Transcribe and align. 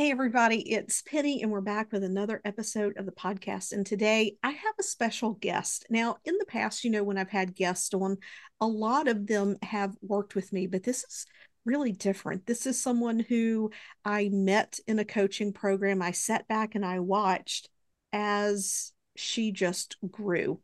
Hey, 0.00 0.10
everybody, 0.10 0.62
it's 0.72 1.02
Penny, 1.02 1.42
and 1.42 1.52
we're 1.52 1.60
back 1.60 1.92
with 1.92 2.02
another 2.02 2.40
episode 2.46 2.96
of 2.96 3.04
the 3.04 3.12
podcast. 3.12 3.72
And 3.72 3.84
today 3.84 4.38
I 4.42 4.48
have 4.48 4.74
a 4.80 4.82
special 4.82 5.34
guest. 5.34 5.84
Now, 5.90 6.16
in 6.24 6.38
the 6.38 6.46
past, 6.46 6.84
you 6.84 6.90
know, 6.90 7.04
when 7.04 7.18
I've 7.18 7.28
had 7.28 7.54
guests 7.54 7.92
on, 7.92 8.16
a 8.62 8.66
lot 8.66 9.08
of 9.08 9.26
them 9.26 9.58
have 9.60 9.94
worked 10.00 10.34
with 10.34 10.54
me, 10.54 10.66
but 10.66 10.84
this 10.84 11.04
is 11.04 11.26
really 11.66 11.92
different. 11.92 12.46
This 12.46 12.64
is 12.64 12.82
someone 12.82 13.18
who 13.18 13.72
I 14.02 14.30
met 14.32 14.78
in 14.86 14.98
a 14.98 15.04
coaching 15.04 15.52
program. 15.52 16.00
I 16.00 16.12
sat 16.12 16.48
back 16.48 16.74
and 16.74 16.84
I 16.86 17.00
watched 17.00 17.68
as 18.10 18.94
she 19.16 19.52
just 19.52 19.98
grew. 20.10 20.62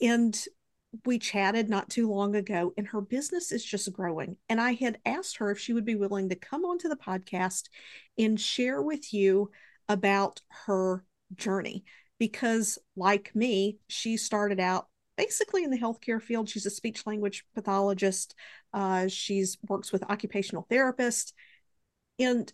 And 0.00 0.34
we 1.04 1.18
chatted 1.18 1.68
not 1.68 1.90
too 1.90 2.08
long 2.10 2.34
ago, 2.34 2.72
and 2.76 2.86
her 2.88 3.00
business 3.00 3.52
is 3.52 3.64
just 3.64 3.92
growing. 3.92 4.36
And 4.48 4.60
I 4.60 4.72
had 4.72 4.98
asked 5.04 5.36
her 5.38 5.50
if 5.50 5.58
she 5.58 5.72
would 5.72 5.84
be 5.84 5.96
willing 5.96 6.28
to 6.30 6.34
come 6.34 6.64
onto 6.64 6.88
the 6.88 6.96
podcast 6.96 7.64
and 8.16 8.40
share 8.40 8.80
with 8.80 9.12
you 9.12 9.50
about 9.88 10.40
her 10.66 11.04
journey. 11.34 11.84
Because, 12.18 12.78
like 12.96 13.34
me, 13.34 13.78
she 13.88 14.16
started 14.16 14.58
out 14.58 14.88
basically 15.16 15.62
in 15.62 15.70
the 15.70 15.78
healthcare 15.78 16.20
field. 16.20 16.48
She's 16.48 16.66
a 16.66 16.70
speech 16.70 17.06
language 17.06 17.44
pathologist. 17.54 18.34
Uh, 18.72 19.08
she's 19.08 19.58
works 19.68 19.92
with 19.92 20.02
occupational 20.10 20.66
therapists, 20.70 21.32
and 22.18 22.52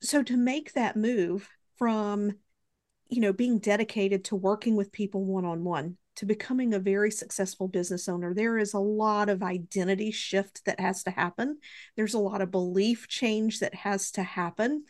so 0.00 0.22
to 0.22 0.36
make 0.36 0.74
that 0.74 0.96
move 0.96 1.48
from, 1.76 2.32
you 3.08 3.20
know, 3.20 3.32
being 3.32 3.58
dedicated 3.58 4.24
to 4.26 4.36
working 4.36 4.76
with 4.76 4.92
people 4.92 5.24
one 5.24 5.44
on 5.44 5.64
one 5.64 5.96
to 6.16 6.26
becoming 6.26 6.74
a 6.74 6.78
very 6.78 7.10
successful 7.10 7.68
business 7.68 8.08
owner, 8.08 8.34
there 8.34 8.58
is 8.58 8.74
a 8.74 8.78
lot 8.78 9.28
of 9.28 9.42
identity 9.42 10.10
shift 10.10 10.64
that 10.64 10.80
has 10.80 11.02
to 11.04 11.10
happen. 11.10 11.58
There's 11.96 12.14
a 12.14 12.18
lot 12.18 12.40
of 12.40 12.50
belief 12.50 13.08
change 13.08 13.60
that 13.60 13.74
has 13.74 14.10
to 14.12 14.22
happen. 14.22 14.84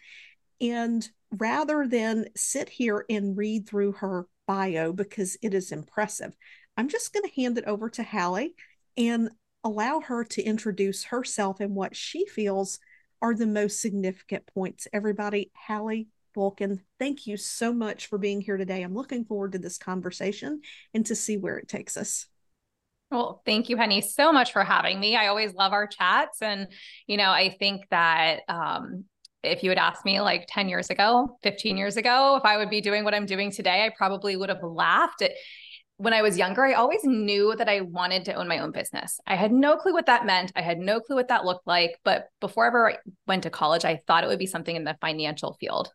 And 0.61 1.09
rather 1.31 1.87
than 1.87 2.27
sit 2.37 2.69
here 2.69 3.05
and 3.09 3.37
read 3.37 3.69
through 3.69 3.93
her 3.93 4.27
bio 4.47 4.93
because 4.93 5.37
it 5.43 5.55
is 5.55 5.73
impressive, 5.73 6.37
I'm 6.77 6.89
just 6.89 7.13
going 7.13 7.29
to 7.29 7.41
hand 7.41 7.59
it 7.59 7.65
over 7.65 7.89
to 7.91 8.03
Hallie 8.03 8.55
and 8.97 9.31
allow 9.63 10.01
her 10.01 10.25
to 10.25 10.43
introduce 10.43 11.05
herself 11.05 11.61
and 11.61 11.75
what 11.75 11.97
she 11.97 12.27
feels 12.27 12.79
are 13.23 13.35
the 13.35 13.47
most 13.47 13.81
significant 13.81 14.47
points. 14.53 14.87
Everybody, 14.93 15.51
Hallie, 15.55 16.09
Bulkin, 16.35 16.81
thank 16.99 17.27
you 17.27 17.37
so 17.37 17.73
much 17.73 18.07
for 18.07 18.19
being 18.19 18.41
here 18.41 18.57
today. 18.57 18.83
I'm 18.83 18.95
looking 18.95 19.25
forward 19.25 19.53
to 19.53 19.59
this 19.59 19.79
conversation 19.79 20.61
and 20.93 21.07
to 21.07 21.15
see 21.15 21.37
where 21.37 21.57
it 21.57 21.69
takes 21.69 21.97
us. 21.97 22.27
Well, 23.11 23.43
thank 23.47 23.69
you, 23.69 23.77
Penny, 23.77 24.01
so 24.01 24.33
much 24.33 24.53
for 24.53 24.65
having 24.65 24.99
me. 24.99 25.15
I 25.15 25.29
always 25.29 25.55
love 25.55 25.73
our 25.73 25.87
chats. 25.87 26.43
And, 26.43 26.69
you 27.07 27.17
know, 27.17 27.31
I 27.31 27.57
think 27.59 27.85
that 27.91 28.41
um, 28.49 29.05
if 29.45 29.63
you 29.63 29.71
had 29.71 29.79
asked 29.79 30.05
me 30.05 30.21
like 30.21 30.47
10 30.49 30.69
years 30.69 30.91
ago, 30.91 31.39
15 31.43 31.77
years 31.77 31.97
ago, 31.97 32.37
if 32.37 32.45
I 32.45 32.57
would 32.57 32.71
be 32.71 32.81
doing 32.81 33.05
what 33.05 33.15
I'm 33.15 33.27
doing 33.27 33.51
today, 33.51 33.85
I 33.85 33.93
probably 33.97 34.37
would 34.37 34.49
have 34.49 34.63
laughed. 34.63 35.23
When 35.97 36.13
I 36.13 36.23
was 36.23 36.37
younger, 36.37 36.65
I 36.65 36.73
always 36.73 37.05
knew 37.05 37.55
that 37.57 37.69
I 37.69 37.83
wanted 37.83 38.25
to 38.25 38.35
own 38.35 38.49
my 38.49 38.59
own 38.59 38.73
business. 38.73 39.21
I 39.29 39.37
had 39.37 39.53
no 39.53 39.77
clue 39.77 39.93
what 39.93 40.07
that 40.07 40.27
meant. 40.27 40.51
I 40.57 40.63
had 40.63 40.79
no 40.79 40.99
clue 40.99 41.15
what 41.15 41.29
that 41.29 41.45
looked 41.45 41.69
like. 41.69 41.93
But 42.05 42.31
before 42.41 42.65
I 42.65 42.69
ever 42.69 42.97
went 43.29 43.45
to 43.45 43.51
college, 43.51 43.85
I 43.85 44.01
thought 44.09 44.25
it 44.25 44.27
would 44.27 44.41
be 44.41 44.47
something 44.47 44.75
in 44.75 44.83
the 44.83 44.97
financial 45.01 45.57
field 45.61 45.93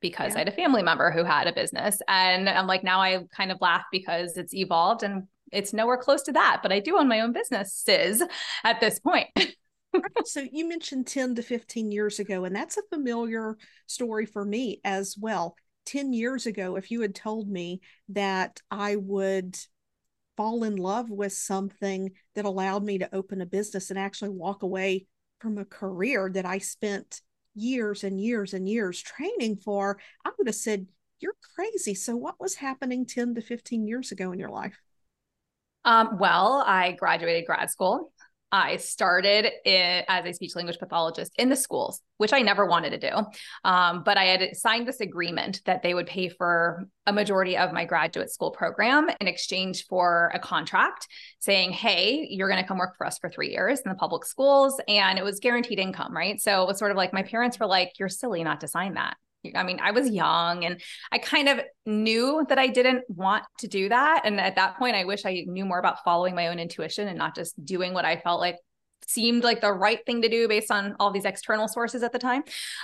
because 0.00 0.32
yeah. 0.32 0.36
I 0.36 0.38
had 0.40 0.48
a 0.48 0.52
family 0.52 0.82
member 0.82 1.10
who 1.10 1.24
had 1.24 1.46
a 1.46 1.52
business. 1.52 2.00
And 2.08 2.48
I'm 2.48 2.66
like, 2.66 2.84
now 2.84 3.00
I 3.00 3.24
kind 3.34 3.50
of 3.50 3.58
laugh 3.60 3.84
because 3.90 4.36
it's 4.36 4.54
evolved 4.54 5.02
and 5.02 5.24
it's 5.52 5.72
nowhere 5.72 5.96
close 5.96 6.22
to 6.22 6.32
that. 6.32 6.60
But 6.62 6.72
I 6.72 6.80
do 6.80 6.98
own 6.98 7.08
my 7.08 7.20
own 7.20 7.32
businesses 7.32 8.22
at 8.64 8.80
this 8.80 8.98
point. 8.98 9.28
so 10.24 10.44
you 10.50 10.68
mentioned 10.68 11.06
10 11.06 11.36
to 11.36 11.42
15 11.42 11.90
years 11.90 12.18
ago, 12.18 12.44
and 12.44 12.54
that's 12.54 12.76
a 12.76 12.82
familiar 12.90 13.56
story 13.86 14.26
for 14.26 14.44
me 14.44 14.80
as 14.84 15.16
well. 15.18 15.56
10 15.86 16.12
years 16.12 16.46
ago, 16.46 16.76
if 16.76 16.90
you 16.90 17.00
had 17.00 17.14
told 17.14 17.48
me 17.48 17.80
that 18.08 18.60
I 18.70 18.96
would 18.96 19.56
fall 20.36 20.64
in 20.64 20.76
love 20.76 21.10
with 21.10 21.32
something 21.32 22.10
that 22.34 22.44
allowed 22.44 22.84
me 22.84 22.98
to 22.98 23.14
open 23.14 23.40
a 23.40 23.46
business 23.46 23.90
and 23.90 23.98
actually 23.98 24.30
walk 24.30 24.62
away 24.62 25.06
from 25.38 25.58
a 25.58 25.64
career 25.64 26.30
that 26.32 26.44
I 26.44 26.58
spent 26.58 27.22
years 27.56 28.04
and 28.04 28.20
years 28.20 28.54
and 28.54 28.68
years 28.68 29.02
training 29.02 29.56
for, 29.56 29.98
I 30.24 30.30
would 30.36 30.46
have 30.46 30.56
said, 30.56 30.86
You're 31.18 31.36
crazy. 31.54 31.94
So, 31.94 32.16
what 32.16 32.40
was 32.40 32.54
happening 32.54 33.06
10 33.06 33.34
to 33.34 33.40
15 33.40 33.86
years 33.86 34.12
ago 34.12 34.32
in 34.32 34.38
your 34.38 34.50
life? 34.50 34.80
Um, 35.84 36.18
well, 36.18 36.64
I 36.66 36.92
graduated 36.92 37.46
grad 37.46 37.70
school 37.70 38.12
I 38.52 38.76
started 38.76 39.50
in, 39.64 40.04
as 40.08 40.24
a 40.24 40.32
speech 40.32 40.54
language 40.54 40.78
pathologist 40.78 41.32
in 41.36 41.48
the 41.48 41.56
schools, 41.56 42.00
which 42.18 42.32
I 42.32 42.42
never 42.42 42.66
wanted 42.66 42.90
to 42.90 42.98
do. 42.98 43.16
Um, 43.64 44.02
but 44.04 44.16
I 44.16 44.24
had 44.24 44.56
signed 44.56 44.86
this 44.86 45.00
agreement 45.00 45.62
that 45.66 45.82
they 45.82 45.94
would 45.94 46.06
pay 46.06 46.28
for 46.28 46.88
a 47.06 47.12
majority 47.12 47.56
of 47.56 47.72
my 47.72 47.84
graduate 47.84 48.30
school 48.30 48.50
program 48.50 49.10
in 49.20 49.26
exchange 49.26 49.86
for 49.86 50.30
a 50.32 50.38
contract 50.38 51.08
saying, 51.40 51.72
hey, 51.72 52.26
you're 52.30 52.48
going 52.48 52.62
to 52.62 52.66
come 52.66 52.78
work 52.78 52.96
for 52.96 53.06
us 53.06 53.18
for 53.18 53.28
three 53.28 53.50
years 53.50 53.80
in 53.80 53.90
the 53.90 53.96
public 53.96 54.24
schools. 54.24 54.80
And 54.88 55.18
it 55.18 55.24
was 55.24 55.40
guaranteed 55.40 55.78
income, 55.78 56.14
right? 56.16 56.40
So 56.40 56.62
it 56.62 56.66
was 56.66 56.78
sort 56.78 56.92
of 56.92 56.96
like 56.96 57.12
my 57.12 57.22
parents 57.22 57.58
were 57.58 57.66
like, 57.66 57.98
you're 57.98 58.08
silly 58.08 58.44
not 58.44 58.60
to 58.60 58.68
sign 58.68 58.94
that. 58.94 59.16
I 59.54 59.62
mean, 59.62 59.78
I 59.80 59.90
was 59.90 60.08
young 60.10 60.64
and 60.64 60.80
I 61.12 61.18
kind 61.18 61.48
of 61.48 61.60
knew 61.84 62.44
that 62.48 62.58
I 62.58 62.68
didn't 62.68 63.04
want 63.08 63.44
to 63.58 63.68
do 63.68 63.88
that. 63.88 64.22
And 64.24 64.40
at 64.40 64.56
that 64.56 64.78
point, 64.78 64.96
I 64.96 65.04
wish 65.04 65.24
I 65.24 65.44
knew 65.46 65.64
more 65.64 65.78
about 65.78 66.02
following 66.04 66.34
my 66.34 66.48
own 66.48 66.58
intuition 66.58 67.08
and 67.08 67.18
not 67.18 67.34
just 67.34 67.62
doing 67.64 67.94
what 67.94 68.04
I 68.04 68.16
felt 68.16 68.40
like 68.40 68.56
seemed 69.06 69.44
like 69.44 69.60
the 69.60 69.72
right 69.72 70.04
thing 70.04 70.22
to 70.22 70.28
do 70.28 70.48
based 70.48 70.70
on 70.70 70.96
all 70.98 71.12
these 71.12 71.24
external 71.24 71.68
sources 71.68 72.02
at 72.02 72.12
the 72.12 72.18
time. 72.18 72.42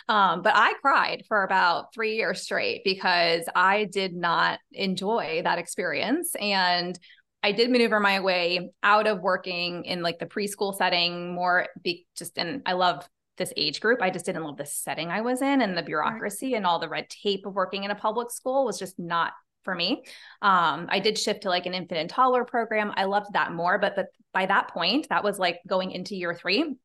Um, 0.08 0.42
but 0.42 0.52
I 0.54 0.74
cried 0.80 1.24
for 1.26 1.42
about 1.42 1.92
three 1.92 2.16
years 2.16 2.42
straight 2.42 2.82
because 2.84 3.44
I 3.54 3.84
did 3.84 4.14
not 4.14 4.60
enjoy 4.72 5.42
that 5.44 5.58
experience. 5.58 6.34
And 6.36 6.98
I 7.42 7.52
did 7.52 7.70
maneuver 7.70 7.98
my 7.98 8.20
way 8.20 8.70
out 8.82 9.06
of 9.06 9.20
working 9.20 9.84
in 9.84 10.02
like 10.02 10.20
the 10.20 10.26
preschool 10.26 10.76
setting 10.76 11.34
more 11.34 11.66
be 11.82 12.06
just 12.16 12.38
and 12.38 12.62
I 12.66 12.74
love 12.74 13.08
this 13.42 13.52
age 13.56 13.80
group. 13.80 14.00
I 14.00 14.10
just 14.10 14.24
didn't 14.24 14.44
love 14.44 14.56
the 14.56 14.66
setting 14.66 15.10
I 15.10 15.20
was 15.20 15.42
in 15.42 15.62
and 15.62 15.76
the 15.76 15.82
bureaucracy 15.82 16.54
and 16.54 16.64
all 16.64 16.78
the 16.78 16.88
red 16.88 17.10
tape 17.10 17.44
of 17.44 17.54
working 17.54 17.82
in 17.84 17.90
a 17.90 17.96
public 17.96 18.30
school 18.30 18.64
was 18.64 18.78
just 18.78 18.98
not 18.98 19.32
for 19.64 19.74
me. 19.74 20.04
Um, 20.40 20.86
I 20.88 21.00
did 21.00 21.18
shift 21.18 21.42
to 21.42 21.48
like 21.48 21.66
an 21.66 21.74
infant 21.74 22.00
and 22.00 22.10
toddler 22.10 22.44
program. 22.44 22.92
I 22.96 23.04
loved 23.04 23.32
that 23.32 23.52
more, 23.52 23.78
but 23.78 23.96
but 23.96 24.06
by 24.32 24.46
that 24.46 24.68
point, 24.68 25.08
that 25.08 25.24
was 25.24 25.38
like 25.38 25.60
going 25.66 25.90
into 25.90 26.16
year 26.16 26.34
three. 26.34 26.76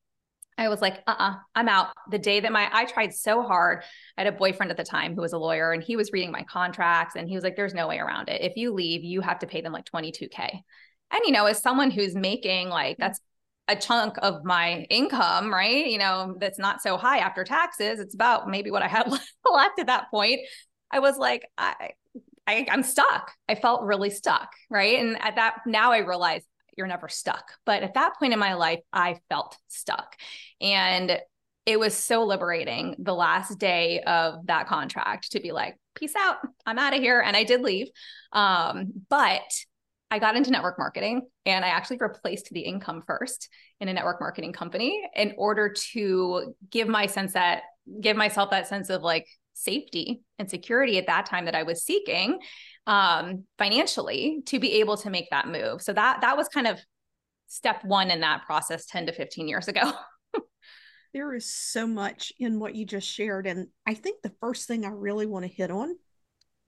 I 0.60 0.70
was 0.70 0.82
like, 0.82 1.04
uh-uh, 1.06 1.36
I'm 1.54 1.70
out. 1.70 1.90
The 2.10 2.18
day 2.18 2.40
that 2.40 2.52
my 2.52 2.68
I 2.72 2.86
tried 2.86 3.14
so 3.14 3.44
hard. 3.44 3.84
I 4.18 4.24
had 4.24 4.34
a 4.34 4.38
boyfriend 4.38 4.72
at 4.72 4.78
the 4.78 4.84
time 4.84 5.14
who 5.14 5.22
was 5.22 5.34
a 5.34 5.38
lawyer 5.38 5.72
and 5.72 5.84
he 5.84 5.96
was 5.96 6.12
reading 6.12 6.32
my 6.32 6.44
contracts 6.44 7.16
and 7.16 7.30
he 7.30 7.36
was 7.36 7.44
like, 7.44 7.56
there's 7.56 7.76
no 7.76 7.88
way 7.88 8.00
around 8.00 8.30
it. 8.30 8.42
If 8.42 8.58
you 8.58 8.74
leave, 8.74 9.04
you 9.04 9.22
have 9.22 9.40
to 9.40 9.48
pay 9.48 9.62
them 9.62 9.74
like 9.74 9.86
22K. 9.86 10.62
And 11.12 11.22
you 11.26 11.32
know, 11.32 11.46
as 11.46 11.62
someone 11.62 11.92
who's 11.92 12.16
making 12.16 12.70
like 12.70 12.98
that's 12.98 13.20
a 13.68 13.76
chunk 13.76 14.16
of 14.22 14.44
my 14.44 14.88
income, 14.90 15.54
right? 15.54 15.86
You 15.86 15.98
know, 15.98 16.36
that's 16.40 16.60
not 16.60 16.82
so 16.82 16.98
high 16.98 17.20
after 17.20 17.44
taxes. 17.44 18.00
It's 18.00 18.16
about 18.16 18.50
maybe 18.50 18.72
what 18.72 18.84
I 18.84 18.88
had 18.88 19.08
left 19.52 19.80
at 19.80 19.88
that 19.88 20.10
point. 20.10 20.42
I 20.92 21.00
was 21.00 21.18
like, 21.18 21.46
I, 21.58 21.92
I 22.46 22.66
I'm 22.72 22.84
stuck. 22.84 23.32
I 23.50 23.56
felt 23.56 23.84
really 23.84 24.10
stuck, 24.10 24.52
right? 24.70 25.00
And 25.00 25.22
at 25.22 25.36
that 25.36 25.58
now 25.66 25.92
I 25.92 26.00
realize 26.00 26.44
you're 26.78 26.88
never 26.88 27.10
stuck. 27.10 27.52
But 27.66 27.84
at 27.84 27.96
that 27.96 28.14
point 28.20 28.34
in 28.34 28.40
my 28.40 28.54
life, 28.54 28.80
I 28.94 29.20
felt 29.30 29.58
stuck. 29.68 30.16
And 30.62 31.20
it 31.66 31.80
was 31.80 31.94
so 31.94 32.24
liberating 32.24 32.96
the 33.00 33.14
last 33.14 33.60
day 33.60 34.00
of 34.02 34.46
that 34.46 34.68
contract 34.68 35.34
to 35.34 35.42
be 35.42 35.52
like, 35.52 35.76
peace 35.96 36.14
out, 36.16 36.38
I'm 36.66 36.80
out 36.80 36.94
of 36.94 37.02
here. 37.02 37.20
And 37.20 37.36
I 37.36 37.44
did 37.44 37.62
leave. 37.62 37.90
Um, 38.32 38.94
but 39.10 39.42
I 40.10 40.20
got 40.20 40.36
into 40.36 40.52
network 40.52 40.80
marketing 40.80 41.28
and 41.46 41.66
I 41.66 41.70
actually 41.70 41.98
replaced 42.00 42.50
the 42.50 42.62
income 42.62 43.04
first 43.06 43.50
in 43.80 43.90
a 43.90 43.94
network 43.94 44.22
marketing 44.22 44.54
company 44.54 45.02
in 45.16 45.34
order 45.38 45.74
to 45.94 46.54
give 46.70 46.88
my 46.88 47.08
sense 47.08 47.34
that 47.34 47.64
give 48.02 48.16
myself 48.16 48.52
that 48.52 48.68
sense 48.68 48.90
of 48.90 49.02
like 49.02 49.28
safety 49.54 50.22
and 50.40 50.50
security 50.50 50.98
at 50.98 51.08
that 51.08 51.26
time 51.26 51.46
that 51.46 51.56
I 51.56 51.64
was 51.64 51.84
seeking 51.84 52.40
um, 52.86 53.44
financially 53.58 54.42
to 54.46 54.60
be 54.60 54.80
able 54.80 54.98
to 54.98 55.10
make 55.10 55.30
that 55.32 55.48
move. 55.48 55.82
So 55.82 55.94
that 55.94 56.22
that 56.22 56.38
was 56.38 56.48
kind 56.48 56.68
of 56.68 56.80
step 57.48 57.84
one 57.84 58.12
in 58.12 58.22
that 58.22 58.46
process 58.46 58.86
10 58.86 59.08
to 59.08 59.12
15 59.14 59.48
years 59.48 59.68
ago. 59.68 59.92
there 61.14 61.34
is 61.34 61.54
so 61.54 61.88
much 61.88 62.32
in 62.40 62.60
what 62.60 62.76
you 62.76 62.86
just 62.86 63.08
shared. 63.08 63.48
And 63.48 63.68
I 63.86 63.94
think 63.94 64.22
the 64.22 64.34
first 64.40 64.68
thing 64.68 64.86
I 64.86 64.90
really 64.90 65.26
want 65.26 65.44
to 65.46 65.52
hit 65.52 65.72
on 65.72 65.96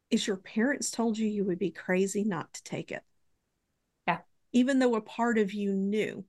is 0.10 0.26
your 0.26 0.38
parents 0.38 0.90
told 0.90 1.18
you 1.18 1.28
you 1.28 1.46
would 1.46 1.60
be 1.60 1.72
crazy 1.72 2.24
not 2.24 2.54
to 2.54 2.64
take 2.64 2.92
it. 2.92 3.04
Even 4.52 4.80
though 4.80 4.96
a 4.96 5.02
part 5.02 5.38
of 5.38 5.54
you 5.54 5.74
knew. 5.74 6.26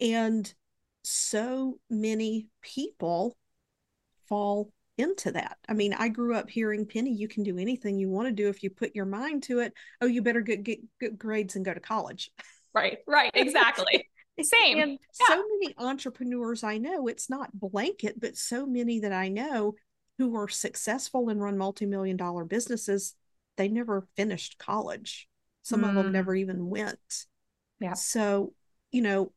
And 0.00 0.52
so 1.02 1.78
many 1.88 2.48
people 2.62 3.36
fall 4.28 4.72
into 4.98 5.30
that. 5.32 5.58
I 5.68 5.74
mean, 5.74 5.92
I 5.92 6.08
grew 6.08 6.34
up 6.34 6.48
hearing 6.48 6.86
Penny, 6.86 7.12
you 7.12 7.28
can 7.28 7.42
do 7.42 7.58
anything 7.58 7.98
you 7.98 8.08
want 8.08 8.28
to 8.28 8.32
do 8.32 8.48
if 8.48 8.62
you 8.62 8.70
put 8.70 8.96
your 8.96 9.04
mind 9.04 9.42
to 9.44 9.60
it. 9.60 9.72
Oh, 10.00 10.06
you 10.06 10.22
better 10.22 10.40
get, 10.40 10.62
get 10.62 10.80
good 10.98 11.18
grades 11.18 11.56
and 11.56 11.64
go 11.64 11.74
to 11.74 11.80
college. 11.80 12.30
Right, 12.74 12.98
right, 13.06 13.30
exactly. 13.34 14.08
Same. 14.40 14.78
And 14.78 14.98
yeah. 15.20 15.26
so 15.28 15.36
many 15.36 15.74
entrepreneurs 15.78 16.62
I 16.62 16.78
know, 16.78 17.08
it's 17.08 17.30
not 17.30 17.58
blanket, 17.58 18.20
but 18.20 18.36
so 18.36 18.66
many 18.66 19.00
that 19.00 19.12
I 19.12 19.28
know 19.28 19.74
who 20.18 20.34
are 20.36 20.48
successful 20.48 21.28
and 21.28 21.40
run 21.40 21.58
multi-million 21.58 22.16
dollar 22.16 22.44
businesses, 22.44 23.14
they 23.56 23.68
never 23.68 24.06
finished 24.16 24.58
college. 24.58 25.28
Some 25.62 25.82
mm. 25.82 25.88
of 25.88 25.94
them 25.94 26.08
mm. 26.08 26.12
never 26.12 26.34
even 26.34 26.68
went. 26.68 27.26
Yeah. 27.80 27.94
So, 27.94 28.52
you 28.90 29.02
know, 29.02 29.32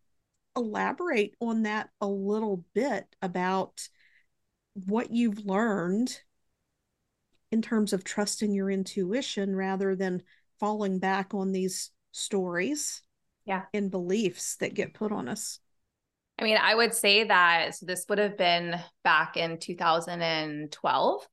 elaborate 0.55 1.35
on 1.39 1.63
that 1.63 1.89
a 2.01 2.07
little 2.07 2.63
bit 2.73 3.05
about 3.21 3.87
what 4.73 5.11
you've 5.11 5.45
learned 5.45 6.19
in 7.51 7.61
terms 7.61 7.93
of 7.93 8.03
trusting 8.03 8.53
your 8.53 8.69
intuition 8.69 9.55
rather 9.55 9.95
than 9.95 10.21
falling 10.59 10.99
back 10.99 11.33
on 11.33 11.51
these 11.51 11.91
stories 12.11 13.01
yeah. 13.45 13.63
and 13.73 13.89
beliefs 13.89 14.57
that 14.57 14.73
get 14.73 14.93
put 14.93 15.11
on 15.11 15.27
us. 15.27 15.59
I 16.37 16.43
mean 16.43 16.57
i 16.61 16.73
would 16.73 16.93
say 16.93 17.25
that 17.25 17.75
so 17.75 17.85
this 17.85 18.05
would 18.07 18.17
have 18.17 18.37
been 18.37 18.79
back 19.03 19.35
in 19.35 19.57
2012 19.57 21.27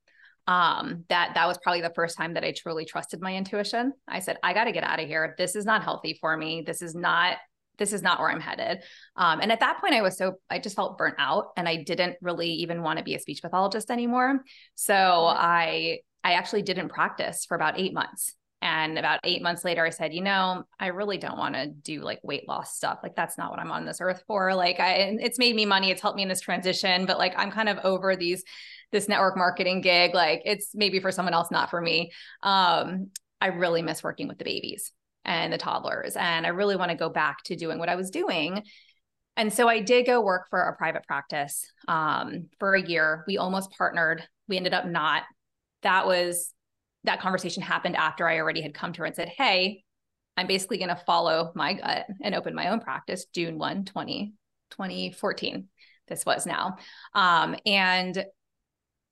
um 0.47 1.03
that 1.09 1.31
that 1.35 1.47
was 1.47 1.57
probably 1.57 1.81
the 1.81 1.93
first 1.95 2.17
time 2.17 2.33
that 2.33 2.43
i 2.43 2.51
truly 2.51 2.85
trusted 2.85 3.21
my 3.21 3.35
intuition 3.35 3.91
i 4.07 4.19
said 4.19 4.37
i 4.43 4.53
got 4.53 4.65
to 4.65 4.71
get 4.71 4.83
out 4.83 4.99
of 4.99 5.07
here 5.07 5.35
this 5.37 5.55
is 5.55 5.65
not 5.65 5.83
healthy 5.83 6.17
for 6.21 6.37
me 6.37 6.63
this 6.65 6.81
is 6.81 6.95
not 6.95 7.37
this 7.77 7.93
is 7.93 8.01
not 8.01 8.19
where 8.19 8.29
I'm 8.29 8.39
headed. 8.39 8.79
Um, 9.15 9.39
and 9.39 9.51
at 9.51 9.59
that 9.59 9.79
point, 9.79 9.93
I 9.93 10.01
was 10.01 10.17
so, 10.17 10.35
I 10.49 10.59
just 10.59 10.75
felt 10.75 10.97
burnt 10.97 11.15
out 11.19 11.49
and 11.57 11.67
I 11.67 11.83
didn't 11.83 12.17
really 12.21 12.49
even 12.49 12.81
want 12.81 12.99
to 12.99 13.05
be 13.05 13.15
a 13.15 13.19
speech 13.19 13.41
pathologist 13.41 13.91
anymore. 13.91 14.43
So 14.75 14.95
I, 14.95 15.99
I 16.23 16.33
actually 16.33 16.63
didn't 16.63 16.89
practice 16.89 17.45
for 17.45 17.55
about 17.55 17.79
eight 17.79 17.93
months. 17.93 18.33
And 18.59 18.97
about 18.97 19.19
eight 19.23 19.43
months 19.43 19.63
later, 19.63 19.85
I 19.85 19.91
said, 19.91 20.15
you 20.15 20.21
know, 20.21 20.63
I 20.79 20.87
really 20.87 21.19
don't 21.19 21.37
want 21.37 21.53
to 21.53 21.67
do 21.67 22.01
like 22.01 22.19
weight 22.23 22.47
loss 22.47 22.75
stuff. 22.75 22.97
Like, 23.03 23.15
that's 23.15 23.37
not 23.37 23.51
what 23.51 23.59
I'm 23.59 23.71
on 23.71 23.85
this 23.85 24.01
earth 24.01 24.23
for. 24.25 24.55
Like, 24.55 24.79
I, 24.79 25.15
it's 25.19 25.37
made 25.37 25.55
me 25.55 25.65
money. 25.65 25.91
It's 25.91 26.01
helped 26.01 26.15
me 26.15 26.23
in 26.23 26.27
this 26.27 26.41
transition, 26.41 27.05
but 27.05 27.19
like, 27.19 27.35
I'm 27.37 27.51
kind 27.51 27.69
of 27.69 27.77
over 27.83 28.15
these, 28.15 28.43
this 28.91 29.07
network 29.07 29.37
marketing 29.37 29.81
gig. 29.81 30.13
Like, 30.13 30.41
it's 30.45 30.71
maybe 30.73 30.99
for 30.99 31.11
someone 31.11 31.33
else, 31.33 31.51
not 31.51 31.69
for 31.69 31.81
me. 31.81 32.11
Um, 32.43 33.11
I 33.41 33.47
really 33.47 33.81
miss 33.81 34.03
working 34.03 34.27
with 34.27 34.37
the 34.37 34.45
babies 34.45 34.91
and 35.25 35.51
the 35.51 35.57
toddlers. 35.57 36.15
And 36.15 36.45
I 36.45 36.49
really 36.49 36.75
want 36.75 36.91
to 36.91 36.97
go 36.97 37.09
back 37.09 37.43
to 37.45 37.55
doing 37.55 37.79
what 37.79 37.89
I 37.89 37.95
was 37.95 38.09
doing. 38.09 38.63
And 39.35 39.53
so 39.53 39.67
I 39.67 39.81
did 39.81 40.05
go 40.05 40.21
work 40.21 40.47
for 40.49 40.61
a 40.61 40.75
private 40.75 41.03
practice 41.05 41.71
um, 41.87 42.47
for 42.59 42.73
a 42.73 42.81
year. 42.81 43.23
We 43.27 43.37
almost 43.37 43.71
partnered. 43.71 44.23
We 44.47 44.57
ended 44.57 44.73
up 44.73 44.87
not. 44.87 45.23
That 45.83 46.07
was 46.07 46.53
that 47.03 47.21
conversation 47.21 47.61
happened 47.61 47.95
after 47.95 48.27
I 48.27 48.39
already 48.39 48.61
had 48.61 48.73
come 48.73 48.93
to 48.93 49.01
her 49.01 49.05
and 49.05 49.15
said, 49.15 49.29
Hey, 49.29 49.83
I'm 50.35 50.47
basically 50.47 50.77
going 50.77 50.89
to 50.89 51.01
follow 51.05 51.51
my 51.55 51.73
gut 51.73 52.07
and 52.21 52.35
open 52.35 52.55
my 52.55 52.69
own 52.69 52.79
practice 52.79 53.25
June 53.33 53.57
1, 53.57 53.85
20, 53.85 54.33
2014. 54.71 55.67
This 56.07 56.25
was 56.25 56.45
now. 56.45 56.77
Um, 57.13 57.55
and 57.65 58.25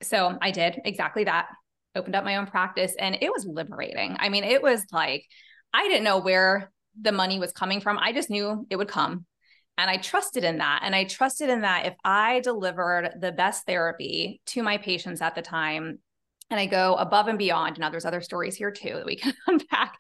so 0.06 0.38
I 0.42 0.52
did 0.52 0.80
exactly 0.86 1.24
that, 1.26 1.48
opened 1.96 2.16
up 2.16 2.24
my 2.24 2.38
own 2.38 2.46
practice, 2.46 2.94
and 3.00 3.18
it 3.22 3.32
was 3.32 3.46
liberating. 3.46 4.16
I 4.20 4.30
mean, 4.30 4.44
it 4.44 4.62
was 4.62 4.86
like, 4.92 5.26
I 5.74 5.88
didn't 5.88 6.04
know 6.04 6.20
where 6.20 6.72
the 7.00 7.12
money 7.12 7.40
was 7.40 7.52
coming 7.52 7.82
from. 7.82 7.98
I 7.98 8.14
just 8.14 8.30
knew 8.30 8.66
it 8.70 8.78
would 8.78 8.88
come. 8.88 9.26
And 9.78 9.90
I 9.90 9.98
trusted 9.98 10.46
in 10.46 10.60
that. 10.60 10.82
And 10.84 10.96
I 10.96 11.04
trusted 11.04 11.50
in 11.50 11.62
that 11.62 11.86
if 11.86 11.96
I 12.04 12.40
delivered 12.40 13.12
the 13.20 13.34
best 13.34 13.66
therapy 13.66 14.42
to 14.48 14.64
my 14.64 14.78
patients 14.78 15.22
at 15.22 15.36
the 15.36 15.42
time, 15.42 16.00
and 16.52 16.60
I 16.60 16.68
go 16.68 16.96
above 16.96 17.28
and 17.28 17.38
beyond. 17.40 17.80
Now, 17.80 17.90
there's 17.90 18.06
other 18.06 18.22
stories 18.22 18.56
here 18.56 18.72
too 18.72 18.94
that 18.94 19.06
we 19.06 19.16
can 19.18 19.34
unpack. 19.48 19.98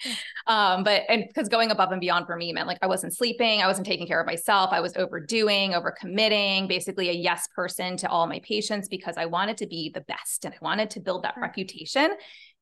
Um, 0.47 0.83
but 0.83 1.03
and 1.09 1.25
because 1.27 1.49
going 1.49 1.71
above 1.71 1.91
and 1.91 1.99
beyond 1.99 2.27
for 2.27 2.35
me 2.35 2.53
meant 2.53 2.67
like 2.67 2.77
I 2.81 2.87
wasn't 2.87 3.15
sleeping, 3.15 3.61
I 3.61 3.67
wasn't 3.67 3.87
taking 3.87 4.07
care 4.07 4.19
of 4.19 4.27
myself, 4.27 4.69
I 4.71 4.81
was 4.81 4.95
overdoing, 4.95 5.71
overcommitting, 5.71 6.67
basically 6.67 7.09
a 7.09 7.13
yes 7.13 7.47
person 7.55 7.97
to 7.97 8.09
all 8.09 8.27
my 8.27 8.39
patients 8.39 8.87
because 8.87 9.15
I 9.17 9.25
wanted 9.25 9.57
to 9.57 9.67
be 9.67 9.91
the 9.93 10.01
best 10.01 10.45
and 10.45 10.53
I 10.53 10.57
wanted 10.61 10.91
to 10.91 10.99
build 10.99 11.23
that 11.23 11.35
reputation. 11.37 12.15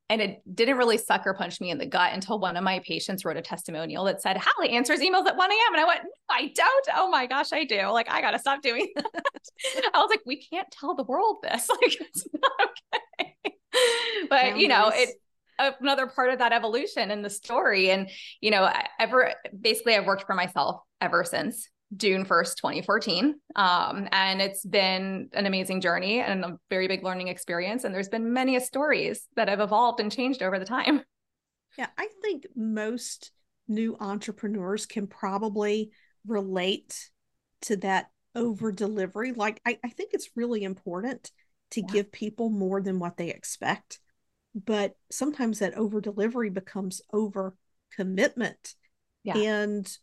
And 0.10 0.22
it 0.22 0.42
didn't 0.54 0.78
really 0.78 0.98
sucker 0.98 1.34
punch 1.34 1.62
me 1.62 1.72
in 1.72 1.78
the 1.78 1.86
gut 1.86 2.12
until 2.14 2.38
one 2.38 2.58
of 2.58 2.64
my 2.64 2.80
patients 2.80 3.24
wrote 3.24 3.38
a 3.38 3.42
testimonial 3.42 4.04
that 4.04 4.22
said, 4.22 4.38
Hallie 4.38 4.72
answers 4.72 5.00
emails 5.00 5.26
at 5.26 5.38
1 5.38 5.52
a.m. 5.52 5.74
And 5.74 5.82
I 5.82 5.86
went, 5.86 6.02
no, 6.04 6.10
I 6.30 6.52
don't. 6.54 6.88
Oh 6.96 7.10
my 7.10 7.26
gosh, 7.26 7.54
I 7.54 7.64
do. 7.64 7.88
Like, 7.88 8.12
I 8.12 8.20
got 8.22 8.32
to 8.32 8.40
stop 8.40 8.62
doing 8.62 8.92
that. 8.96 9.24
I 9.94 10.00
was 10.00 10.10
like, 10.10 10.22
we 10.26 10.36
can't 10.36 10.70
tell 10.72 10.94
the 10.94 11.04
world 11.04 11.38
this. 11.42 11.68
Like, 11.70 12.00
it's 12.00 12.28
not 12.34 12.52
okay. 12.62 12.93
But, 14.34 14.58
you 14.58 14.68
know, 14.68 14.92
it, 14.94 15.10
another 15.60 16.08
part 16.08 16.32
of 16.32 16.40
that 16.40 16.52
evolution 16.52 17.12
in 17.12 17.22
the 17.22 17.30
story. 17.30 17.92
And, 17.92 18.10
you 18.42 18.52
know, 18.52 18.72
ever 19.00 19.34
basically 19.60 19.96
I've 19.96 20.06
worked 20.06 20.26
for 20.26 20.34
myself 20.34 20.82
ever 21.02 21.24
since. 21.24 21.70
June 21.96 22.26
1st, 22.26 22.56
2014. 22.56 23.36
Um, 23.56 24.08
and 24.12 24.42
it's 24.42 24.66
been 24.66 25.30
an 25.34 25.46
amazing 25.46 25.80
journey 25.80 26.22
and 26.22 26.44
a 26.44 26.58
very 26.70 26.88
big 26.88 27.04
learning 27.04 27.28
experience. 27.28 27.84
And 27.84 27.94
there's 27.94 28.10
been 28.10 28.34
many 28.34 28.60
stories 28.60 29.28
that 29.36 29.48
have 29.48 29.60
evolved 29.60 30.00
and 30.00 30.12
changed 30.12 30.42
over 30.42 30.58
the 30.58 30.66
time. 30.66 31.04
Yeah, 31.78 31.88
I 31.98 32.08
think 32.24 32.48
most 32.56 33.32
new 33.68 33.96
entrepreneurs 34.00 34.88
can 34.88 35.06
probably 35.06 35.92
relate 36.26 37.12
to 37.62 37.78
that 37.78 38.08
over 38.36 38.72
delivery. 38.72 39.32
Like, 39.32 39.62
I, 39.66 39.78
I 39.84 39.90
think 39.90 40.12
it's 40.14 40.32
really 40.36 40.64
important 40.64 41.32
to 41.72 41.82
yeah. 41.82 41.88
give 41.92 42.12
people 42.12 42.50
more 42.50 42.82
than 42.82 43.00
what 43.00 43.18
they 43.18 43.30
expect. 43.30 44.00
But 44.56 44.96
sometimes 45.12 45.60
that 45.60 45.76
over 45.76 46.00
delivery 46.00 46.50
becomes 46.50 47.02
over 47.12 47.56
commitment. 47.96 48.76
Yeah. 49.24 49.38
And 49.38 49.98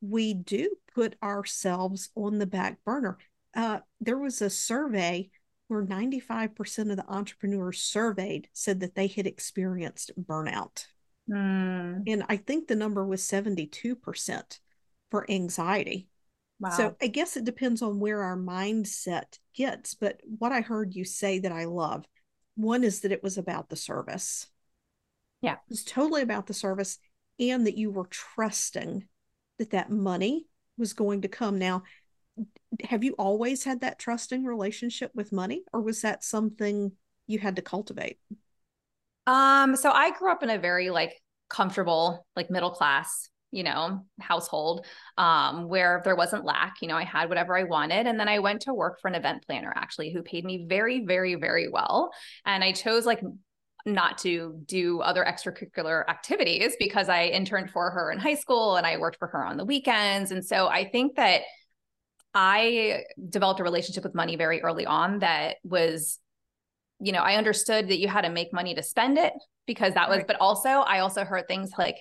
we 0.00 0.34
do 0.34 0.70
put 0.94 1.16
ourselves 1.22 2.10
on 2.14 2.38
the 2.38 2.46
back 2.46 2.84
burner. 2.84 3.18
Uh, 3.54 3.80
there 4.00 4.18
was 4.18 4.42
a 4.42 4.50
survey 4.50 5.30
where 5.68 5.84
95% 5.84 6.90
of 6.90 6.96
the 6.96 7.06
entrepreneurs 7.08 7.80
surveyed 7.80 8.48
said 8.52 8.80
that 8.80 8.94
they 8.94 9.06
had 9.06 9.26
experienced 9.26 10.12
burnout. 10.20 10.86
Mm. 11.30 12.04
And 12.06 12.24
I 12.28 12.36
think 12.36 12.66
the 12.66 12.76
number 12.76 13.04
was 13.04 13.22
72% 13.22 14.58
for 15.10 15.30
anxiety. 15.30 16.08
Wow. 16.60 16.70
So 16.70 16.96
I 17.00 17.06
guess 17.06 17.36
it 17.36 17.44
depends 17.44 17.82
on 17.82 18.00
where 18.00 18.22
our 18.22 18.36
mindset 18.36 19.38
gets. 19.54 19.94
But 19.94 20.20
what 20.38 20.52
I 20.52 20.60
heard 20.60 20.94
you 20.94 21.04
say 21.04 21.38
that 21.40 21.52
I 21.52 21.64
love 21.64 22.04
one 22.58 22.82
is 22.82 23.00
that 23.00 23.12
it 23.12 23.22
was 23.22 23.38
about 23.38 23.68
the 23.68 23.76
service. 23.76 24.48
Yeah. 25.40 25.52
It 25.52 25.70
was 25.70 25.84
totally 25.84 26.22
about 26.22 26.48
the 26.48 26.54
service 26.54 26.98
and 27.38 27.66
that 27.66 27.78
you 27.78 27.90
were 27.92 28.06
trusting 28.06 29.06
that 29.58 29.70
that 29.70 29.90
money 29.90 30.46
was 30.76 30.92
going 30.92 31.22
to 31.22 31.28
come. 31.28 31.58
Now, 31.58 31.84
have 32.82 33.04
you 33.04 33.14
always 33.14 33.62
had 33.62 33.80
that 33.80 33.98
trusting 34.00 34.44
relationship 34.44 35.12
with 35.14 35.32
money 35.32 35.62
or 35.72 35.80
was 35.80 36.02
that 36.02 36.24
something 36.24 36.92
you 37.28 37.38
had 37.38 37.56
to 37.56 37.62
cultivate? 37.62 38.18
Um, 39.28 39.76
so 39.76 39.92
I 39.92 40.10
grew 40.18 40.32
up 40.32 40.42
in 40.42 40.50
a 40.50 40.58
very 40.58 40.90
like 40.90 41.20
comfortable, 41.48 42.26
like 42.34 42.50
middle 42.50 42.70
class, 42.70 43.28
you 43.50 43.62
know, 43.62 44.04
household, 44.20 44.84
um, 45.16 45.68
where 45.68 46.02
there 46.04 46.16
wasn't 46.16 46.44
lack, 46.44 46.76
you 46.82 46.88
know, 46.88 46.96
I 46.96 47.04
had 47.04 47.28
whatever 47.28 47.56
I 47.56 47.64
wanted. 47.64 48.06
And 48.06 48.20
then 48.20 48.28
I 48.28 48.40
went 48.40 48.62
to 48.62 48.74
work 48.74 49.00
for 49.00 49.08
an 49.08 49.14
event 49.14 49.44
planner 49.46 49.72
actually 49.74 50.12
who 50.12 50.22
paid 50.22 50.44
me 50.44 50.66
very, 50.68 51.04
very, 51.04 51.34
very 51.34 51.68
well. 51.68 52.10
And 52.44 52.62
I 52.62 52.72
chose 52.72 53.06
like 53.06 53.20
not 53.86 54.18
to 54.18 54.60
do 54.66 55.00
other 55.00 55.24
extracurricular 55.24 56.06
activities 56.08 56.76
because 56.78 57.08
I 57.08 57.24
interned 57.24 57.70
for 57.70 57.90
her 57.90 58.12
in 58.12 58.18
high 58.18 58.34
school 58.34 58.76
and 58.76 58.86
I 58.86 58.98
worked 58.98 59.18
for 59.18 59.28
her 59.28 59.44
on 59.44 59.56
the 59.56 59.64
weekends. 59.64 60.30
And 60.30 60.44
so 60.44 60.68
I 60.68 60.88
think 60.88 61.16
that 61.16 61.42
I 62.34 63.04
developed 63.28 63.60
a 63.60 63.64
relationship 63.64 64.04
with 64.04 64.14
money 64.14 64.36
very 64.36 64.60
early 64.62 64.84
on 64.84 65.20
that 65.20 65.56
was, 65.64 66.18
you 67.00 67.12
know, 67.12 67.22
I 67.22 67.36
understood 67.36 67.88
that 67.88 67.98
you 67.98 68.08
had 68.08 68.22
to 68.22 68.30
make 68.30 68.52
money 68.52 68.74
to 68.74 68.82
spend 68.82 69.16
it 69.16 69.32
because 69.66 69.94
that 69.94 70.10
was, 70.10 70.22
but 70.26 70.36
also 70.38 70.68
I 70.68 70.98
also 70.98 71.24
heard 71.24 71.48
things 71.48 71.70
like, 71.78 71.96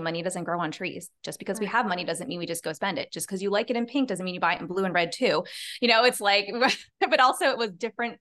Money 0.00 0.22
doesn't 0.22 0.44
grow 0.44 0.60
on 0.60 0.70
trees. 0.70 1.10
Just 1.24 1.38
because 1.38 1.58
we 1.60 1.66
have 1.66 1.86
money 1.86 2.04
doesn't 2.04 2.28
mean 2.28 2.38
we 2.38 2.46
just 2.46 2.64
go 2.64 2.72
spend 2.72 2.98
it. 2.98 3.12
Just 3.12 3.26
because 3.26 3.42
you 3.42 3.50
like 3.50 3.70
it 3.70 3.76
in 3.76 3.86
pink 3.86 4.08
doesn't 4.08 4.24
mean 4.24 4.34
you 4.34 4.40
buy 4.40 4.54
it 4.54 4.60
in 4.60 4.66
blue 4.66 4.84
and 4.84 4.94
red 4.94 5.12
too. 5.12 5.44
You 5.80 5.88
know, 5.88 6.04
it's 6.04 6.20
like, 6.20 6.48
but 7.00 7.20
also 7.20 7.46
it 7.46 7.58
was 7.58 7.70
different 7.72 8.18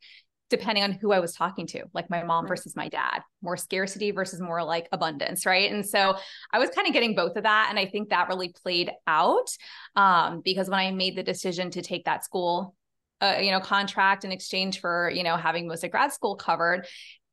depending 0.50 0.84
on 0.84 0.92
who 0.92 1.12
I 1.12 1.20
was 1.20 1.34
talking 1.34 1.68
to, 1.68 1.84
like 1.94 2.10
my 2.10 2.24
mom 2.24 2.48
versus 2.48 2.76
my 2.76 2.90
dad, 2.90 3.22
more 3.42 3.56
scarcity 3.56 4.12
versus 4.12 4.42
more 4.42 4.64
like 4.64 4.88
abundance, 4.92 5.46
right? 5.46 5.72
And 5.72 5.86
so 5.86 6.18
I 6.52 6.60
was 6.60 6.70
kind 6.72 6.88
of 6.88 6.94
getting 6.94 7.16
both 7.16 7.36
of 7.36 7.44
that. 7.44 7.68
And 7.70 7.78
I 7.78 7.86
think 7.86 8.10
that 8.10 8.30
really 8.30 8.50
played 8.64 8.92
out 9.06 9.50
um, 9.96 10.42
because 10.44 10.70
when 10.70 10.80
I 10.80 10.92
made 10.92 11.16
the 11.16 11.24
decision 11.24 11.70
to 11.72 11.82
take 11.82 12.06
that 12.06 12.26
school, 12.26 12.76
uh, 13.22 13.38
you 13.42 13.52
know, 13.52 13.60
contract 13.60 14.24
in 14.24 14.32
exchange 14.32 14.80
for, 14.80 15.12
you 15.14 15.24
know, 15.24 15.36
having 15.36 15.68
most 15.68 15.84
of 15.84 15.92
grad 15.92 16.14
school 16.14 16.36
covered, 16.36 16.88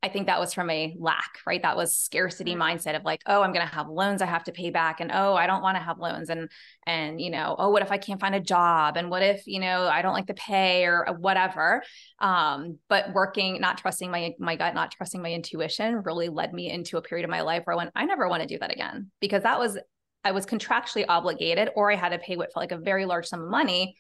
I 0.07 0.09
think 0.09 0.29
that 0.29 0.39
was 0.39 0.55
from 0.55 0.71
a 0.71 0.95
lack, 1.01 1.41
right? 1.45 1.61
That 1.61 1.77
was 1.77 1.97
scarcity 1.97 2.55
mindset 2.55 2.95
of 2.95 3.03
like, 3.03 3.23
oh, 3.27 3.43
I'm 3.43 3.53
going 3.53 3.67
to 3.67 3.75
have 3.75 3.89
loans 3.89 4.23
I 4.23 4.27
have 4.27 4.45
to 4.45 4.53
pay 4.53 4.71
back 4.71 5.01
and 5.01 5.11
oh, 5.13 5.35
I 5.35 5.49
don't 5.49 5.63
want 5.63 5.77
to 5.77 5.83
have 5.83 5.99
loans 5.99 6.31
and 6.31 6.49
and 6.87 7.21
you 7.21 7.29
know, 7.29 7.57
oh, 7.59 7.71
what 7.71 7.83
if 7.83 7.91
I 7.91 7.99
can't 7.99 8.21
find 8.21 8.37
a 8.37 8.41
job 8.41 8.97
and 8.97 9.11
what 9.11 9.25
if, 9.25 9.49
you 9.49 9.59
know, 9.59 9.89
I 9.89 10.03
don't 10.03 10.13
like 10.13 10.29
the 10.29 10.35
pay 10.35 10.85
or 10.85 11.17
whatever. 11.19 11.83
Um, 12.21 12.79
but 12.89 13.13
working, 13.15 13.61
not 13.61 13.79
trusting 13.79 14.09
my 14.09 14.35
my 14.39 14.55
gut, 14.55 14.77
not 14.77 14.93
trusting 14.93 15.21
my 15.21 15.33
intuition 15.33 16.03
really 16.05 16.29
led 16.29 16.53
me 16.53 16.71
into 16.71 16.99
a 16.99 17.03
period 17.03 17.25
of 17.25 17.31
my 17.31 17.41
life 17.41 17.63
where 17.65 17.75
I 17.75 17.77
went, 17.77 17.91
I 17.97 18.05
never 18.05 18.29
want 18.29 18.43
to 18.43 18.49
do 18.49 18.61
that 18.61 18.73
again 18.73 19.11
because 19.21 19.43
that 19.43 19.59
was 19.59 19.77
I 20.23 20.31
was 20.31 20.47
contractually 20.47 21.05
obligated 21.09 21.71
or 21.75 21.91
I 21.91 21.97
had 21.97 22.11
to 22.11 22.19
pay 22.19 22.37
what 22.37 22.53
felt 22.53 22.63
like 22.63 22.71
a 22.71 22.79
very 22.79 23.07
large 23.07 23.27
sum 23.27 23.43
of 23.43 23.51
money 23.51 23.97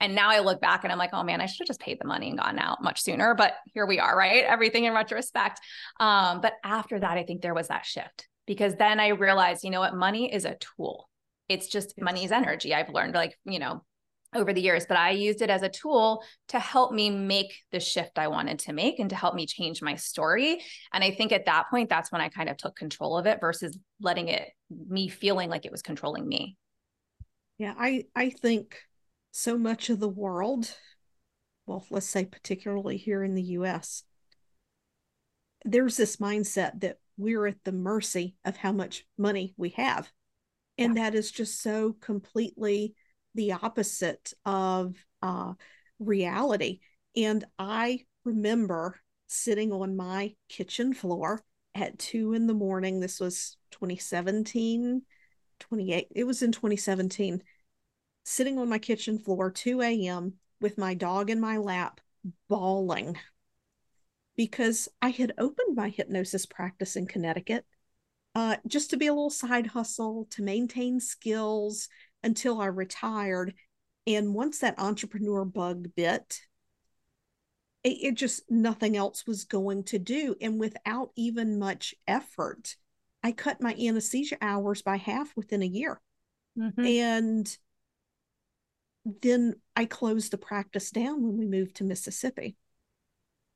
and 0.00 0.14
now 0.14 0.30
I 0.30 0.40
look 0.40 0.60
back 0.60 0.84
and 0.84 0.92
I'm 0.92 0.98
like, 0.98 1.10
oh 1.12 1.22
man, 1.22 1.40
I 1.40 1.46
should 1.46 1.60
have 1.60 1.68
just 1.68 1.80
paid 1.80 2.00
the 2.00 2.06
money 2.06 2.28
and 2.28 2.38
gone 2.38 2.58
out 2.58 2.82
much 2.82 3.02
sooner. 3.02 3.34
But 3.34 3.54
here 3.74 3.86
we 3.86 3.98
are, 3.98 4.16
right? 4.16 4.44
Everything 4.44 4.84
in 4.84 4.94
retrospect. 4.94 5.60
Um, 5.98 6.40
but 6.40 6.54
after 6.64 6.98
that, 6.98 7.18
I 7.18 7.22
think 7.22 7.42
there 7.42 7.54
was 7.54 7.68
that 7.68 7.84
shift 7.84 8.28
because 8.46 8.74
then 8.76 8.98
I 8.98 9.08
realized, 9.08 9.62
you 9.62 9.70
know 9.70 9.80
what, 9.80 9.94
money 9.94 10.32
is 10.32 10.44
a 10.44 10.56
tool. 10.56 11.08
It's 11.48 11.68
just 11.68 12.00
money 12.00 12.24
is 12.24 12.32
energy. 12.32 12.74
I've 12.74 12.90
learned 12.90 13.14
like, 13.14 13.36
you 13.44 13.58
know, 13.58 13.84
over 14.34 14.52
the 14.52 14.60
years, 14.60 14.86
but 14.86 14.96
I 14.96 15.10
used 15.10 15.42
it 15.42 15.50
as 15.50 15.62
a 15.62 15.68
tool 15.68 16.22
to 16.48 16.58
help 16.58 16.92
me 16.92 17.10
make 17.10 17.52
the 17.72 17.80
shift 17.80 18.18
I 18.18 18.28
wanted 18.28 18.60
to 18.60 18.72
make 18.72 19.00
and 19.00 19.10
to 19.10 19.16
help 19.16 19.34
me 19.34 19.44
change 19.44 19.82
my 19.82 19.96
story. 19.96 20.62
And 20.92 21.02
I 21.02 21.10
think 21.10 21.32
at 21.32 21.46
that 21.46 21.68
point, 21.68 21.88
that's 21.88 22.12
when 22.12 22.20
I 22.20 22.28
kind 22.28 22.48
of 22.48 22.56
took 22.56 22.76
control 22.76 23.18
of 23.18 23.26
it 23.26 23.40
versus 23.40 23.76
letting 24.00 24.28
it, 24.28 24.48
me 24.88 25.08
feeling 25.08 25.50
like 25.50 25.66
it 25.66 25.72
was 25.72 25.82
controlling 25.82 26.26
me. 26.28 26.56
Yeah, 27.58 27.74
I 27.76 28.04
I 28.14 28.30
think 28.30 28.78
so 29.30 29.56
much 29.58 29.90
of 29.90 30.00
the 30.00 30.08
world, 30.08 30.74
well, 31.66 31.86
let's 31.90 32.08
say 32.08 32.24
particularly 32.24 32.96
here 32.96 33.22
in 33.22 33.34
the 33.34 33.42
US, 33.42 34.02
there's 35.64 35.96
this 35.96 36.16
mindset 36.16 36.80
that 36.80 36.98
we're 37.16 37.46
at 37.46 37.62
the 37.64 37.72
mercy 37.72 38.36
of 38.44 38.56
how 38.56 38.72
much 38.72 39.04
money 39.18 39.54
we 39.56 39.70
have. 39.70 40.10
And 40.78 40.96
yeah. 40.96 41.04
that 41.04 41.14
is 41.14 41.30
just 41.30 41.62
so 41.62 41.94
completely 42.00 42.94
the 43.34 43.52
opposite 43.52 44.32
of 44.44 44.96
uh, 45.22 45.52
reality. 45.98 46.80
And 47.16 47.44
I 47.58 48.06
remember 48.24 48.98
sitting 49.26 49.72
on 49.72 49.96
my 49.96 50.34
kitchen 50.48 50.94
floor 50.94 51.42
at 51.74 51.98
two 51.98 52.32
in 52.32 52.46
the 52.46 52.54
morning. 52.54 53.00
This 53.00 53.20
was 53.20 53.56
2017, 53.72 55.02
28. 55.60 56.06
It 56.10 56.24
was 56.24 56.42
in 56.42 56.52
2017 56.52 57.42
sitting 58.24 58.58
on 58.58 58.68
my 58.68 58.78
kitchen 58.78 59.18
floor, 59.18 59.50
2 59.50 59.82
a.m., 59.82 60.34
with 60.60 60.76
my 60.78 60.94
dog 60.94 61.30
in 61.30 61.40
my 61.40 61.56
lap, 61.56 62.00
bawling 62.48 63.16
because 64.36 64.88
I 65.02 65.10
had 65.10 65.34
opened 65.36 65.76
my 65.76 65.90
hypnosis 65.90 66.46
practice 66.46 66.96
in 66.96 67.06
Connecticut 67.06 67.64
uh, 68.34 68.56
just 68.66 68.88
to 68.88 68.96
be 68.96 69.06
a 69.06 69.12
little 69.12 69.28
side 69.28 69.66
hustle 69.66 70.26
to 70.30 70.42
maintain 70.42 71.00
skills 71.00 71.88
until 72.22 72.60
I 72.60 72.66
retired. 72.66 73.54
And 74.06 74.34
once 74.34 74.60
that 74.60 74.78
entrepreneur 74.78 75.44
bug 75.44 75.88
bit, 75.94 76.40
it, 77.82 77.88
it 77.88 78.14
just 78.14 78.42
nothing 78.48 78.96
else 78.96 79.26
was 79.26 79.44
going 79.44 79.84
to 79.84 79.98
do. 79.98 80.36
And 80.40 80.60
without 80.60 81.10
even 81.16 81.58
much 81.58 81.94
effort, 82.08 82.76
I 83.22 83.32
cut 83.32 83.60
my 83.60 83.74
anesthesia 83.74 84.38
hours 84.40 84.80
by 84.80 84.96
half 84.96 85.36
within 85.36 85.62
a 85.62 85.66
year. 85.66 86.00
Mm-hmm. 86.58 86.86
And 86.86 87.58
then 89.04 89.54
I 89.74 89.86
closed 89.86 90.32
the 90.32 90.38
practice 90.38 90.90
down 90.90 91.22
when 91.22 91.38
we 91.38 91.46
moved 91.46 91.76
to 91.76 91.84
Mississippi. 91.84 92.56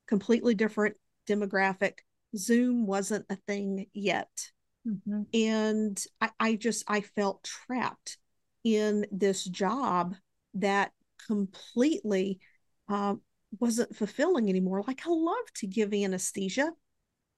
Completely 0.07 0.55
different 0.55 0.97
demographic. 1.29 1.99
Zoom 2.37 2.87
wasn't 2.87 3.27
a 3.31 3.37
thing 3.37 3.87
yet. 3.93 4.51
Mm-hmm. 4.87 5.23
And 5.33 6.05
I, 6.21 6.31
I 6.39 6.55
just 6.57 6.85
I 6.89 7.01
felt 7.01 7.45
trapped 7.45 8.19
in 8.65 9.07
this 9.11 9.45
job 9.45 10.15
that 10.55 10.93
completely 11.27 12.41
uh, 12.89 13.15
wasn't 13.61 13.97
fulfilling 13.97 14.49
anymore. 14.49 14.83
Like 14.87 15.07
I 15.07 15.11
love 15.11 15.53
to 15.57 15.67
give 15.67 15.93
anesthesia, 15.93 16.71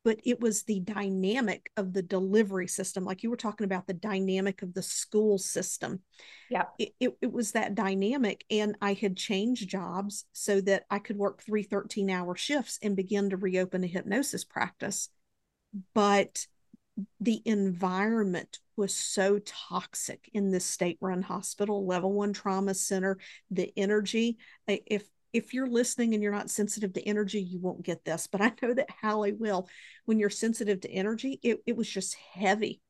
but 0.06 0.20
it 0.22 0.40
was 0.40 0.62
the 0.62 0.78
dynamic 0.78 1.72
of 1.76 1.92
the 1.92 2.00
delivery 2.00 2.68
system 2.68 3.04
like 3.04 3.24
you 3.24 3.28
were 3.28 3.36
talking 3.36 3.64
about 3.64 3.88
the 3.88 3.92
dynamic 3.92 4.62
of 4.62 4.72
the 4.72 4.80
school 4.80 5.36
system. 5.36 5.98
Yeah 6.48 6.66
it, 6.78 6.90
it, 7.00 7.16
it, 7.20 7.32
was 7.32 7.52
that 7.52 7.74
dynamic 7.74 8.44
and 8.48 8.76
i 8.80 8.92
had 8.92 9.16
changed 9.16 9.68
jobs 9.68 10.24
so 10.32 10.60
that 10.60 10.84
i 10.90 11.00
could 11.00 11.16
work 11.16 11.42
three 11.42 11.64
13 11.64 12.08
hour 12.08 12.36
shifts 12.36 12.78
and 12.82 12.94
begin 12.94 13.30
to 13.30 13.36
reopen 13.36 13.82
a 13.82 13.88
hypnosis 13.88 14.44
practice. 14.44 15.08
But 15.92 16.46
the 17.20 17.42
environment 17.44 18.60
was 18.76 18.94
so 18.94 19.40
toxic 19.40 20.30
in 20.32 20.52
this 20.52 20.64
state 20.64 20.98
run 21.00 21.22
hospital 21.22 21.84
level 21.84 22.12
one 22.12 22.32
trauma 22.32 22.74
center 22.74 23.18
the 23.50 23.72
energy 23.76 24.38
if 24.68 25.02
if 25.36 25.52
you're 25.52 25.66
listening 25.66 26.14
and 26.14 26.22
you're 26.22 26.32
not 26.32 26.48
sensitive 26.48 26.94
to 26.94 27.06
energy, 27.06 27.42
you 27.42 27.60
won't 27.60 27.82
get 27.82 28.06
this. 28.06 28.26
But 28.26 28.40
I 28.40 28.52
know 28.62 28.72
that 28.72 28.88
Hallie 29.02 29.34
will. 29.34 29.68
When 30.06 30.18
you're 30.18 30.30
sensitive 30.30 30.80
to 30.80 30.90
energy, 30.90 31.38
it, 31.42 31.58
it 31.66 31.76
was 31.76 31.88
just 31.88 32.16
heavy. 32.32 32.80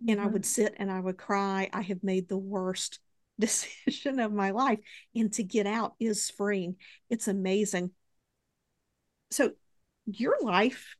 Mm-hmm. 0.00 0.12
And 0.12 0.20
I 0.20 0.26
would 0.26 0.42
mm-hmm. 0.42 0.62
sit 0.62 0.74
and 0.78 0.88
I 0.88 1.00
would 1.00 1.18
cry. 1.18 1.68
I 1.72 1.82
have 1.82 2.04
made 2.04 2.28
the 2.28 2.38
worst 2.38 3.00
decision 3.40 4.20
of 4.20 4.32
my 4.32 4.52
life. 4.52 4.78
And 5.16 5.32
to 5.32 5.42
get 5.42 5.66
out 5.66 5.94
is 5.98 6.30
freeing. 6.30 6.76
It's 7.10 7.26
amazing. 7.26 7.90
So 9.32 9.50
your 10.06 10.36
life 10.40 10.94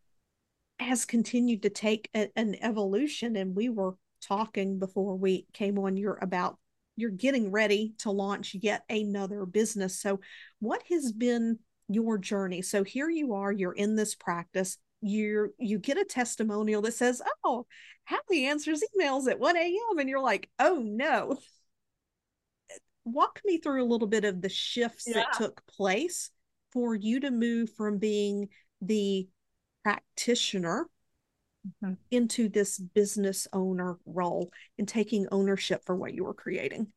has 0.81 1.05
continued 1.05 1.63
to 1.63 1.71
take 1.71 2.11
a, 2.17 2.31
an 2.35 2.57
evolution. 2.61 3.37
And 3.37 3.55
we 3.55 3.69
were 3.69 3.95
talking 4.21 4.81
before 4.81 5.15
we 5.15 5.47
came 5.53 5.79
on 5.79 5.97
you're 5.97 6.19
about 6.21 6.59
you're 6.97 7.11
getting 7.11 7.51
ready 7.51 7.95
to 7.99 8.11
launch 8.11 8.57
yet 8.61 8.83
another 8.89 9.45
business. 9.47 10.01
So, 10.01 10.21
what 10.59 10.83
has 10.91 11.13
been 11.13 11.59
your 11.89 12.19
journey? 12.19 12.63
So 12.63 12.83
here 12.83 13.09
you 13.09 13.35
are, 13.35 13.53
you're 13.53 13.73
in 13.73 13.95
this 13.95 14.15
practice. 14.15 14.79
You 15.03 15.55
you 15.59 15.79
get 15.79 15.99
a 15.99 16.05
testimonial 16.05 16.83
that 16.83 16.95
says, 16.95 17.23
"Oh, 17.45 17.67
Hallie 18.05 18.47
answers 18.47 18.83
emails 18.99 19.29
at 19.29 19.39
1 19.39 19.57
a.m." 19.57 19.99
and 19.99 20.09
you're 20.09 20.21
like, 20.21 20.51
"Oh 20.59 20.83
no." 20.83 21.39
Walk 23.05 23.41
me 23.45 23.59
through 23.59 23.85
a 23.85 23.87
little 23.87 24.09
bit 24.09 24.25
of 24.25 24.43
the 24.43 24.49
shifts 24.49 25.05
yeah. 25.07 25.15
that 25.15 25.35
took 25.35 25.65
place 25.67 26.31
for 26.73 26.95
you 26.95 27.21
to 27.21 27.31
move 27.31 27.71
from 27.77 27.99
being 27.99 28.49
the 28.81 29.29
practitioner 29.85 30.89
mm-hmm. 31.67 31.95
into 32.11 32.49
this 32.49 32.79
business 32.79 33.49
owner 33.53 33.99
role 34.07 34.51
and 34.79 34.87
taking 34.87 35.27
ownership 35.33 35.83
for 35.85 35.95
what 35.95 36.15
you 36.15 36.25
were 36.25 36.35
creating? 36.35 36.89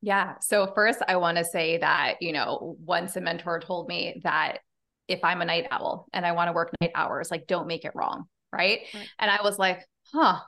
Yeah. 0.00 0.34
So, 0.40 0.70
first, 0.74 1.00
I 1.08 1.16
want 1.16 1.38
to 1.38 1.44
say 1.44 1.78
that, 1.78 2.16
you 2.20 2.32
know, 2.32 2.76
once 2.84 3.16
a 3.16 3.20
mentor 3.20 3.58
told 3.60 3.88
me 3.88 4.20
that 4.24 4.58
if 5.08 5.20
I'm 5.24 5.40
a 5.40 5.46
night 5.46 5.66
owl 5.70 6.06
and 6.12 6.26
I 6.26 6.32
want 6.32 6.48
to 6.48 6.52
work 6.52 6.70
night 6.80 6.92
hours, 6.94 7.30
like 7.30 7.46
don't 7.46 7.66
make 7.66 7.84
it 7.84 7.92
wrong. 7.94 8.24
Right? 8.52 8.80
right. 8.94 9.08
And 9.18 9.30
I 9.30 9.42
was 9.42 9.58
like, 9.58 9.84
huh, 10.12 10.38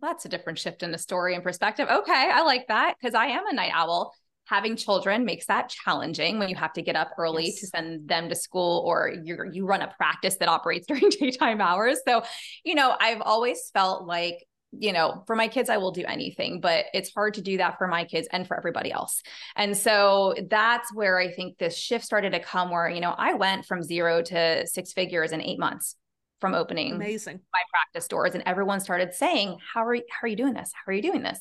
that's 0.00 0.24
a 0.24 0.28
different 0.28 0.58
shift 0.58 0.82
in 0.82 0.90
the 0.90 0.98
story 0.98 1.34
and 1.34 1.44
perspective. 1.44 1.88
Okay. 1.88 2.30
I 2.32 2.42
like 2.42 2.66
that 2.68 2.96
because 2.98 3.14
I 3.14 3.26
am 3.26 3.46
a 3.46 3.54
night 3.54 3.72
owl 3.74 4.14
having 4.46 4.76
children 4.76 5.24
makes 5.24 5.46
that 5.46 5.68
challenging 5.68 6.38
when 6.38 6.48
you 6.48 6.56
have 6.56 6.72
to 6.74 6.82
get 6.82 6.96
up 6.96 7.10
early 7.18 7.46
yes. 7.46 7.60
to 7.60 7.66
send 7.68 8.08
them 8.08 8.28
to 8.28 8.34
school 8.34 8.82
or 8.86 9.12
you 9.22 9.38
you 9.52 9.66
run 9.66 9.82
a 9.82 9.92
practice 9.96 10.36
that 10.36 10.48
operates 10.48 10.86
during 10.88 11.08
daytime 11.10 11.60
hours. 11.60 11.98
So, 12.06 12.22
you 12.64 12.74
know, 12.74 12.94
I've 12.98 13.20
always 13.22 13.70
felt 13.72 14.06
like 14.06 14.44
you 14.78 14.92
know, 14.92 15.22
for 15.26 15.36
my 15.36 15.48
kids, 15.48 15.70
I 15.70 15.76
will 15.76 15.92
do 15.92 16.04
anything, 16.04 16.60
but 16.60 16.86
it's 16.92 17.12
hard 17.14 17.34
to 17.34 17.42
do 17.42 17.58
that 17.58 17.78
for 17.78 17.86
my 17.86 18.04
kids 18.04 18.28
and 18.32 18.46
for 18.46 18.56
everybody 18.56 18.90
else. 18.90 19.22
And 19.56 19.76
so 19.76 20.34
that's 20.50 20.92
where 20.92 21.18
I 21.18 21.30
think 21.30 21.58
this 21.58 21.76
shift 21.76 22.04
started 22.04 22.32
to 22.32 22.40
come 22.40 22.70
where, 22.70 22.88
you 22.88 23.00
know, 23.00 23.14
I 23.16 23.34
went 23.34 23.66
from 23.66 23.82
zero 23.82 24.22
to 24.22 24.66
six 24.66 24.92
figures 24.92 25.32
in 25.32 25.40
eight 25.40 25.58
months 25.58 25.96
from 26.40 26.54
opening 26.54 26.92
amazing 26.94 27.40
my 27.52 27.60
practice 27.70 28.08
doors. 28.08 28.34
And 28.34 28.42
everyone 28.46 28.80
started 28.80 29.14
saying, 29.14 29.58
how 29.72 29.84
are 29.84 29.94
you, 29.94 30.02
how 30.10 30.24
are 30.24 30.28
you 30.28 30.36
doing 30.36 30.54
this? 30.54 30.72
How 30.74 30.90
are 30.90 30.94
you 30.94 31.02
doing 31.02 31.22
this? 31.22 31.38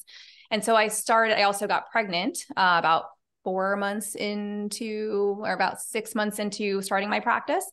And 0.54 0.64
so 0.64 0.76
I 0.76 0.88
started, 0.88 1.40
I 1.40 1.44
also 1.44 1.66
got 1.66 1.90
pregnant 1.90 2.46
uh, 2.56 2.76
about 2.78 3.06
four 3.44 3.76
months 3.76 4.14
into 4.14 5.38
or 5.40 5.52
about 5.52 5.82
six 5.82 6.14
months 6.14 6.38
into 6.38 6.80
starting 6.84 7.10
my 7.10 7.20
practice 7.20 7.66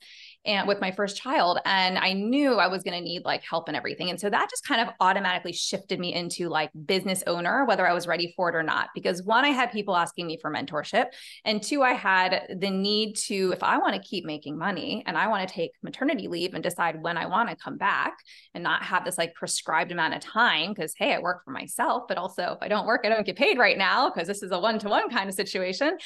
and 0.44 0.66
with 0.66 0.80
my 0.80 0.90
first 0.90 1.16
child 1.16 1.58
and 1.64 1.98
i 1.98 2.12
knew 2.12 2.54
i 2.54 2.66
was 2.66 2.82
going 2.82 2.96
to 2.96 3.04
need 3.04 3.24
like 3.24 3.42
help 3.42 3.68
and 3.68 3.76
everything 3.76 4.10
and 4.10 4.18
so 4.18 4.30
that 4.30 4.48
just 4.50 4.66
kind 4.66 4.80
of 4.80 4.88
automatically 5.00 5.52
shifted 5.52 5.98
me 5.98 6.14
into 6.14 6.48
like 6.48 6.70
business 6.86 7.22
owner 7.26 7.64
whether 7.64 7.86
i 7.86 7.92
was 7.92 8.06
ready 8.06 8.32
for 8.36 8.48
it 8.48 8.54
or 8.54 8.62
not 8.62 8.88
because 8.94 9.22
one 9.22 9.44
i 9.44 9.48
had 9.48 9.70
people 9.70 9.96
asking 9.96 10.26
me 10.26 10.38
for 10.40 10.52
mentorship 10.52 11.06
and 11.44 11.62
two 11.62 11.82
i 11.82 11.92
had 11.92 12.56
the 12.58 12.70
need 12.70 13.14
to 13.14 13.52
if 13.52 13.62
i 13.62 13.78
want 13.78 13.94
to 13.94 14.08
keep 14.08 14.24
making 14.24 14.56
money 14.56 15.02
and 15.06 15.16
i 15.16 15.28
want 15.28 15.46
to 15.46 15.54
take 15.54 15.72
maternity 15.82 16.28
leave 16.28 16.54
and 16.54 16.62
decide 16.62 17.02
when 17.02 17.16
i 17.16 17.26
want 17.26 17.48
to 17.48 17.56
come 17.56 17.76
back 17.76 18.16
and 18.54 18.64
not 18.64 18.82
have 18.82 19.04
this 19.04 19.18
like 19.18 19.34
prescribed 19.34 19.92
amount 19.92 20.14
of 20.14 20.20
time 20.20 20.72
because 20.72 20.94
hey 20.96 21.14
i 21.14 21.18
work 21.18 21.44
for 21.44 21.50
myself 21.50 22.04
but 22.08 22.18
also 22.18 22.52
if 22.52 22.58
i 22.62 22.68
don't 22.68 22.86
work 22.86 23.02
i 23.04 23.08
don't 23.08 23.26
get 23.26 23.36
paid 23.36 23.58
right 23.58 23.78
now 23.78 24.08
because 24.08 24.26
this 24.26 24.42
is 24.42 24.52
a 24.52 24.58
one-to-one 24.58 25.10
kind 25.10 25.28
of 25.28 25.34
situation 25.34 25.96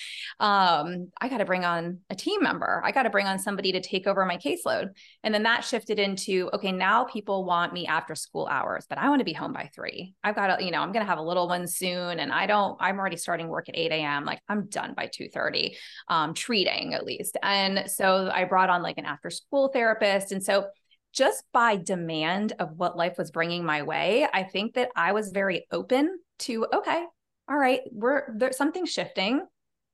um, 0.41 1.11
i 1.21 1.29
got 1.29 1.39
to 1.39 1.45
bring 1.45 1.65
on 1.65 1.99
a 2.11 2.15
team 2.15 2.43
member. 2.43 2.81
I 2.85 2.93
got 2.93 3.05
to 3.05 3.11
bring 3.11 3.27
on 3.27 3.39
somebody 3.39 3.73
to 3.73 3.81
take 3.81 4.07
over 4.07 4.24
my 4.27 4.37
caseload. 4.37 4.91
And 5.23 5.35
then 5.35 5.43
that 5.45 5.65
shifted 5.65 5.99
into 5.99 6.51
okay, 6.55 6.73
now 6.73 7.05
people 7.05 7.45
want 7.45 7.73
me 7.73 7.87
after 7.87 8.15
school 8.15 8.47
hours, 8.47 8.87
but 8.89 8.99
I 8.99 9.09
want 9.09 9.21
to 9.21 9.25
be 9.25 9.33
home 9.33 9.53
by 9.53 9.71
three. 9.75 10.15
I've 10.23 10.35
got 10.35 10.59
to, 10.59 10.65
you 10.65 10.71
know, 10.71 10.81
I'm 10.81 10.93
going 10.93 11.05
to 11.05 11.09
have 11.09 11.19
a 11.19 11.23
little 11.23 11.49
one 11.49 11.67
soon, 11.67 12.19
and 12.19 12.33
I 12.33 12.47
don't. 12.47 12.77
I'm 12.81 12.99
already 12.99 13.17
starting 13.17 13.49
work 13.49 13.69
at 13.69 13.77
8 13.77 13.93
a.m. 13.93 14.25
Like 14.25 14.41
I'm 14.49 14.67
done 14.69 14.95
by 14.95 15.09
2:30, 15.09 15.77
um, 16.09 16.35
treating 16.35 16.95
at 16.95 17.05
least. 17.05 17.37
And 17.43 17.91
so 17.91 18.31
I 18.33 18.45
brought 18.45 18.71
on 18.71 18.83
like 18.83 18.99
an 18.99 19.05
after 19.07 19.31
school 19.31 19.69
therapist, 19.69 20.33
and 20.33 20.43
so 20.43 20.67
just 21.13 21.45
by 21.53 21.77
demand 21.77 22.55
of 22.59 22.77
what 22.77 22.97
life 22.97 23.17
was 23.17 23.31
bringing 23.31 23.65
my 23.65 23.83
way, 23.83 24.27
I 24.33 24.43
think 24.43 24.75
that 24.75 24.91
I 24.97 25.13
was 25.13 25.31
very 25.31 25.67
open 25.71 26.19
to 26.41 26.67
okay, 26.73 27.05
all 27.49 27.57
right, 27.57 27.81
we're 27.93 28.37
there's 28.37 28.57
something 28.57 28.87
shifting 28.87 29.47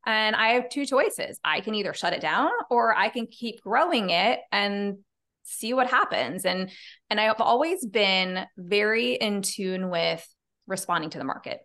and 0.07 0.35
I 0.35 0.51
have 0.51 0.69
two 0.69 0.87
choices. 0.87 1.39
I 1.45 1.61
can 1.61 1.75
either 1.75 1.95
shut 1.95 2.13
it 2.13 2.21
down 2.21 2.51
or 2.71 2.97
I 2.97 3.09
can 3.09 3.27
keep 3.27 3.61
growing 3.61 4.11
it 4.11 4.41
and 4.51 4.99
see 5.43 5.75
what 5.75 5.89
happens. 5.89 6.45
And 6.45 6.71
and 7.11 7.21
I've 7.21 7.41
always 7.41 7.85
been 7.85 8.47
very 8.57 9.15
in 9.15 9.43
tune 9.43 9.91
with 9.91 10.27
responding 10.67 11.11
to 11.11 11.19
the 11.19 11.25
market. 11.25 11.61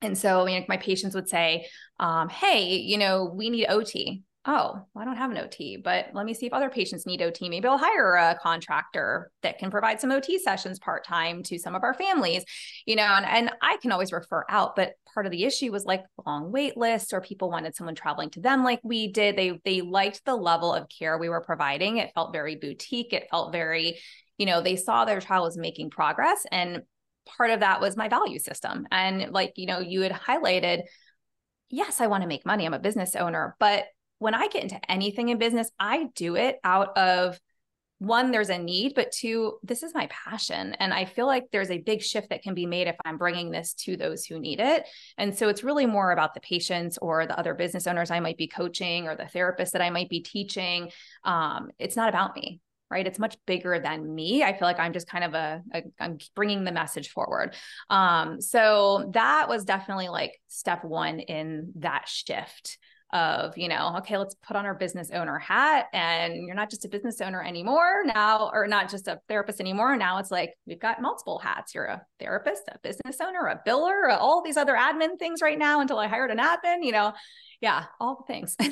And 0.00 0.16
so, 0.16 0.46
you 0.46 0.60
know, 0.60 0.66
my 0.68 0.76
patients 0.76 1.14
would 1.14 1.28
say, 1.28 1.66
um, 1.98 2.28
"Hey, 2.28 2.76
you 2.76 2.98
know, 2.98 3.32
we 3.34 3.50
need 3.50 3.66
OT." 3.66 4.22
Oh, 4.48 4.80
well, 4.94 5.02
I 5.02 5.04
don't 5.04 5.18
have 5.18 5.30
an 5.30 5.36
OT, 5.36 5.76
but 5.76 6.06
let 6.14 6.24
me 6.24 6.32
see 6.32 6.46
if 6.46 6.54
other 6.54 6.70
patients 6.70 7.04
need 7.04 7.20
OT. 7.20 7.50
Maybe 7.50 7.68
I'll 7.68 7.76
hire 7.76 8.14
a 8.14 8.38
contractor 8.42 9.30
that 9.42 9.58
can 9.58 9.70
provide 9.70 10.00
some 10.00 10.10
OT 10.10 10.38
sessions 10.38 10.78
part 10.78 11.04
time 11.04 11.42
to 11.44 11.58
some 11.58 11.74
of 11.74 11.82
our 11.82 11.92
families, 11.92 12.44
you 12.86 12.96
know, 12.96 13.02
and, 13.02 13.26
and 13.26 13.50
I 13.60 13.76
can 13.76 13.92
always 13.92 14.10
refer 14.10 14.46
out. 14.48 14.74
But 14.74 14.94
part 15.12 15.26
of 15.26 15.32
the 15.32 15.44
issue 15.44 15.70
was 15.70 15.84
like 15.84 16.02
long 16.26 16.50
wait 16.50 16.78
lists 16.78 17.12
or 17.12 17.20
people 17.20 17.50
wanted 17.50 17.76
someone 17.76 17.94
traveling 17.94 18.30
to 18.30 18.40
them 18.40 18.64
like 18.64 18.80
we 18.82 19.12
did. 19.12 19.36
They 19.36 19.60
they 19.66 19.82
liked 19.82 20.24
the 20.24 20.34
level 20.34 20.72
of 20.72 20.88
care 20.88 21.18
we 21.18 21.28
were 21.28 21.42
providing. 21.42 21.98
It 21.98 22.12
felt 22.14 22.32
very 22.32 22.56
boutique. 22.56 23.12
It 23.12 23.28
felt 23.30 23.52
very, 23.52 23.98
you 24.38 24.46
know, 24.46 24.62
they 24.62 24.76
saw 24.76 25.04
their 25.04 25.20
child 25.20 25.44
was 25.44 25.58
making 25.58 25.90
progress. 25.90 26.46
And 26.50 26.84
part 27.36 27.50
of 27.50 27.60
that 27.60 27.82
was 27.82 27.98
my 27.98 28.08
value 28.08 28.38
system. 28.38 28.86
And 28.90 29.30
like, 29.30 29.52
you 29.56 29.66
know, 29.66 29.80
you 29.80 30.00
had 30.00 30.12
highlighted, 30.12 30.84
yes, 31.68 32.00
I 32.00 32.06
want 32.06 32.22
to 32.22 32.28
make 32.28 32.46
money. 32.46 32.64
I'm 32.64 32.72
a 32.72 32.78
business 32.78 33.14
owner, 33.14 33.54
but 33.60 33.84
when 34.18 34.34
I 34.34 34.48
get 34.48 34.62
into 34.62 34.90
anything 34.90 35.28
in 35.28 35.38
business, 35.38 35.70
I 35.78 36.08
do 36.14 36.36
it 36.36 36.58
out 36.64 36.96
of 36.96 37.38
one, 37.98 38.30
there's 38.30 38.48
a 38.48 38.58
need, 38.58 38.94
but 38.94 39.10
two, 39.10 39.58
this 39.64 39.82
is 39.82 39.92
my 39.92 40.06
passion. 40.06 40.74
And 40.74 40.94
I 40.94 41.04
feel 41.04 41.26
like 41.26 41.46
there's 41.50 41.70
a 41.70 41.78
big 41.78 42.00
shift 42.00 42.30
that 42.30 42.42
can 42.42 42.54
be 42.54 42.64
made 42.64 42.86
if 42.86 42.96
I'm 43.04 43.18
bringing 43.18 43.50
this 43.50 43.74
to 43.74 43.96
those 43.96 44.24
who 44.24 44.38
need 44.38 44.60
it. 44.60 44.84
And 45.16 45.36
so 45.36 45.48
it's 45.48 45.64
really 45.64 45.86
more 45.86 46.12
about 46.12 46.32
the 46.32 46.40
patients 46.40 46.96
or 46.98 47.26
the 47.26 47.38
other 47.38 47.54
business 47.54 47.88
owners 47.88 48.12
I 48.12 48.20
might 48.20 48.36
be 48.36 48.46
coaching 48.46 49.08
or 49.08 49.16
the 49.16 49.26
therapist 49.26 49.72
that 49.72 49.82
I 49.82 49.90
might 49.90 50.08
be 50.08 50.20
teaching. 50.20 50.90
Um, 51.24 51.70
it's 51.78 51.96
not 51.96 52.08
about 52.08 52.36
me. 52.36 52.60
Right. 52.90 53.06
It's 53.06 53.18
much 53.18 53.36
bigger 53.46 53.78
than 53.78 54.14
me. 54.14 54.42
I 54.42 54.56
feel 54.56 54.66
like 54.66 54.78
I'm 54.78 54.94
just 54.94 55.08
kind 55.08 55.24
of 55.24 55.34
a, 55.34 55.62
a 55.74 55.82
I'm 56.00 56.16
bringing 56.34 56.64
the 56.64 56.72
message 56.72 57.10
forward. 57.10 57.54
Um, 57.90 58.40
so 58.40 59.10
that 59.12 59.46
was 59.46 59.66
definitely 59.66 60.08
like 60.08 60.40
step 60.46 60.84
one 60.84 61.20
in 61.20 61.72
that 61.76 62.08
shift 62.08 62.78
of 63.12 63.56
you 63.56 63.68
know 63.68 63.94
okay 63.96 64.18
let's 64.18 64.34
put 64.46 64.54
on 64.54 64.66
our 64.66 64.74
business 64.74 65.10
owner 65.12 65.38
hat 65.38 65.86
and 65.94 66.46
you're 66.46 66.54
not 66.54 66.68
just 66.68 66.84
a 66.84 66.88
business 66.88 67.22
owner 67.22 67.42
anymore 67.42 68.02
now 68.04 68.50
or 68.52 68.66
not 68.66 68.90
just 68.90 69.08
a 69.08 69.18
therapist 69.28 69.60
anymore 69.60 69.96
now 69.96 70.18
it's 70.18 70.30
like 70.30 70.52
we've 70.66 70.78
got 70.80 71.00
multiple 71.00 71.38
hats. 71.38 71.74
You're 71.74 71.86
a 71.86 72.02
therapist 72.20 72.62
a 72.68 72.78
business 72.82 73.16
owner 73.22 73.46
a 73.46 73.60
biller 73.66 74.14
all 74.18 74.42
these 74.42 74.58
other 74.58 74.74
admin 74.74 75.18
things 75.18 75.40
right 75.40 75.58
now 75.58 75.80
until 75.80 75.98
i 75.98 76.06
hired 76.06 76.30
an 76.30 76.38
admin 76.38 76.82
you 76.82 76.92
know? 76.92 77.14
Yeah 77.60 77.84
all 78.00 78.24
the 78.26 78.32
things. 78.32 78.56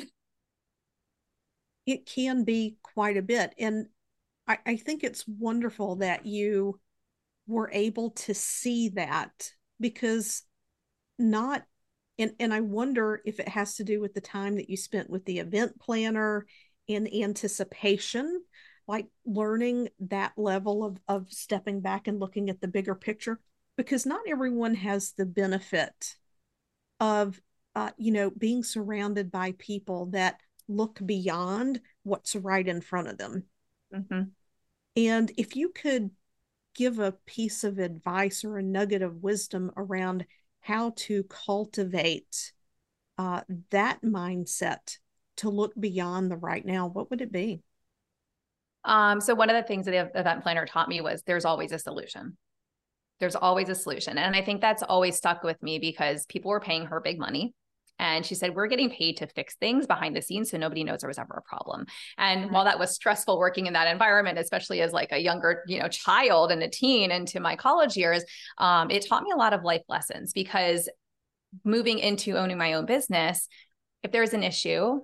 It 1.87 2.05
can 2.05 2.43
be 2.43 2.75
quite 2.83 3.15
a 3.15 3.21
bit 3.21 3.53
and 3.57 3.87
I, 4.45 4.57
I 4.65 4.75
think 4.75 5.05
it's 5.05 5.25
wonderful 5.25 5.95
that 5.97 6.25
you 6.25 6.81
were 7.47 7.69
able 7.71 8.11
to 8.11 8.33
see 8.33 8.89
that 8.89 9.53
because 9.79 10.43
not 11.17 11.63
and 12.19 12.33
and 12.39 12.53
I 12.53 12.61
wonder 12.61 13.21
if 13.25 13.39
it 13.39 13.47
has 13.49 13.75
to 13.75 13.83
do 13.83 14.01
with 14.01 14.13
the 14.13 14.21
time 14.21 14.55
that 14.55 14.69
you 14.69 14.77
spent 14.77 15.09
with 15.09 15.25
the 15.25 15.39
event 15.39 15.79
planner 15.79 16.45
in 16.87 17.07
anticipation 17.13 18.41
like 18.87 19.07
learning 19.25 19.89
that 19.99 20.33
level 20.37 20.83
of 20.83 20.99
of 21.07 21.31
stepping 21.31 21.81
back 21.81 22.07
and 22.07 22.19
looking 22.19 22.49
at 22.49 22.61
the 22.61 22.67
bigger 22.67 22.95
picture 22.95 23.39
because 23.75 24.05
not 24.05 24.21
everyone 24.27 24.73
has 24.73 25.11
the 25.11 25.25
benefit 25.25 26.15
of 26.99 27.39
uh, 27.75 27.91
you 27.97 28.11
know 28.11 28.29
being 28.31 28.63
surrounded 28.63 29.31
by 29.31 29.53
people 29.59 30.07
that 30.07 30.39
look 30.67 30.99
beyond 31.05 31.79
what's 32.03 32.35
right 32.35 32.67
in 32.67 32.81
front 32.81 33.07
of 33.07 33.17
them 33.17 33.43
mm-hmm. 33.93 34.23
and 34.95 35.31
if 35.37 35.55
you 35.55 35.69
could 35.69 36.09
give 36.75 36.99
a 36.99 37.11
piece 37.25 37.63
of 37.63 37.79
advice 37.79 38.43
or 38.43 38.57
a 38.57 38.63
nugget 38.63 39.01
of 39.01 39.23
wisdom 39.23 39.71
around 39.77 40.25
how 40.67 40.91
to 40.97 41.23
cultivate 41.23 42.51
uh, 43.17 43.41
that 43.71 44.01
mindset 44.03 44.97
to 45.37 45.49
look 45.49 45.71
beyond 45.79 46.29
the 46.29 46.35
right 46.35 46.65
now, 46.65 46.87
what 46.87 47.09
would 47.09 47.21
it 47.21 47.31
be? 47.31 47.61
Um, 48.83 49.21
so 49.21 49.33
one 49.33 49.49
of 49.49 49.55
the 49.55 49.65
things 49.65 49.85
that 49.85 49.91
the 50.13 50.19
event 50.19 50.43
planner 50.43 50.65
taught 50.65 50.89
me 50.89 50.99
was 50.99 51.23
there's 51.23 51.45
always 51.45 51.71
a 51.71 51.79
solution. 51.79 52.37
There's 53.21 53.35
always 53.35 53.69
a 53.69 53.75
solution. 53.75 54.17
And 54.17 54.35
I 54.35 54.41
think 54.41 54.59
that's 54.59 54.83
always 54.83 55.15
stuck 55.15 55.41
with 55.41 55.61
me 55.63 55.79
because 55.79 56.25
people 56.25 56.51
were 56.51 56.59
paying 56.59 56.87
her 56.87 56.99
big 56.99 57.17
money 57.17 57.53
and 57.99 58.25
she 58.25 58.35
said, 58.35 58.55
We're 58.55 58.67
getting 58.67 58.89
paid 58.89 59.17
to 59.17 59.27
fix 59.27 59.55
things 59.55 59.87
behind 59.87 60.15
the 60.15 60.21
scenes 60.21 60.51
so 60.51 60.57
nobody 60.57 60.83
knows 60.83 61.01
there 61.01 61.07
was 61.07 61.17
ever 61.17 61.35
a 61.35 61.41
problem. 61.41 61.85
And 62.17 62.45
mm-hmm. 62.45 62.53
while 62.53 62.65
that 62.65 62.79
was 62.79 62.93
stressful 62.93 63.37
working 63.37 63.65
in 63.65 63.73
that 63.73 63.87
environment, 63.87 64.37
especially 64.37 64.81
as 64.81 64.93
like 64.93 65.11
a 65.11 65.17
younger, 65.17 65.63
you 65.67 65.79
know, 65.79 65.87
child 65.87 66.51
and 66.51 66.61
a 66.63 66.69
teen 66.69 67.11
into 67.11 67.39
my 67.39 67.55
college 67.55 67.97
years, 67.97 68.23
um, 68.57 68.91
it 68.91 69.07
taught 69.07 69.23
me 69.23 69.31
a 69.31 69.37
lot 69.37 69.53
of 69.53 69.63
life 69.63 69.83
lessons 69.87 70.33
because 70.33 70.89
moving 71.63 71.99
into 71.99 72.37
owning 72.37 72.57
my 72.57 72.73
own 72.73 72.85
business, 72.85 73.47
if 74.03 74.11
there's 74.11 74.33
an 74.33 74.43
issue, 74.43 74.99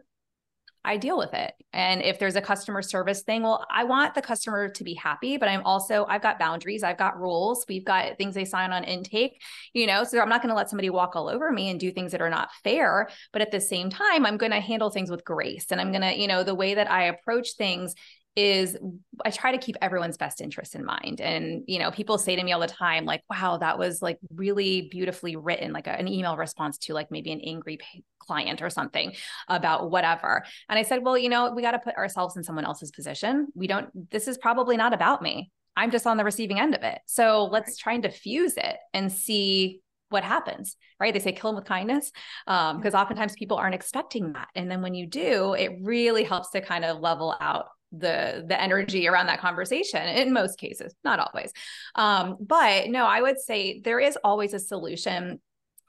I 0.85 0.97
deal 0.97 1.17
with 1.17 1.33
it. 1.33 1.53
And 1.71 2.01
if 2.01 2.19
there's 2.19 2.35
a 2.35 2.41
customer 2.41 2.81
service 2.81 3.21
thing, 3.21 3.43
well, 3.43 3.65
I 3.71 3.85
want 3.85 4.15
the 4.15 4.21
customer 4.21 4.69
to 4.69 4.83
be 4.83 4.93
happy, 4.93 5.37
but 5.37 5.47
I'm 5.47 5.63
also, 5.63 6.05
I've 6.09 6.21
got 6.21 6.39
boundaries, 6.39 6.83
I've 6.83 6.97
got 6.97 7.19
rules, 7.19 7.65
we've 7.69 7.85
got 7.85 8.17
things 8.17 8.35
they 8.35 8.45
sign 8.45 8.73
on 8.73 8.83
intake, 8.83 9.41
you 9.73 9.87
know, 9.87 10.03
so 10.03 10.19
I'm 10.19 10.29
not 10.29 10.41
going 10.41 10.49
to 10.49 10.55
let 10.55 10.69
somebody 10.69 10.89
walk 10.89 11.15
all 11.15 11.29
over 11.29 11.51
me 11.51 11.69
and 11.69 11.79
do 11.79 11.91
things 11.91 12.11
that 12.11 12.21
are 12.21 12.29
not 12.29 12.49
fair. 12.63 13.09
But 13.31 13.41
at 13.41 13.51
the 13.51 13.61
same 13.61 13.89
time, 13.89 14.25
I'm 14.25 14.37
going 14.37 14.51
to 14.51 14.59
handle 14.59 14.89
things 14.89 15.09
with 15.09 15.23
grace. 15.23 15.67
And 15.71 15.79
I'm 15.79 15.91
going 15.91 16.01
to, 16.01 16.17
you 16.19 16.27
know, 16.27 16.43
the 16.43 16.55
way 16.55 16.73
that 16.73 16.91
I 16.91 17.05
approach 17.05 17.53
things 17.57 17.95
is 18.35 18.77
I 19.23 19.29
try 19.29 19.51
to 19.51 19.57
keep 19.57 19.75
everyone's 19.81 20.17
best 20.17 20.41
interest 20.41 20.73
in 20.75 20.83
mind. 20.83 21.21
And, 21.21 21.63
you 21.67 21.77
know, 21.77 21.91
people 21.91 22.17
say 22.17 22.35
to 22.35 22.43
me 22.43 22.51
all 22.51 22.59
the 22.59 22.67
time, 22.67 23.05
like, 23.05 23.21
wow, 23.29 23.57
that 23.57 23.77
was 23.77 24.01
like 24.01 24.17
really 24.33 24.87
beautifully 24.89 25.35
written, 25.35 25.71
like 25.71 25.87
a, 25.87 25.91
an 25.91 26.07
email 26.07 26.35
response 26.35 26.77
to 26.79 26.93
like 26.93 27.11
maybe 27.11 27.31
an 27.31 27.41
angry 27.41 27.77
client 28.19 28.61
or 28.61 28.69
something 28.69 29.13
about 29.47 29.91
whatever. 29.91 30.43
And 30.67 30.79
I 30.79 30.83
said, 30.83 31.03
well, 31.03 31.17
you 31.17 31.29
know, 31.29 31.51
we 31.51 31.61
got 31.61 31.71
to 31.71 31.79
put 31.79 31.95
ourselves 31.95 32.35
in 32.35 32.43
someone 32.43 32.65
else's 32.65 32.91
position. 32.91 33.47
We 33.53 33.67
don't, 33.67 33.89
this 34.09 34.27
is 34.27 34.37
probably 34.37 34.77
not 34.77 34.93
about 34.93 35.21
me. 35.21 35.51
I'm 35.75 35.91
just 35.91 36.07
on 36.07 36.17
the 36.17 36.23
receiving 36.23 36.59
end 36.59 36.75
of 36.75 36.83
it. 36.83 36.99
So 37.05 37.45
let's 37.51 37.69
right. 37.69 37.77
try 37.79 37.93
and 37.93 38.03
diffuse 38.03 38.57
it 38.57 38.77
and 38.93 39.11
see 39.11 39.81
what 40.09 40.23
happens, 40.23 40.75
right? 40.99 41.13
They 41.13 41.19
say 41.19 41.31
kill 41.31 41.49
them 41.49 41.55
with 41.55 41.65
kindness 41.65 42.11
because 42.45 42.93
um, 42.93 43.01
oftentimes 43.01 43.33
people 43.33 43.57
aren't 43.57 43.73
expecting 43.75 44.33
that. 44.33 44.47
And 44.53 44.69
then 44.69 44.81
when 44.83 44.93
you 44.93 45.07
do, 45.07 45.53
it 45.53 45.71
really 45.81 46.23
helps 46.23 46.51
to 46.51 46.61
kind 46.61 46.85
of 46.85 46.99
level 46.99 47.35
out 47.41 47.65
the 47.95 48.43
the 48.47 48.59
energy 48.59 49.07
around 49.07 49.27
that 49.27 49.39
conversation 49.39 50.01
in 50.01 50.33
most 50.33 50.57
cases 50.57 50.93
not 51.03 51.19
always. 51.19 51.51
Um, 51.95 52.37
but 52.39 52.89
no 52.89 53.05
i 53.05 53.21
would 53.21 53.39
say 53.39 53.81
there 53.81 53.99
is 53.99 54.17
always 54.23 54.53
a 54.53 54.59
solution 54.59 55.39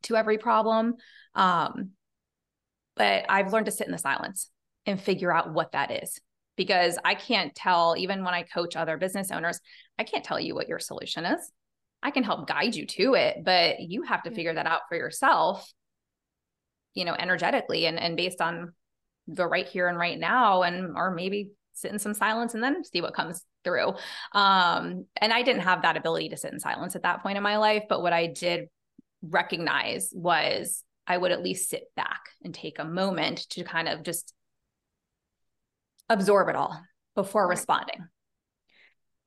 to 0.05 0.17
every 0.17 0.39
problem. 0.39 0.95
Um, 1.35 1.91
but 2.97 3.25
i've 3.29 3.53
learned 3.53 3.67
to 3.67 3.73
sit 3.73 3.87
in 3.87 3.93
the 3.93 3.99
silence 3.99 4.51
and 4.87 5.01
figure 5.01 5.33
out 5.35 5.53
what 5.53 5.73
that 5.73 6.03
is 6.03 6.21
because 6.57 6.99
i 7.05 7.15
can't 7.15 7.55
tell 7.55 7.97
even 7.99 8.23
when 8.23 8.35
i 8.35 8.43
coach 8.43 8.77
other 8.77 8.97
business 8.97 9.33
owners 9.33 9.59
i 9.99 10.05
can't 10.05 10.25
tell 10.25 10.39
you 10.39 10.55
what 10.55 10.69
your 10.69 10.79
solution 10.79 11.25
is. 11.25 11.51
I 12.03 12.11
can 12.11 12.23
help 12.23 12.47
guide 12.47 12.75
you 12.77 12.87
to 12.87 13.15
it 13.15 13.39
but 13.43 13.81
you 13.81 14.03
have 14.03 14.23
to 14.25 14.31
figure 14.31 14.55
that 14.55 14.67
out 14.67 14.83
for 14.89 14.97
yourself 14.97 15.73
you 16.95 17.05
know, 17.05 17.15
energetically 17.19 17.87
and 17.87 17.99
and 17.99 18.17
based 18.17 18.41
on 18.41 18.73
the 19.27 19.47
right 19.47 19.67
here 19.67 19.89
and 19.89 19.99
right 19.99 20.19
now 20.19 20.63
and 20.63 20.97
or 20.97 21.11
maybe 21.11 21.51
sit 21.75 21.93
in 21.93 21.99
some 21.99 22.15
silence 22.15 22.55
and 22.55 22.63
then 22.63 22.85
see 22.85 23.01
what 23.01 23.15
comes 23.15 23.45
through. 23.65 23.95
Um, 24.33 25.07
and 25.21 25.33
I 25.33 25.43
didn't 25.43 25.63
have 25.63 25.83
that 25.83 25.97
ability 25.97 26.31
to 26.31 26.37
sit 26.37 26.53
in 26.53 26.61
silence 26.61 26.97
at 26.97 27.03
that 27.03 27.23
point 27.23 27.37
in 27.37 27.43
my 27.43 27.57
life. 27.59 27.85
But 27.89 28.03
what 28.03 28.13
I 28.13 28.27
did 28.29 28.69
recognize 29.23 30.11
was 30.15 30.83
I 31.07 31.17
would 31.17 31.33
at 31.33 31.43
least 31.43 31.69
sit 31.69 31.85
back 31.97 32.21
and 32.43 32.55
take 32.55 32.79
a 32.79 32.85
moment 32.85 33.49
to 33.51 33.65
kind 33.65 33.89
of 33.89 34.03
just 34.03 34.33
absorb 36.09 36.49
it 36.49 36.57
all 36.57 36.81
before 37.15 37.49
responding. 37.49 38.01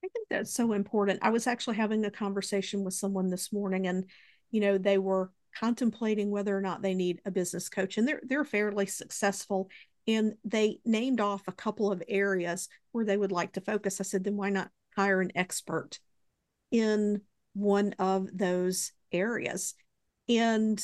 I 0.03 0.07
think 0.07 0.27
that's 0.29 0.53
so 0.53 0.73
important. 0.73 1.19
I 1.21 1.31
was 1.31 1.47
actually 1.47 1.77
having 1.77 2.05
a 2.05 2.11
conversation 2.11 2.83
with 2.83 2.93
someone 2.93 3.29
this 3.29 3.51
morning 3.51 3.87
and 3.87 4.05
you 4.51 4.61
know 4.61 4.77
they 4.77 4.97
were 4.97 5.31
contemplating 5.59 6.29
whether 6.29 6.55
or 6.55 6.61
not 6.61 6.81
they 6.81 6.93
need 6.93 7.19
a 7.25 7.31
business 7.31 7.67
coach 7.67 7.97
and 7.97 8.07
they're 8.07 8.21
they're 8.23 8.45
fairly 8.45 8.85
successful 8.85 9.69
and 10.07 10.35
they 10.45 10.79
named 10.85 11.19
off 11.19 11.47
a 11.47 11.53
couple 11.53 11.91
of 11.91 12.01
areas 12.07 12.69
where 12.91 13.05
they 13.05 13.17
would 13.17 13.31
like 13.31 13.53
to 13.53 13.61
focus. 13.61 13.99
I 13.99 14.03
said, 14.03 14.23
then 14.23 14.37
why 14.37 14.49
not 14.49 14.71
hire 14.95 15.21
an 15.21 15.31
expert 15.35 15.99
in 16.71 17.21
one 17.53 17.93
of 17.99 18.29
those 18.33 18.93
areas? 19.11 19.75
And 20.29 20.81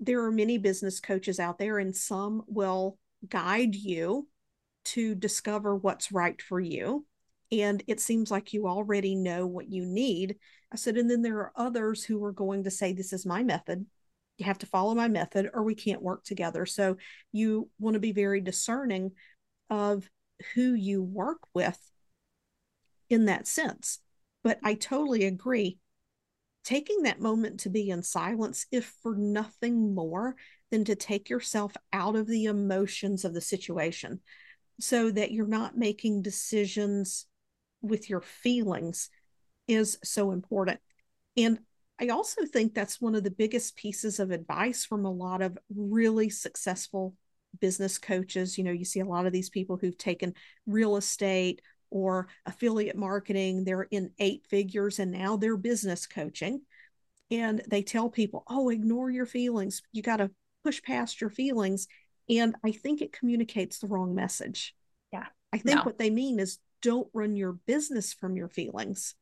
there 0.00 0.24
are 0.24 0.32
many 0.32 0.58
business 0.58 0.98
coaches 0.98 1.38
out 1.38 1.58
there, 1.58 1.78
and 1.78 1.94
some 1.94 2.42
will 2.46 2.98
guide 3.28 3.76
you 3.76 4.28
to 4.86 5.14
discover 5.14 5.76
what's 5.76 6.10
right 6.10 6.40
for 6.40 6.58
you. 6.58 7.06
And 7.52 7.82
it 7.86 8.00
seems 8.00 8.30
like 8.30 8.52
you 8.52 8.66
already 8.66 9.14
know 9.14 9.46
what 9.46 9.70
you 9.70 9.84
need. 9.84 10.36
I 10.72 10.76
said, 10.76 10.96
and 10.96 11.10
then 11.10 11.22
there 11.22 11.38
are 11.38 11.52
others 11.54 12.04
who 12.04 12.24
are 12.24 12.32
going 12.32 12.64
to 12.64 12.70
say, 12.70 12.92
This 12.92 13.12
is 13.12 13.26
my 13.26 13.42
method 13.42 13.86
you 14.40 14.46
have 14.46 14.58
to 14.58 14.66
follow 14.66 14.94
my 14.94 15.08
method 15.08 15.50
or 15.52 15.62
we 15.62 15.74
can't 15.74 16.02
work 16.02 16.24
together. 16.24 16.66
So 16.66 16.96
you 17.32 17.68
want 17.78 17.94
to 17.94 18.00
be 18.00 18.12
very 18.12 18.40
discerning 18.40 19.12
of 19.68 20.08
who 20.54 20.74
you 20.74 21.02
work 21.02 21.40
with 21.54 21.78
in 23.08 23.26
that 23.26 23.46
sense. 23.46 23.98
But 24.42 24.58
I 24.64 24.74
totally 24.74 25.26
agree. 25.26 25.78
Taking 26.64 27.02
that 27.02 27.20
moment 27.20 27.60
to 27.60 27.70
be 27.70 27.90
in 27.90 28.02
silence, 28.02 28.66
if 28.70 28.94
for 29.02 29.14
nothing 29.14 29.94
more 29.94 30.36
than 30.70 30.84
to 30.84 30.94
take 30.94 31.28
yourself 31.28 31.74
out 31.92 32.16
of 32.16 32.26
the 32.26 32.46
emotions 32.46 33.24
of 33.24 33.34
the 33.34 33.40
situation 33.40 34.20
so 34.78 35.10
that 35.10 35.30
you're 35.30 35.46
not 35.46 35.76
making 35.76 36.22
decisions 36.22 37.26
with 37.82 38.08
your 38.08 38.20
feelings, 38.20 39.10
is 39.68 39.98
so 40.02 40.32
important. 40.32 40.80
And 41.36 41.60
I 42.00 42.08
also 42.08 42.46
think 42.46 42.74
that's 42.74 43.00
one 43.00 43.14
of 43.14 43.24
the 43.24 43.30
biggest 43.30 43.76
pieces 43.76 44.20
of 44.20 44.30
advice 44.30 44.84
from 44.84 45.04
a 45.04 45.10
lot 45.10 45.42
of 45.42 45.58
really 45.74 46.30
successful 46.30 47.14
business 47.60 47.98
coaches. 47.98 48.56
You 48.56 48.64
know, 48.64 48.72
you 48.72 48.84
see 48.84 49.00
a 49.00 49.06
lot 49.06 49.26
of 49.26 49.32
these 49.32 49.50
people 49.50 49.76
who've 49.76 49.98
taken 49.98 50.34
real 50.66 50.96
estate 50.96 51.60
or 51.90 52.28
affiliate 52.46 52.96
marketing, 52.96 53.64
they're 53.64 53.82
in 53.82 54.12
eight 54.18 54.46
figures 54.48 54.98
and 54.98 55.10
now 55.10 55.36
they're 55.36 55.56
business 55.56 56.06
coaching. 56.06 56.62
And 57.30 57.62
they 57.68 57.82
tell 57.82 58.08
people, 58.08 58.44
oh, 58.48 58.70
ignore 58.70 59.10
your 59.10 59.26
feelings. 59.26 59.82
You 59.92 60.02
got 60.02 60.16
to 60.16 60.30
push 60.64 60.82
past 60.82 61.20
your 61.20 61.30
feelings. 61.30 61.86
And 62.28 62.56
I 62.64 62.72
think 62.72 63.02
it 63.02 63.12
communicates 63.12 63.78
the 63.78 63.88
wrong 63.88 64.14
message. 64.14 64.74
Yeah. 65.12 65.26
I 65.52 65.58
think 65.58 65.78
no. 65.78 65.82
what 65.82 65.98
they 65.98 66.10
mean 66.10 66.38
is 66.38 66.58
don't 66.80 67.08
run 67.12 67.36
your 67.36 67.52
business 67.52 68.12
from 68.12 68.36
your 68.36 68.48
feelings. 68.48 69.14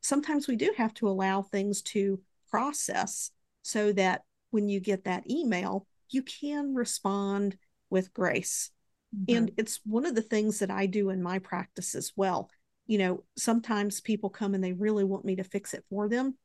Sometimes 0.00 0.48
we 0.48 0.56
do 0.56 0.72
have 0.76 0.94
to 0.94 1.08
allow 1.08 1.42
things 1.42 1.82
to 1.82 2.20
process 2.50 3.30
so 3.62 3.92
that 3.92 4.22
when 4.50 4.68
you 4.68 4.80
get 4.80 5.04
that 5.04 5.30
email, 5.30 5.86
you 6.08 6.22
can 6.22 6.74
respond 6.74 7.56
with 7.88 8.12
grace. 8.12 8.70
Mm-hmm. 9.14 9.36
And 9.36 9.50
it's 9.56 9.80
one 9.84 10.06
of 10.06 10.14
the 10.14 10.22
things 10.22 10.60
that 10.60 10.70
I 10.70 10.86
do 10.86 11.10
in 11.10 11.22
my 11.22 11.38
practice 11.38 11.94
as 11.94 12.12
well. 12.16 12.50
You 12.86 12.98
know, 12.98 13.24
sometimes 13.36 14.00
people 14.00 14.30
come 14.30 14.54
and 14.54 14.62
they 14.62 14.72
really 14.72 15.04
want 15.04 15.24
me 15.24 15.36
to 15.36 15.44
fix 15.44 15.74
it 15.74 15.84
for 15.90 16.08
them. 16.08 16.36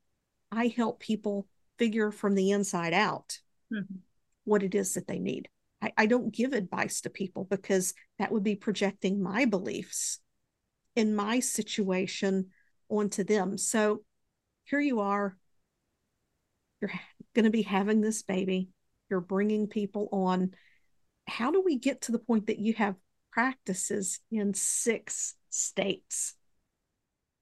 I 0.52 0.68
help 0.68 1.00
people 1.00 1.48
figure 1.78 2.12
from 2.12 2.36
the 2.36 2.52
inside 2.52 2.94
out 2.94 3.40
mm-hmm. 3.74 3.96
what 4.44 4.64
it 4.64 4.76
is 4.76 4.94
that 4.94 5.08
they 5.08 5.20
need. 5.20 5.50
I, 5.82 5.92
I 5.98 6.06
don't 6.06 6.34
give 6.34 6.54
advice 6.54 7.02
to 7.02 7.10
people 7.10 7.46
because 7.46 7.94
that 8.20 8.32
would 8.32 8.44
be 8.44 8.56
projecting 8.56 9.22
my 9.22 9.46
beliefs 9.46 10.20
in 10.96 11.16
my 11.16 11.40
situation 11.40 12.48
onto 12.90 13.24
them. 13.24 13.58
So 13.58 14.04
here 14.66 14.80
you 14.80 15.00
are. 15.02 15.38
You're 16.82 16.92
going 17.34 17.46
to 17.46 17.52
be 17.52 17.64
having 17.64 18.02
this 18.02 18.24
baby. 18.24 18.70
You're 19.10 19.22
bringing 19.22 19.68
people 19.68 20.10
on. 20.12 20.52
How 21.28 21.52
do 21.52 21.62
we 21.62 21.78
get 21.78 22.02
to 22.02 22.12
the 22.12 22.20
point 22.20 22.48
that 22.48 22.60
you 22.60 22.74
have 22.74 22.96
practices 23.32 24.20
in 24.32 24.54
six 24.54 25.36
states? 25.50 26.36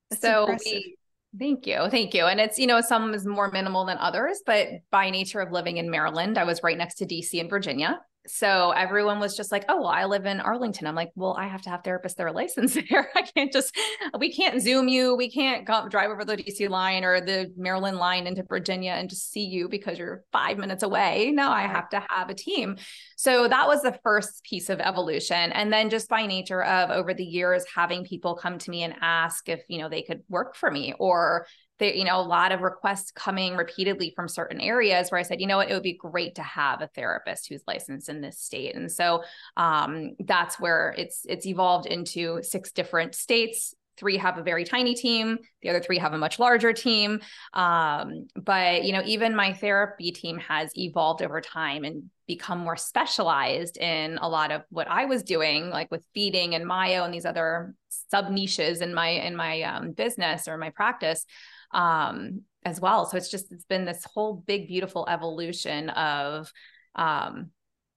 That's 0.09 0.21
so 0.21 0.43
impressive. 0.43 0.71
we 0.73 0.97
Thank 1.37 1.65
you. 1.65 1.87
Thank 1.89 2.13
you. 2.13 2.25
And 2.25 2.39
it's, 2.39 2.59
you 2.59 2.67
know, 2.67 2.79
some 2.81 3.13
is 3.15 3.25
more 3.25 3.49
minimal 3.49 3.85
than 3.85 3.97
others, 3.97 4.41
but 4.45 4.67
by 4.91 5.09
nature 5.09 5.39
of 5.39 5.51
living 5.51 5.77
in 5.77 5.89
Maryland, 5.89 6.37
I 6.37 6.43
was 6.43 6.61
right 6.61 6.77
next 6.77 6.95
to 6.95 7.05
DC 7.07 7.39
and 7.39 7.49
Virginia 7.49 7.99
so 8.25 8.71
everyone 8.71 9.19
was 9.19 9.35
just 9.35 9.51
like, 9.51 9.65
oh, 9.67 9.81
well, 9.81 9.89
I 9.89 10.05
live 10.05 10.25
in 10.25 10.39
Arlington. 10.39 10.87
I'm 10.87 10.95
like, 10.95 11.11
well, 11.15 11.35
I 11.37 11.47
have 11.47 11.61
to 11.63 11.69
have 11.69 11.83
therapists 11.83 12.15
that 12.15 12.25
are 12.25 12.31
licensed 12.31 12.77
there. 12.89 13.09
I 13.15 13.23
can't 13.23 13.51
just, 13.51 13.75
we 14.17 14.33
can't 14.33 14.61
Zoom 14.61 14.87
you. 14.87 15.15
We 15.15 15.29
can't 15.29 15.65
go, 15.65 15.89
drive 15.89 16.09
over 16.09 16.23
the 16.23 16.37
DC 16.37 16.69
line 16.69 17.03
or 17.03 17.19
the 17.19 17.51
Maryland 17.57 17.97
line 17.97 18.25
into 18.25 18.43
Virginia 18.43 18.91
and 18.91 19.09
just 19.09 19.31
see 19.31 19.45
you 19.45 19.67
because 19.67 19.97
you're 19.97 20.23
five 20.31 20.57
minutes 20.57 20.83
away. 20.83 21.31
No, 21.33 21.49
I 21.49 21.63
have 21.63 21.89
to 21.89 22.03
have 22.09 22.29
a 22.29 22.33
team. 22.33 22.77
So 23.17 23.47
that 23.47 23.67
was 23.67 23.81
the 23.81 23.97
first 24.03 24.43
piece 24.43 24.69
of 24.69 24.79
evolution. 24.79 25.51
And 25.51 25.71
then 25.71 25.89
just 25.89 26.07
by 26.07 26.25
nature 26.25 26.63
of 26.63 26.91
over 26.91 27.13
the 27.13 27.25
years, 27.25 27.65
having 27.75 28.05
people 28.05 28.35
come 28.35 28.57
to 28.57 28.71
me 28.71 28.83
and 28.83 28.95
ask 29.01 29.49
if, 29.49 29.61
you 29.67 29.79
know, 29.79 29.89
they 29.89 30.01
could 30.01 30.21
work 30.29 30.55
for 30.55 30.71
me 30.71 30.93
or 30.97 31.45
you 31.83 32.05
know, 32.05 32.19
a 32.19 32.21
lot 32.21 32.51
of 32.51 32.61
requests 32.61 33.11
coming 33.11 33.55
repeatedly 33.55 34.13
from 34.15 34.27
certain 34.27 34.61
areas 34.61 35.09
where 35.09 35.19
I 35.19 35.23
said, 35.23 35.41
you 35.41 35.47
know 35.47 35.57
what, 35.57 35.69
it 35.69 35.73
would 35.73 35.83
be 35.83 35.93
great 35.93 36.35
to 36.35 36.43
have 36.43 36.81
a 36.81 36.87
therapist 36.87 37.47
who's 37.47 37.63
licensed 37.67 38.09
in 38.09 38.21
this 38.21 38.39
state. 38.39 38.75
And 38.75 38.91
so 38.91 39.23
um, 39.57 40.15
that's 40.19 40.59
where 40.59 40.93
it's 40.97 41.25
it's 41.27 41.45
evolved 41.45 41.85
into 41.85 42.41
six 42.43 42.71
different 42.71 43.15
states. 43.15 43.73
Three 43.95 44.17
have 44.17 44.39
a 44.39 44.43
very 44.43 44.65
tiny 44.65 44.95
team. 44.95 45.37
The 45.61 45.69
other 45.69 45.79
three 45.79 45.99
have 45.99 46.13
a 46.13 46.17
much 46.17 46.39
larger 46.39 46.73
team. 46.73 47.21
Um, 47.53 48.27
but 48.35 48.83
you 48.83 48.91
know, 48.91 49.03
even 49.05 49.35
my 49.35 49.53
therapy 49.53 50.11
team 50.11 50.39
has 50.39 50.75
evolved 50.75 51.21
over 51.21 51.41
time 51.41 51.83
and 51.83 52.09
become 52.27 52.59
more 52.59 52.77
specialized 52.77 53.77
in 53.77 54.17
a 54.21 54.27
lot 54.27 54.51
of 54.51 54.63
what 54.69 54.87
I 54.87 55.05
was 55.05 55.23
doing, 55.23 55.69
like 55.69 55.91
with 55.91 56.05
feeding 56.13 56.55
and 56.55 56.65
Mayo 56.65 57.03
and 57.03 57.13
these 57.13 57.25
other 57.25 57.75
sub 57.89 58.29
niches 58.29 58.81
in 58.81 58.93
my 58.93 59.09
in 59.09 59.35
my 59.35 59.61
um, 59.63 59.91
business 59.91 60.47
or 60.47 60.57
my 60.57 60.69
practice 60.69 61.25
um, 61.73 62.41
as 62.65 62.79
well. 62.79 63.05
So 63.05 63.17
it's 63.17 63.29
just 63.29 63.51
it's 63.51 63.65
been 63.65 63.85
this 63.85 64.05
whole 64.05 64.33
big 64.33 64.67
beautiful 64.67 65.07
evolution 65.09 65.89
of 65.89 66.51
um, 66.95 67.51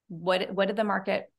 what 0.08 0.52
what 0.52 0.66
did 0.68 0.76
the 0.76 0.84
market 0.84 1.30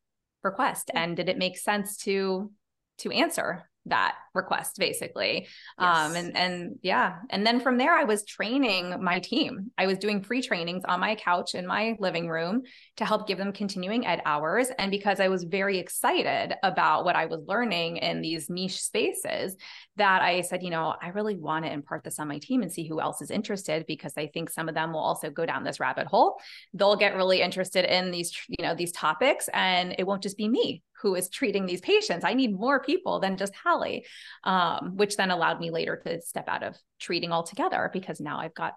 request? 0.44 0.92
And 0.94 1.16
did 1.16 1.30
it 1.30 1.38
make 1.38 1.58
sense 1.58 1.98
to 1.98 2.52
to 3.00 3.12
answer 3.12 3.70
that 3.90 4.16
request 4.34 4.78
basically. 4.78 5.48
Yes. 5.80 5.98
um 5.98 6.16
and 6.16 6.38
and 6.38 6.80
yeah. 6.82 7.20
And 7.30 7.46
then 7.46 7.60
from 7.60 7.78
there 7.78 7.94
i 7.94 8.04
was 8.04 8.24
training 8.24 9.02
my 9.04 9.20
team. 9.20 9.72
I 9.78 9.88
was 9.88 9.98
doing 9.98 10.22
free 10.22 10.42
trainings 10.42 10.84
on 10.88 11.00
my 11.00 11.16
couch 11.16 11.56
in 11.56 11.66
my 11.66 11.96
living 12.00 12.30
room 12.30 12.64
to 12.98 13.06
help 13.06 13.28
give 13.28 13.38
them 13.38 13.52
continuing 13.52 14.06
ed 14.06 14.22
hours. 14.26 14.70
And 14.78 14.92
because 14.92 15.20
i 15.20 15.28
was 15.28 15.44
very 15.44 15.78
excited 15.80 16.56
about 16.64 17.06
what 17.06 17.16
i 17.16 17.26
was 17.26 17.42
learning 17.48 17.98
in 17.98 18.22
these 18.22 18.50
niche 18.50 18.82
spaces 18.82 19.56
that 19.96 20.22
i 20.22 20.42
said 20.42 20.62
you 20.62 20.70
know 20.70 20.96
i 21.02 21.10
really 21.10 21.36
want 21.36 21.66
to 21.66 21.72
impart 21.72 22.04
this 22.04 22.20
on 22.20 22.28
my 22.28 22.38
team 22.38 22.62
and 22.62 22.72
see 22.72 22.88
who 22.88 23.02
else 23.02 23.22
is 23.22 23.32
interested 23.32 23.86
because 23.88 24.14
i 24.18 24.28
think 24.28 24.50
some 24.50 24.70
of 24.70 24.76
them 24.76 24.94
will 24.94 25.00
also 25.00 25.30
go 25.30 25.46
down 25.46 25.64
this 25.64 25.80
rabbit 25.80 26.08
hole. 26.08 26.40
They'll 26.74 26.96
get 26.96 27.16
really 27.16 27.42
interested 27.42 27.86
in 27.86 28.12
these 28.12 28.32
you 28.48 28.66
know 28.66 28.76
these 28.76 28.92
topics 28.92 29.50
and 29.54 29.96
it 29.98 30.06
won't 30.06 30.24
just 30.24 30.38
be 30.38 30.48
me 30.48 30.84
who 31.02 31.16
is 31.16 31.30
treating 31.30 31.66
these 31.66 31.82
patients. 31.82 32.26
I 32.26 32.34
need 32.34 32.58
more 32.58 32.82
people 32.82 33.20
than 33.20 33.38
just 33.38 33.54
Hallie, 33.56 34.06
um, 34.44 34.98
which 34.98 35.16
then 35.16 35.32
allowed 35.32 35.60
me 35.60 35.70
later 35.70 36.02
to 36.06 36.22
step 36.22 36.48
out 36.48 36.64
of 36.64 36.76
treating 37.00 37.32
altogether 37.32 37.90
because 37.94 38.20
now 38.20 38.40
I've 38.40 38.56
got 38.56 38.74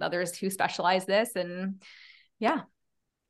others 0.00 0.36
who 0.36 0.50
specialize 0.50 1.06
this. 1.06 1.36
And 1.36 1.82
yeah. 2.38 2.62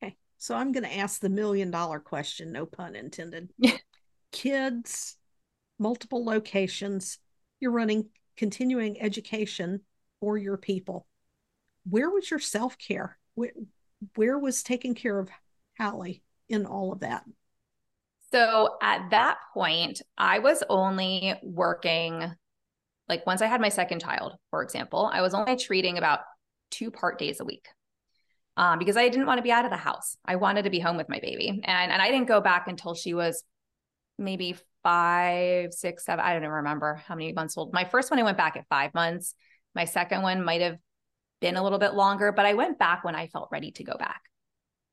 Okay. 0.02 0.16
So 0.38 0.54
I'm 0.54 0.72
going 0.72 0.84
to 0.84 0.96
ask 0.96 1.20
the 1.20 1.28
million 1.28 1.70
dollar 1.70 2.00
question, 2.00 2.52
no 2.52 2.66
pun 2.66 2.96
intended. 2.96 3.50
Kids, 4.32 5.16
multiple 5.78 6.24
locations, 6.24 7.18
you're 7.60 7.70
running 7.70 8.08
continuing 8.36 9.00
education 9.00 9.80
for 10.20 10.36
your 10.36 10.56
people. 10.56 11.06
Where 11.88 12.10
was 12.10 12.30
your 12.30 12.40
self 12.40 12.78
care? 12.78 13.16
Where, 13.34 13.52
where 14.16 14.38
was 14.38 14.62
taking 14.62 14.94
care 14.94 15.18
of 15.18 15.30
Hallie 15.78 16.22
in 16.48 16.66
all 16.66 16.92
of 16.92 17.00
that? 17.00 17.24
So 18.34 18.76
at 18.82 19.10
that 19.10 19.38
point, 19.52 20.02
I 20.18 20.40
was 20.40 20.62
only 20.68 21.34
working, 21.42 22.34
like 23.08 23.26
once 23.26 23.42
I 23.42 23.46
had 23.46 23.60
my 23.60 23.68
second 23.68 24.00
child, 24.00 24.36
for 24.50 24.62
example, 24.62 25.08
I 25.12 25.20
was 25.22 25.34
only 25.34 25.56
treating 25.56 25.98
about 25.98 26.20
two 26.70 26.90
part 26.90 27.18
days 27.18 27.40
a 27.40 27.44
week. 27.44 27.68
um, 28.56 28.78
because 28.78 28.96
I 28.96 29.08
didn't 29.08 29.26
want 29.26 29.38
to 29.38 29.42
be 29.42 29.50
out 29.50 29.64
of 29.64 29.70
the 29.70 29.76
house. 29.76 30.16
I 30.24 30.36
wanted 30.36 30.62
to 30.62 30.70
be 30.70 30.78
home 30.78 30.96
with 30.96 31.08
my 31.08 31.18
baby. 31.20 31.48
And, 31.64 31.92
and 31.92 32.00
I 32.02 32.10
didn't 32.10 32.28
go 32.28 32.40
back 32.40 32.68
until 32.68 32.94
she 32.94 33.14
was 33.14 33.42
maybe 34.18 34.56
five, 34.82 35.72
six, 35.72 36.04
seven. 36.04 36.24
I 36.24 36.32
don't 36.32 36.42
even 36.42 36.50
remember 36.50 36.94
how 37.06 37.14
many 37.16 37.32
months 37.32 37.56
old. 37.56 37.72
My 37.72 37.84
first 37.84 38.10
one, 38.10 38.20
I 38.20 38.22
went 38.22 38.36
back 38.36 38.56
at 38.56 38.66
five 38.68 38.94
months. 38.94 39.34
My 39.74 39.86
second 39.86 40.22
one 40.22 40.44
might 40.44 40.60
have 40.60 40.76
been 41.40 41.56
a 41.56 41.62
little 41.62 41.80
bit 41.80 41.94
longer, 41.94 42.30
but 42.30 42.46
I 42.46 42.54
went 42.54 42.78
back 42.78 43.02
when 43.04 43.16
I 43.16 43.26
felt 43.26 43.48
ready 43.50 43.72
to 43.72 43.84
go 43.84 43.96
back. 43.98 44.22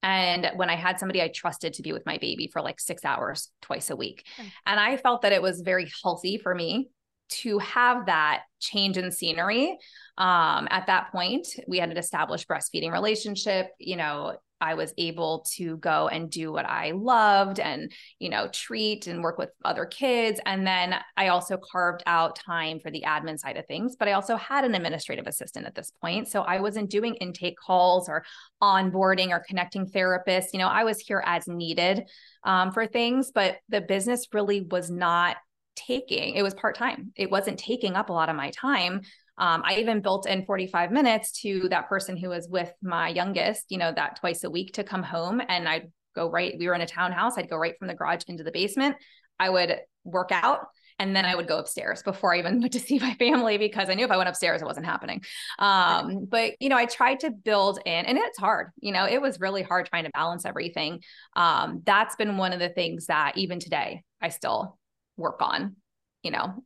And 0.03 0.51
when 0.55 0.69
I 0.69 0.75
had 0.75 0.99
somebody 0.99 1.21
I 1.21 1.27
trusted 1.27 1.73
to 1.73 1.81
be 1.81 1.93
with 1.93 2.05
my 2.05 2.17
baby 2.17 2.49
for 2.51 2.61
like 2.61 2.79
six 2.79 3.05
hours 3.05 3.49
twice 3.61 3.89
a 3.89 3.95
week. 3.95 4.25
Okay. 4.39 4.51
And 4.65 4.79
I 4.79 4.97
felt 4.97 5.21
that 5.21 5.33
it 5.33 5.41
was 5.41 5.61
very 5.61 5.91
healthy 6.03 6.37
for 6.37 6.55
me 6.55 6.89
to 7.31 7.59
have 7.59 8.07
that 8.07 8.43
change 8.59 8.97
in 8.97 9.11
scenery 9.11 9.77
um, 10.17 10.67
at 10.69 10.87
that 10.87 11.11
point 11.11 11.47
we 11.67 11.79
had 11.79 11.89
an 11.89 11.97
established 11.97 12.47
breastfeeding 12.47 12.91
relationship 12.91 13.67
you 13.79 13.95
know 13.95 14.35
i 14.61 14.73
was 14.73 14.93
able 14.97 15.45
to 15.55 15.77
go 15.77 16.07
and 16.07 16.29
do 16.29 16.51
what 16.51 16.65
i 16.65 16.91
loved 16.91 17.59
and 17.59 17.91
you 18.19 18.29
know 18.29 18.47
treat 18.53 19.07
and 19.07 19.23
work 19.23 19.37
with 19.37 19.49
other 19.65 19.85
kids. 19.85 20.39
And 20.45 20.65
then 20.65 20.95
i 21.17 21.27
also 21.29 21.57
carved 21.57 22.03
out 22.05 22.35
time 22.35 22.79
for 22.79 22.91
the 22.91 23.03
admin 23.05 23.39
side 23.39 23.57
of 23.57 23.65
things 23.65 23.95
but 23.97 24.07
i 24.07 24.13
also 24.13 24.35
had 24.35 24.63
an 24.63 24.75
administrative 24.75 25.27
assistant 25.27 25.65
at 25.65 25.75
this 25.75 25.91
point. 26.01 26.27
So 26.27 26.41
i 26.41 26.59
wasn't 26.59 26.89
doing 26.89 27.15
intake 27.15 27.57
calls 27.57 28.07
or 28.07 28.23
onboarding 28.61 29.29
or 29.29 29.43
connecting 29.47 29.87
therapists. 29.87 30.53
You 30.53 30.59
know 30.59 30.67
i 30.67 30.83
was 30.83 30.99
here 30.99 31.23
as 31.25 31.47
needed 31.47 32.05
um, 32.43 32.71
for 32.71 32.85
things 32.85 33.31
but 33.33 33.57
the 33.69 33.81
business 33.81 34.27
really 34.33 34.61
was 34.61 34.89
not 34.89 35.37
taking 35.75 36.35
it 36.35 36.43
was 36.43 36.53
part-time. 36.53 37.11
It 37.15 37.31
wasn't 37.31 37.57
taking 37.59 37.95
up 37.95 38.09
a 38.09 38.13
lot 38.13 38.29
of 38.29 38.35
my 38.35 38.51
time 38.51 39.01
um, 39.37 39.61
i 39.65 39.75
even 39.75 40.01
built 40.01 40.27
in 40.27 40.45
45 40.45 40.91
minutes 40.91 41.31
to 41.41 41.67
that 41.69 41.87
person 41.89 42.17
who 42.17 42.29
was 42.29 42.47
with 42.49 42.71
my 42.81 43.09
youngest 43.09 43.65
you 43.69 43.77
know 43.77 43.91
that 43.95 44.19
twice 44.19 44.43
a 44.43 44.49
week 44.49 44.73
to 44.73 44.83
come 44.83 45.03
home 45.03 45.41
and 45.47 45.67
i'd 45.67 45.91
go 46.15 46.29
right 46.29 46.55
we 46.57 46.67
were 46.67 46.75
in 46.75 46.81
a 46.81 46.87
townhouse 46.87 47.37
i'd 47.37 47.49
go 47.49 47.57
right 47.57 47.77
from 47.77 47.87
the 47.87 47.93
garage 47.93 48.23
into 48.27 48.43
the 48.43 48.51
basement 48.51 48.95
i 49.39 49.49
would 49.49 49.79
work 50.03 50.29
out 50.31 50.67
and 51.01 51.15
then 51.15 51.25
I 51.25 51.33
would 51.33 51.47
go 51.47 51.57
upstairs 51.57 52.03
before 52.03 52.35
I 52.35 52.37
even 52.37 52.61
went 52.61 52.73
to 52.73 52.79
see 52.79 52.99
my 52.99 53.15
family 53.15 53.57
because 53.57 53.89
I 53.89 53.95
knew 53.95 54.05
if 54.05 54.11
I 54.11 54.17
went 54.17 54.29
upstairs, 54.29 54.61
it 54.61 54.65
wasn't 54.65 54.85
happening. 54.85 55.23
Um, 55.57 56.27
but 56.29 56.53
you 56.59 56.69
know, 56.69 56.77
I 56.77 56.85
tried 56.85 57.21
to 57.21 57.31
build 57.31 57.79
in, 57.85 58.05
and 58.05 58.17
it's 58.19 58.37
hard. 58.37 58.69
You 58.79 58.91
know, 58.91 59.05
it 59.05 59.19
was 59.19 59.39
really 59.39 59.63
hard 59.63 59.87
trying 59.87 60.03
to 60.03 60.11
balance 60.13 60.45
everything. 60.45 61.01
Um, 61.35 61.81
that's 61.85 62.15
been 62.15 62.37
one 62.37 62.53
of 62.53 62.59
the 62.59 62.69
things 62.69 63.07
that 63.07 63.33
even 63.35 63.59
today 63.59 64.03
I 64.21 64.29
still 64.29 64.77
work 65.17 65.41
on. 65.41 65.75
You 66.21 66.31
know, 66.31 66.63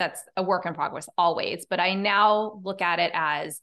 that's 0.00 0.24
a 0.36 0.42
work 0.42 0.66
in 0.66 0.74
progress 0.74 1.08
always. 1.16 1.66
But 1.70 1.78
I 1.78 1.94
now 1.94 2.60
look 2.64 2.82
at 2.82 2.98
it 2.98 3.12
as 3.14 3.60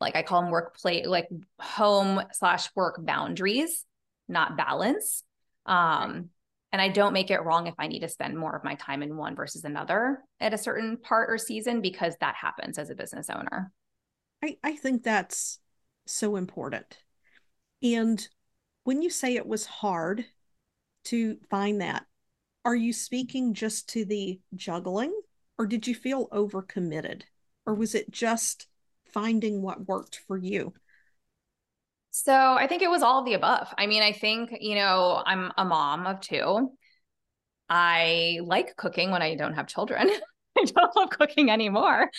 like 0.00 0.16
I 0.16 0.22
call 0.22 0.42
them 0.42 0.50
workplace, 0.50 1.06
like 1.06 1.28
home 1.60 2.20
slash 2.32 2.68
work 2.74 2.96
boundaries, 3.04 3.84
not 4.26 4.56
balance. 4.56 5.22
Um, 5.66 6.30
and 6.72 6.82
I 6.82 6.88
don't 6.88 7.12
make 7.12 7.30
it 7.30 7.44
wrong 7.44 7.68
if 7.68 7.74
I 7.78 7.86
need 7.86 8.00
to 8.00 8.08
spend 8.08 8.36
more 8.36 8.56
of 8.56 8.64
my 8.64 8.74
time 8.74 9.02
in 9.02 9.16
one 9.16 9.36
versus 9.36 9.62
another 9.62 10.24
at 10.40 10.52
a 10.52 10.58
certain 10.58 10.96
part 10.96 11.30
or 11.30 11.38
season 11.38 11.80
because 11.80 12.16
that 12.20 12.34
happens 12.34 12.78
as 12.78 12.90
a 12.90 12.96
business 12.96 13.30
owner. 13.30 13.70
I, 14.42 14.56
I 14.64 14.74
think 14.74 15.04
that's 15.04 15.60
so 16.06 16.34
important. 16.34 16.98
And 17.82 18.26
when 18.82 19.02
you 19.02 19.10
say 19.10 19.36
it 19.36 19.46
was 19.46 19.66
hard 19.66 20.24
to 21.04 21.36
find 21.48 21.80
that, 21.80 22.06
are 22.64 22.74
you 22.74 22.92
speaking 22.92 23.54
just 23.54 23.88
to 23.90 24.04
the 24.04 24.40
juggling 24.54 25.12
or 25.58 25.66
did 25.66 25.86
you 25.86 25.94
feel 25.94 26.28
overcommitted? 26.28 27.22
Or 27.66 27.74
was 27.74 27.94
it 27.94 28.10
just 28.10 28.66
finding 29.12 29.62
what 29.62 29.86
worked 29.86 30.20
for 30.26 30.36
you? 30.36 30.74
So 32.10 32.32
i 32.32 32.66
think 32.66 32.82
it 32.82 32.90
was 32.90 33.02
all 33.02 33.24
the 33.24 33.34
above. 33.34 33.72
I 33.76 33.86
mean 33.86 34.02
i 34.02 34.12
think 34.12 34.50
you 34.60 34.74
know 34.74 35.22
i'm 35.24 35.52
a 35.56 35.64
mom 35.64 36.06
of 36.06 36.20
two. 36.20 36.70
I 37.68 38.40
like 38.44 38.76
cooking 38.76 39.10
when 39.10 39.22
i 39.22 39.34
don't 39.34 39.54
have 39.54 39.66
children 39.66 40.10
I 40.58 40.64
don't 40.64 40.96
love 40.96 41.10
cooking 41.10 41.50
anymore. 41.50 42.10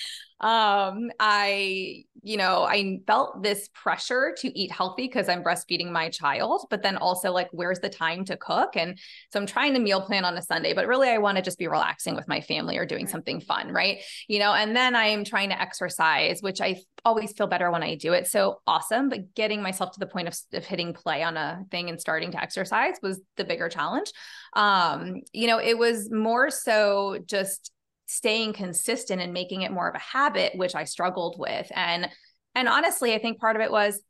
Um, 0.41 1.11
I, 1.19 2.03
you 2.21 2.35
know, 2.35 2.63
I 2.63 2.99
felt 3.07 3.41
this 3.41 3.69
pressure 3.73 4.35
to 4.39 4.59
eat 4.59 4.71
healthy 4.71 5.03
because 5.03 5.29
I'm 5.29 5.43
breastfeeding 5.43 5.91
my 5.91 6.09
child, 6.09 6.67
but 6.69 6.83
then 6.83 6.97
also 6.97 7.31
like, 7.31 7.47
where's 7.51 7.79
the 7.79 7.89
time 7.89 8.25
to 8.25 8.35
cook? 8.35 8.75
And 8.75 8.99
so 9.31 9.39
I'm 9.39 9.45
trying 9.45 9.73
to 9.75 9.79
meal 9.79 10.01
plan 10.01 10.25
on 10.25 10.37
a 10.37 10.41
Sunday, 10.41 10.73
but 10.73 10.87
really 10.87 11.09
I 11.09 11.19
want 11.19 11.37
to 11.37 11.41
just 11.41 11.57
be 11.57 11.67
relaxing 11.67 12.15
with 12.15 12.27
my 12.27 12.41
family 12.41 12.77
or 12.77 12.85
doing 12.85 13.05
right. 13.05 13.11
something 13.11 13.39
fun, 13.39 13.71
right? 13.71 13.99
You 14.27 14.39
know, 14.39 14.53
and 14.53 14.75
then 14.75 14.95
I 14.95 15.05
am 15.05 15.23
trying 15.23 15.49
to 15.49 15.61
exercise, 15.61 16.41
which 16.41 16.59
I 16.59 16.81
always 17.05 17.31
feel 17.31 17.47
better 17.47 17.71
when 17.71 17.83
I 17.83 17.95
do 17.95 18.13
it. 18.13 18.27
So 18.27 18.61
awesome. 18.67 19.07
But 19.07 19.35
getting 19.35 19.61
myself 19.61 19.93
to 19.93 19.99
the 19.99 20.07
point 20.07 20.27
of, 20.27 20.37
of 20.53 20.65
hitting 20.65 20.93
play 20.93 21.23
on 21.23 21.37
a 21.37 21.63
thing 21.71 21.89
and 21.89 22.01
starting 22.01 22.31
to 22.31 22.41
exercise 22.41 22.95
was 23.01 23.21
the 23.37 23.45
bigger 23.45 23.69
challenge. 23.69 24.11
Um, 24.53 25.21
you 25.31 25.47
know, 25.47 25.59
it 25.59 25.77
was 25.77 26.11
more 26.11 26.49
so 26.49 27.19
just 27.25 27.71
staying 28.05 28.53
consistent 28.53 29.21
and 29.21 29.33
making 29.33 29.63
it 29.63 29.71
more 29.71 29.89
of 29.89 29.95
a 29.95 29.99
habit 29.99 30.53
which 30.55 30.75
i 30.75 30.83
struggled 30.83 31.35
with. 31.39 31.71
And 31.75 32.09
and 32.53 32.67
honestly 32.67 33.13
i 33.13 33.19
think 33.19 33.39
part 33.39 33.55
of 33.55 33.61
it 33.61 33.71
was 33.71 34.01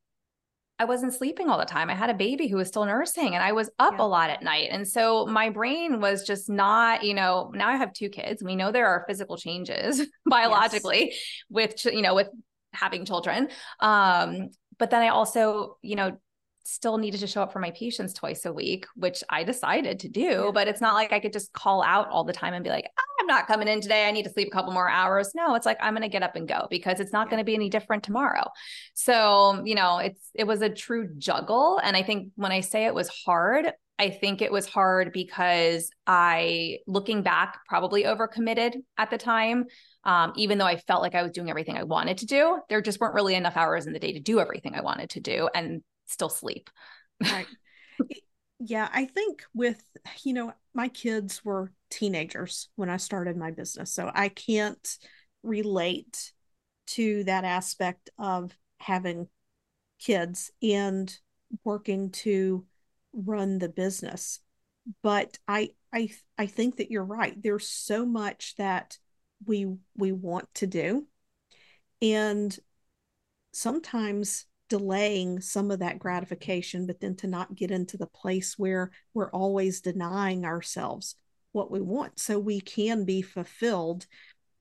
i 0.78 0.86
wasn't 0.86 1.14
sleeping 1.14 1.50
all 1.50 1.58
the 1.58 1.66
time. 1.66 1.90
I 1.90 1.96
had 1.96 2.10
a 2.10 2.14
baby 2.14 2.48
who 2.48 2.58
was 2.58 2.68
still 2.68 2.86
nursing 2.86 3.34
and 3.34 3.44
i 3.44 3.54
was 3.54 3.70
up 3.80 3.96
yeah. 3.98 4.04
a 4.04 4.08
lot 4.08 4.30
at 4.30 4.44
night. 4.44 4.70
And 4.72 4.88
so 4.88 5.26
my 5.26 5.50
brain 5.50 6.02
was 6.02 6.26
just 6.26 6.50
not 6.50 7.04
you 7.04 7.14
know 7.14 7.52
now 7.54 7.70
i 7.70 7.76
have 7.76 7.94
two 7.94 8.10
kids. 8.10 8.44
We 8.44 8.56
know 8.56 8.72
there 8.72 8.88
are 8.88 9.06
physical 9.08 9.38
changes 9.38 10.02
biologically 10.26 11.12
yes. 11.12 11.20
with 11.50 11.86
you 11.86 12.02
know 12.02 12.16
with 12.16 12.30
having 12.74 13.06
children. 13.06 13.50
Um 13.80 14.50
but 14.78 14.90
then 14.90 15.02
i 15.02 15.08
also 15.08 15.78
you 15.82 15.96
know 15.96 16.18
still 16.65 16.97
needed 16.97 17.19
to 17.19 17.28
show 17.28 17.43
up 17.43 17.54
for 17.54 17.60
my 17.60 17.71
patients 17.71 18.12
twice 18.12 18.45
a 18.45 18.51
week, 18.51 18.88
which 18.95 19.23
I 19.30 19.43
decided 19.43 19.99
to 19.99 20.10
do. 20.10 20.51
But 20.54 20.67
it's 20.67 20.82
not 20.82 20.95
like 20.95 21.13
I 21.13 21.19
could 21.19 21.32
just 21.32 21.54
call 21.54 21.84
out 21.84 22.10
all 22.10 22.23
the 22.23 22.34
time 22.34 22.54
and 22.54 22.63
be 22.63 22.71
like, 22.71 22.89
oh, 22.97 23.04
I'm 23.21 23.28
not 23.28 23.47
coming 23.47 23.67
in 23.67 23.82
today. 23.82 24.08
I 24.08 24.12
need 24.12 24.23
to 24.23 24.32
sleep 24.32 24.47
a 24.47 24.51
couple 24.51 24.73
more 24.73 24.89
hours. 24.89 25.32
No, 25.36 25.56
it's 25.56 25.65
like 25.65 25.78
I'm 25.80 25.93
going 25.93 26.01
to 26.01 26.10
get 26.10 26.23
up 26.23 26.36
and 26.36 26.47
go 26.47 26.67
because 26.69 26.99
it's 26.99 27.13
not 27.13 27.30
going 27.30 27.39
to 27.39 27.45
be 27.45 27.56
any 27.56 27.69
different 27.69 28.04
tomorrow. 28.04 28.49
So, 28.95 29.62
you 29.63 29.75
know, 29.75 29.99
it's 29.99 30.30
it 30.34 30.45
was 30.45 30.62
a 30.62 30.69
true 30.69 31.10
juggle. 31.17 31.80
And 31.84 31.95
I 31.95 32.04
think 32.04 32.32
when 32.36 32.51
I 32.51 32.62
say 32.62 32.86
it 32.86 32.95
was 32.95 33.10
hard, 33.10 33.71
I 33.97 34.10
think 34.10 34.41
it 34.41 34.51
was 34.51 34.65
hard 34.65 35.13
because 35.13 35.89
I, 36.06 36.80
looking 36.86 37.21
back, 37.21 37.60
probably 37.67 38.04
overcommitted 38.04 38.73
at 38.97 39.10
the 39.10 39.17
time. 39.17 39.65
Um, 40.04 40.34
even 40.36 40.58
though 40.58 40.65
I 40.65 40.78
felt 40.78 41.01
like 41.01 41.15
I 41.15 41.23
was 41.23 41.32
doing 41.32 41.49
everything 41.49 41.78
I 41.78 41.84
wanted 41.84 42.17
to 42.19 42.25
do, 42.25 42.60
there 42.69 42.82
just 42.82 42.99
weren't 42.99 43.15
really 43.15 43.36
enough 43.36 43.56
hours 43.56 43.88
in 43.88 43.93
the 43.93 43.99
day 43.99 44.13
to 44.13 44.19
do 44.19 44.39
everything 44.39 44.75
I 44.75 44.82
wanted 44.82 45.12
to 45.12 45.19
do. 45.21 45.49
And 45.56 45.82
still 46.06 46.30
sleep. 46.30 46.70
right. 47.22 47.48
Yeah, 48.60 48.88
I 48.94 49.06
think 49.06 49.44
with, 49.54 49.84
you 50.24 50.34
know, 50.34 50.54
my 50.74 50.88
kids 50.88 51.44
were 51.44 51.74
teenagers 51.89 52.70
when 52.76 52.89
I 52.89 52.98
started 52.98 53.36
my 53.36 53.52
business. 53.52 53.91
So 53.91 54.10
I 54.13 54.30
can't 54.30 54.98
relate 55.44 56.32
to 56.88 57.26
that 57.26 57.44
aspect 57.44 58.10
of 58.18 58.58
having 58.80 59.28
kids 60.00 60.52
and 60.62 61.13
working 61.63 62.12
to 62.12 62.65
run 63.13 63.60
the 63.60 63.70
business. 63.70 64.39
But 65.02 65.38
I 65.48 65.72
I 65.94 66.10
I 66.38 66.46
think 66.46 66.78
that 66.78 66.91
you're 66.91 67.04
right. 67.04 67.36
There's 67.41 67.68
so 67.68 68.06
much 68.06 68.56
that 68.58 68.98
we 69.46 69.68
we 69.98 70.12
want 70.12 70.54
to 70.56 70.68
do. 70.68 71.08
And 72.02 72.58
sometimes 73.52 74.46
delaying 74.78 75.40
some 75.40 75.72
of 75.72 75.80
that 75.80 76.00
gratification, 76.00 76.86
but 76.86 77.00
then 77.00 77.16
to 77.16 77.28
not 77.28 77.56
get 77.56 77.72
into 77.72 77.96
the 77.96 78.08
place 78.08 78.58
where 78.58 78.92
we're 79.14 79.30
always 79.30 79.80
denying 79.80 80.44
ourselves 80.44 81.16
what 81.54 81.72
we 81.72 81.80
want 81.80 82.20
so 82.20 82.38
we 82.38 82.60
can 82.60 83.06
be 83.06 83.22
fulfilled 83.22 84.06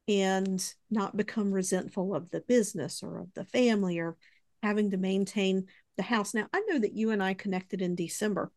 and 0.07 0.75
not 0.89 1.17
become 1.17 1.51
resentful 1.51 2.15
of 2.15 2.31
the 2.31 2.41
business 2.43 3.03
or 3.03 3.19
of 3.19 3.35
the 3.35 3.45
family 3.45 3.99
or 3.99 4.17
having 4.63 4.93
to 4.93 4.97
maintain 4.97 5.67
the 5.97 6.05
house. 6.05 6.33
Now, 6.33 6.47
I 6.53 6.61
know 6.69 6.79
that 6.79 6.95
you 6.95 7.11
and 7.11 7.21
I 7.21 7.35
connected 7.35 7.83
in 7.83 7.97
December 7.97 8.53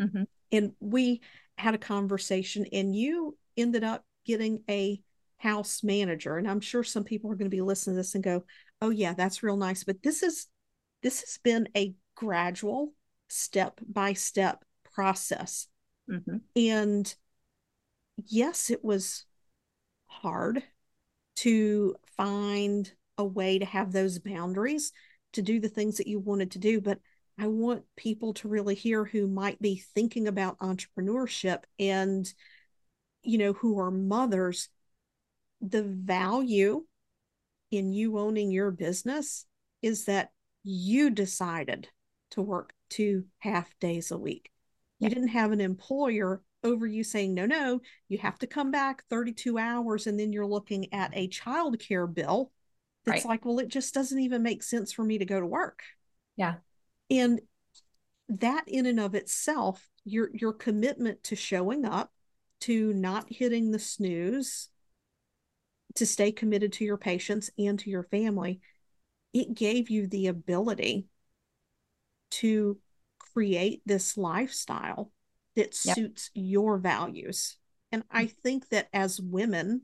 mm-hmm. 0.00 0.22
and 0.50 0.72
we 0.80 1.20
had 1.58 1.74
a 1.74 1.78
conversation, 1.78 2.64
and 2.72 2.96
you 2.96 3.36
ended 3.58 3.84
up 3.84 4.06
getting 4.24 4.62
a 4.70 4.98
house 5.36 5.82
manager. 5.82 6.38
And 6.38 6.48
I'm 6.48 6.60
sure 6.60 6.82
some 6.82 7.04
people 7.04 7.30
are 7.30 7.34
going 7.34 7.50
to 7.50 7.54
be 7.54 7.60
listening 7.60 7.96
to 7.96 7.98
this 7.98 8.14
and 8.14 8.24
go, 8.24 8.44
oh, 8.80 8.88
yeah, 8.88 9.12
that's 9.12 9.42
real 9.42 9.58
nice. 9.58 9.84
But 9.84 10.02
this 10.02 10.22
is 10.22 10.46
this 11.02 11.20
has 11.20 11.38
been 11.42 11.68
a 11.76 11.94
gradual 12.14 12.92
step 13.28 13.80
by 13.86 14.12
step 14.12 14.64
process. 14.94 15.68
Mm-hmm. 16.10 16.38
And 16.56 17.14
yes, 18.16 18.70
it 18.70 18.84
was 18.84 19.24
hard 20.06 20.62
to 21.36 21.96
find 22.16 22.92
a 23.18 23.24
way 23.24 23.58
to 23.58 23.64
have 23.64 23.92
those 23.92 24.18
boundaries 24.18 24.92
to 25.32 25.42
do 25.42 25.60
the 25.60 25.68
things 25.68 25.96
that 25.96 26.06
you 26.06 26.20
wanted 26.20 26.52
to 26.52 26.58
do. 26.58 26.80
But 26.80 26.98
I 27.38 27.46
want 27.46 27.84
people 27.96 28.34
to 28.34 28.48
really 28.48 28.74
hear 28.74 29.04
who 29.04 29.26
might 29.26 29.60
be 29.60 29.82
thinking 29.94 30.28
about 30.28 30.58
entrepreneurship 30.58 31.64
and, 31.78 32.32
you 33.22 33.38
know, 33.38 33.54
who 33.54 33.78
are 33.80 33.90
mothers, 33.90 34.68
the 35.60 35.82
value 35.82 36.84
in 37.70 37.92
you 37.92 38.18
owning 38.18 38.50
your 38.50 38.70
business 38.70 39.46
is 39.80 40.04
that 40.04 40.30
you 40.64 41.10
decided 41.10 41.88
to 42.30 42.42
work 42.42 42.72
two 42.88 43.24
half 43.38 43.68
days 43.80 44.10
a 44.10 44.18
week. 44.18 44.50
You 44.98 45.08
didn't 45.08 45.28
have 45.28 45.50
an 45.50 45.60
employer 45.60 46.42
over 46.62 46.86
you 46.86 47.02
saying, 47.02 47.34
no, 47.34 47.44
no, 47.44 47.80
you 48.08 48.18
have 48.18 48.38
to 48.38 48.46
come 48.46 48.70
back 48.70 49.02
32 49.10 49.58
hours. 49.58 50.06
And 50.06 50.18
then 50.18 50.32
you're 50.32 50.46
looking 50.46 50.92
at 50.94 51.10
a 51.12 51.26
child 51.26 51.80
care 51.80 52.06
bill 52.06 52.52
that's 53.04 53.24
right. 53.24 53.30
like, 53.30 53.44
well, 53.44 53.58
it 53.58 53.68
just 53.68 53.94
doesn't 53.94 54.18
even 54.18 54.42
make 54.42 54.62
sense 54.62 54.92
for 54.92 55.04
me 55.04 55.18
to 55.18 55.24
go 55.24 55.40
to 55.40 55.46
work. 55.46 55.82
Yeah. 56.36 56.54
And 57.10 57.40
that 58.28 58.64
in 58.66 58.86
and 58.86 59.00
of 59.00 59.14
itself, 59.14 59.88
your 60.04 60.30
your 60.32 60.52
commitment 60.52 61.22
to 61.24 61.36
showing 61.36 61.84
up, 61.84 62.12
to 62.60 62.92
not 62.92 63.26
hitting 63.28 63.70
the 63.70 63.78
snooze, 63.78 64.68
to 65.96 66.06
stay 66.06 66.32
committed 66.32 66.72
to 66.74 66.84
your 66.84 66.96
patients 66.96 67.50
and 67.58 67.78
to 67.80 67.90
your 67.90 68.04
family, 68.04 68.60
it 69.32 69.54
gave 69.54 69.90
you 69.90 70.06
the 70.06 70.26
ability 70.26 71.06
to 72.30 72.78
create 73.18 73.82
this 73.86 74.16
lifestyle 74.16 75.10
that 75.56 75.76
yep. 75.84 75.96
suits 75.96 76.30
your 76.34 76.78
values. 76.78 77.56
And 77.90 78.04
I 78.10 78.26
think 78.26 78.68
that 78.70 78.88
as 78.92 79.20
women, 79.20 79.82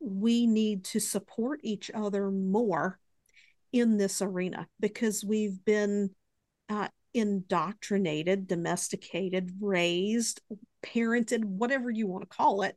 we 0.00 0.46
need 0.46 0.84
to 0.84 1.00
support 1.00 1.60
each 1.62 1.90
other 1.94 2.30
more 2.30 2.98
in 3.72 3.96
this 3.96 4.22
arena 4.22 4.66
because 4.80 5.24
we've 5.24 5.64
been 5.64 6.10
uh, 6.68 6.88
indoctrinated, 7.14 8.46
domesticated, 8.46 9.52
raised, 9.60 10.40
parented, 10.84 11.44
whatever 11.44 11.90
you 11.90 12.06
want 12.06 12.28
to 12.28 12.36
call 12.36 12.62
it, 12.62 12.76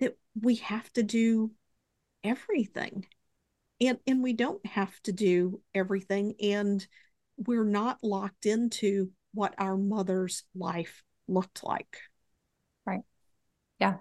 that 0.00 0.16
we 0.40 0.56
have 0.56 0.92
to 0.92 1.02
do 1.02 1.52
everything. 2.22 3.06
And, 3.80 3.98
and 4.06 4.22
we 4.22 4.32
don't 4.32 4.64
have 4.66 4.98
to 5.02 5.12
do 5.12 5.60
everything. 5.74 6.34
And 6.42 6.86
we're 7.36 7.64
not 7.64 7.98
locked 8.02 8.46
into 8.46 9.10
what 9.32 9.54
our 9.58 9.76
mother's 9.76 10.44
life 10.54 11.02
looked 11.28 11.62
like. 11.62 11.98
Right. 12.86 13.02
Yeah. 13.78 13.96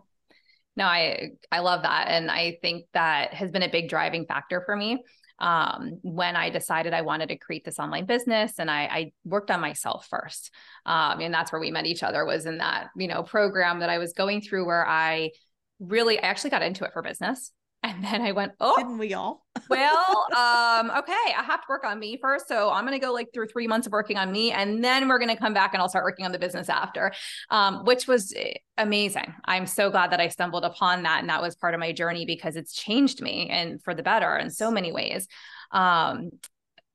No, 0.75 0.85
I 0.85 1.31
I 1.51 1.59
love 1.59 1.83
that 1.83 2.07
and 2.09 2.29
I 2.29 2.59
think 2.61 2.85
that 2.93 3.33
has 3.33 3.51
been 3.51 3.63
a 3.63 3.69
big 3.69 3.89
driving 3.89 4.25
factor 4.25 4.61
for 4.65 4.75
me. 4.75 5.03
Um, 5.39 5.99
when 6.01 6.35
I 6.35 6.49
decided 6.49 6.93
I 6.93 7.01
wanted 7.01 7.29
to 7.29 7.37
create 7.37 7.63
this 7.63 7.77
online 7.77 8.07
business 8.07 8.53
and 8.57 8.71
I, 8.71 8.83
I 8.85 9.11
worked 9.23 9.51
on 9.51 9.61
myself 9.61 10.07
first. 10.09 10.51
Um, 10.85 11.19
and 11.19 11.31
that's 11.31 11.51
where 11.51 11.61
we 11.61 11.69
met 11.69 11.85
each 11.85 12.01
other 12.01 12.25
was 12.25 12.47
in 12.47 12.57
that, 12.57 12.87
you 12.95 13.07
know, 13.07 13.21
program 13.21 13.79
that 13.81 13.89
I 13.89 13.99
was 13.99 14.13
going 14.13 14.41
through 14.41 14.65
where 14.65 14.87
I 14.87 15.31
really 15.79 16.17
I 16.19 16.23
actually 16.23 16.49
got 16.49 16.63
into 16.63 16.85
it 16.85 16.93
for 16.93 17.03
business. 17.03 17.51
And 17.83 18.03
then 18.03 18.21
I 18.21 18.31
went, 18.31 18.53
oh, 18.59 18.75
didn't 18.75 18.97
we 18.97 19.13
all? 19.13 19.45
well, 19.69 20.27
um, 20.35 20.91
okay, 20.97 21.13
I 21.37 21.43
have 21.45 21.61
to 21.61 21.65
work 21.69 21.85
on 21.85 21.99
me 21.99 22.17
first. 22.21 22.47
So 22.47 22.69
I'm 22.69 22.85
going 22.85 22.99
to 22.99 23.05
go 23.05 23.13
like 23.13 23.27
through 23.33 23.47
three 23.47 23.67
months 23.67 23.87
of 23.87 23.93
working 23.93 24.17
on 24.17 24.31
me. 24.31 24.51
And 24.51 24.83
then 24.83 25.07
we're 25.07 25.19
going 25.19 25.29
to 25.29 25.37
come 25.37 25.53
back 25.53 25.73
and 25.73 25.81
I'll 25.81 25.89
start 25.89 26.03
working 26.03 26.25
on 26.25 26.31
the 26.31 26.39
business 26.39 26.69
after, 26.69 27.13
um, 27.49 27.85
which 27.85 28.07
was 28.07 28.33
eh, 28.35 28.53
amazing. 28.77 29.33
I'm 29.45 29.67
so 29.67 29.89
glad 29.89 30.11
that 30.11 30.19
I 30.19 30.27
stumbled 30.27 30.65
upon 30.65 31.03
that. 31.03 31.21
And 31.21 31.29
that 31.29 31.41
was 31.41 31.55
part 31.55 31.75
of 31.75 31.79
my 31.79 31.91
journey 31.91 32.25
because 32.25 32.55
it's 32.55 32.73
changed 32.73 33.21
me 33.21 33.47
and 33.49 33.81
for 33.83 33.93
the 33.93 34.03
better 34.03 34.35
in 34.35 34.49
so 34.49 34.71
many 34.71 34.91
ways. 34.91 35.27
Um, 35.71 36.31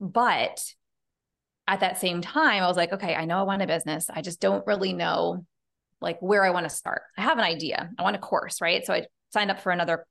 but 0.00 0.62
at 1.68 1.80
that 1.80 1.98
same 1.98 2.20
time, 2.20 2.62
I 2.62 2.66
was 2.66 2.76
like, 2.76 2.92
okay, 2.92 3.14
I 3.14 3.24
know 3.24 3.38
I 3.38 3.42
want 3.42 3.62
a 3.62 3.66
business. 3.66 4.10
I 4.10 4.20
just 4.20 4.40
don't 4.40 4.66
really 4.66 4.92
know 4.92 5.46
like 6.00 6.20
where 6.20 6.44
I 6.44 6.50
want 6.50 6.64
to 6.64 6.70
start. 6.70 7.02
I 7.16 7.22
have 7.22 7.38
an 7.38 7.44
idea. 7.44 7.90
I 7.98 8.02
want 8.02 8.16
a 8.16 8.18
course, 8.18 8.60
right? 8.60 8.84
So 8.84 8.92
I 8.92 9.06
signed 9.32 9.50
up 9.50 9.60
for 9.60 9.70
another 9.70 10.06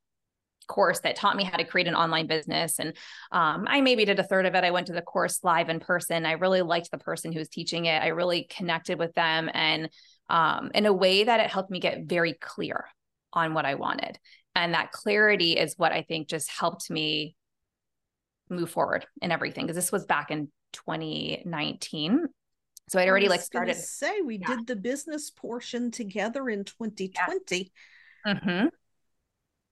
course 0.71 1.01
that 1.01 1.17
taught 1.17 1.35
me 1.35 1.43
how 1.43 1.57
to 1.57 1.65
create 1.65 1.87
an 1.87 1.95
online 1.95 2.27
business. 2.27 2.79
And 2.79 2.93
um, 3.31 3.65
I 3.67 3.81
maybe 3.81 4.05
did 4.05 4.19
a 4.19 4.23
third 4.23 4.45
of 4.45 4.55
it. 4.55 4.63
I 4.63 4.71
went 4.71 4.87
to 4.87 4.93
the 4.93 5.01
course 5.01 5.43
live 5.43 5.67
in 5.67 5.81
person. 5.81 6.25
I 6.25 6.33
really 6.33 6.61
liked 6.61 6.91
the 6.91 6.97
person 6.97 7.33
who 7.33 7.39
was 7.39 7.49
teaching 7.49 7.85
it. 7.85 8.01
I 8.01 8.07
really 8.07 8.47
connected 8.49 8.97
with 8.97 9.13
them 9.13 9.49
and 9.53 9.89
um, 10.29 10.71
in 10.73 10.85
a 10.85 10.93
way 10.93 11.25
that 11.25 11.41
it 11.41 11.49
helped 11.51 11.69
me 11.69 11.81
get 11.81 12.05
very 12.05 12.33
clear 12.33 12.85
on 13.33 13.53
what 13.53 13.65
I 13.65 13.75
wanted. 13.75 14.17
And 14.55 14.73
that 14.73 14.93
clarity 14.93 15.57
is 15.57 15.75
what 15.77 15.91
I 15.91 16.03
think 16.03 16.29
just 16.29 16.49
helped 16.49 16.89
me 16.89 17.35
move 18.49 18.69
forward 18.69 19.05
in 19.21 19.31
everything. 19.31 19.65
Because 19.65 19.75
this 19.75 19.91
was 19.91 20.05
back 20.05 20.31
in 20.31 20.49
2019. 20.71 22.27
So 22.87 22.99
I'd 22.99 23.09
already 23.09 23.27
like 23.27 23.41
started. 23.41 23.75
Say 23.75 24.21
we 24.21 24.37
yeah. 24.37 24.47
did 24.47 24.67
the 24.67 24.75
business 24.77 25.31
portion 25.31 25.91
together 25.91 26.49
in 26.49 26.63
2020. 26.63 27.71
Yeah. 28.25 28.33
Mm-hmm. 28.33 28.67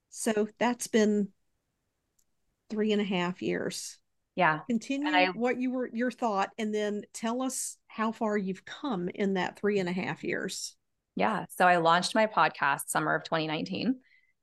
So 0.10 0.48
that's 0.58 0.88
been 0.88 1.30
three 2.70 2.92
and 2.92 3.02
a 3.02 3.06
half 3.06 3.42
years. 3.42 3.98
Yeah. 4.36 4.60
Continue 4.68 5.12
I, 5.12 5.28
what 5.28 5.60
you 5.60 5.72
were 5.72 5.90
your 5.92 6.12
thought 6.12 6.50
and 6.58 6.74
then 6.74 7.04
tell 7.14 7.42
us 7.42 7.78
how 7.88 8.12
far 8.12 8.38
you've 8.38 8.64
come 8.66 9.10
in 9.14 9.34
that 9.34 9.60
three 9.60 9.80
and 9.80 9.90
a 9.90 9.92
half 9.92 10.24
years. 10.24 10.76
Yeah. 11.16 11.46
So 11.58 11.68
I 11.68 11.78
launched 11.78 12.16
my 12.16 12.28
podcast 12.28 12.88
summer 12.88 13.16
of 13.16 13.24
2019. 13.24 13.96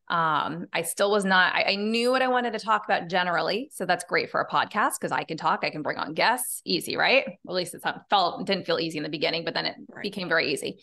Um, 0.09 0.67
I 0.73 0.83
still 0.83 1.11
was 1.11 1.25
not, 1.25 1.55
I, 1.55 1.73
I, 1.73 1.75
knew 1.75 2.13
what 2.13 2.23
I 2.23 2.29
wanted 2.29 2.53
to 2.53 2.61
talk 2.61 2.85
about 2.85 3.09
generally. 3.09 3.71
So 3.73 3.87
that's 3.87 4.05
great 4.05 4.31
for 4.31 4.41
a 4.41 4.49
podcast 4.49 4.93
because 5.01 5.11
I 5.11 5.25
can 5.25 5.37
talk, 5.37 5.65
I 5.65 5.71
can 5.71 5.83
bring 5.83 5.97
on 5.97 6.15
guests, 6.15 6.63
easy, 6.65 6.97
right? 6.97 7.25
at 7.27 7.53
least 7.53 7.75
it 7.75 7.83
felt, 8.09 8.47
didn't 8.47 8.67
feel 8.67 8.79
easy 8.79 8.99
in 8.99 9.03
the 9.03 9.09
beginning, 9.09 9.45
but 9.45 9.55
then 9.55 9.67
it 9.67 9.75
right. 9.89 10.05
became 10.05 10.29
very 10.29 10.53
easy 10.53 10.79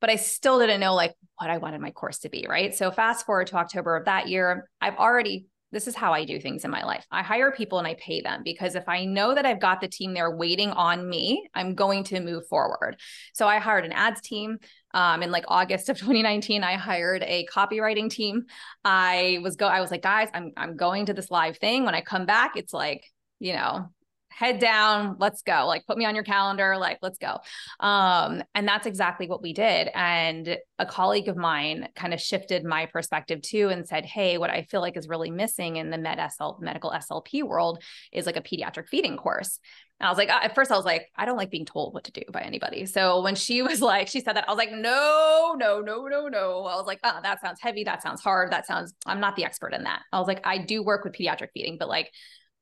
but 0.00 0.10
I 0.10 0.16
still 0.16 0.58
didn't 0.58 0.80
know 0.80 0.94
like 0.94 1.14
what 1.38 1.50
I 1.50 1.58
wanted 1.58 1.80
my 1.80 1.90
course 1.90 2.20
to 2.20 2.28
be, 2.28 2.46
right? 2.48 2.74
So 2.74 2.90
fast 2.90 3.26
forward 3.26 3.48
to 3.48 3.56
October 3.56 3.96
of 3.96 4.04
that 4.04 4.28
year, 4.28 4.68
I've 4.80 4.96
already 4.96 5.46
this 5.74 5.88
is 5.88 5.94
how 5.96 6.14
I 6.14 6.24
do 6.24 6.40
things 6.40 6.64
in 6.64 6.70
my 6.70 6.84
life. 6.84 7.04
I 7.10 7.22
hire 7.22 7.50
people 7.50 7.78
and 7.78 7.86
I 7.86 7.94
pay 7.94 8.22
them 8.22 8.42
because 8.44 8.76
if 8.76 8.88
I 8.88 9.04
know 9.04 9.34
that 9.34 9.44
I've 9.44 9.60
got 9.60 9.80
the 9.80 9.88
team 9.88 10.14
there 10.14 10.30
waiting 10.30 10.70
on 10.70 11.06
me, 11.06 11.48
I'm 11.52 11.74
going 11.74 12.04
to 12.04 12.20
move 12.20 12.46
forward. 12.46 12.96
So 13.34 13.48
I 13.48 13.58
hired 13.58 13.84
an 13.84 13.92
ads 13.92 14.20
team. 14.20 14.58
Um, 14.94 15.24
in 15.24 15.32
like 15.32 15.44
August 15.48 15.88
of 15.88 15.98
2019, 15.98 16.62
I 16.62 16.74
hired 16.74 17.24
a 17.24 17.46
copywriting 17.52 18.08
team. 18.08 18.44
I 18.84 19.40
was 19.42 19.56
go. 19.56 19.66
I 19.66 19.80
was 19.80 19.90
like, 19.90 20.02
guys, 20.02 20.28
I'm 20.32 20.52
I'm 20.56 20.76
going 20.76 21.06
to 21.06 21.12
this 21.12 21.32
live 21.32 21.58
thing. 21.58 21.84
When 21.84 21.96
I 21.96 22.00
come 22.00 22.24
back, 22.24 22.52
it's 22.56 22.72
like 22.72 23.04
you 23.40 23.54
know 23.54 23.90
head 24.36 24.58
down 24.58 25.16
let's 25.18 25.42
go 25.42 25.64
like 25.66 25.86
put 25.86 25.96
me 25.96 26.04
on 26.04 26.14
your 26.14 26.24
calendar 26.24 26.76
like 26.76 26.98
let's 27.02 27.18
go 27.18 27.38
um 27.80 28.42
and 28.54 28.66
that's 28.66 28.86
exactly 28.86 29.28
what 29.28 29.42
we 29.42 29.52
did 29.52 29.88
and 29.94 30.58
a 30.78 30.86
colleague 30.86 31.28
of 31.28 31.36
mine 31.36 31.88
kind 31.94 32.12
of 32.12 32.20
shifted 32.20 32.64
my 32.64 32.86
perspective 32.86 33.40
too 33.42 33.68
and 33.68 33.86
said 33.86 34.04
hey 34.04 34.36
what 34.38 34.50
i 34.50 34.62
feel 34.62 34.80
like 34.80 34.96
is 34.96 35.08
really 35.08 35.30
missing 35.30 35.76
in 35.76 35.90
the 35.90 35.98
med 35.98 36.18
SL, 36.32 36.52
medical 36.60 36.90
slp 36.90 37.42
world 37.42 37.82
is 38.12 38.26
like 38.26 38.36
a 38.36 38.42
pediatric 38.42 38.88
feeding 38.88 39.16
course 39.16 39.60
and 40.00 40.08
I 40.08 40.10
was 40.10 40.18
like, 40.18 40.28
uh, 40.28 40.40
at 40.42 40.56
first, 40.56 40.72
I 40.72 40.76
was 40.76 40.84
like, 40.84 41.10
I 41.16 41.24
don't 41.24 41.36
like 41.36 41.50
being 41.50 41.64
told 41.64 41.94
what 41.94 42.04
to 42.04 42.12
do 42.12 42.22
by 42.32 42.40
anybody. 42.40 42.84
So 42.84 43.22
when 43.22 43.36
she 43.36 43.62
was 43.70 43.80
like, 43.80 44.08
she 44.08 44.20
said 44.20 44.34
that, 44.34 44.48
I 44.48 44.50
was 44.50 44.58
like, 44.58 44.72
no, 44.72 45.54
no, 45.56 45.80
no, 45.80 46.06
no, 46.08 46.26
no. 46.26 46.64
I 46.64 46.74
was 46.74 46.86
like, 46.86 46.98
oh, 47.04 47.20
that 47.22 47.40
sounds 47.40 47.60
heavy. 47.60 47.84
That 47.84 48.02
sounds 48.02 48.20
hard. 48.20 48.50
That 48.50 48.66
sounds, 48.66 48.92
I'm 49.06 49.20
not 49.20 49.36
the 49.36 49.44
expert 49.44 49.72
in 49.72 49.84
that. 49.84 50.02
I 50.12 50.18
was 50.18 50.26
like, 50.26 50.40
I 50.44 50.58
do 50.58 50.82
work 50.82 51.04
with 51.04 51.12
pediatric 51.12 51.50
feeding, 51.54 51.76
but 51.78 51.88
like, 51.88 52.10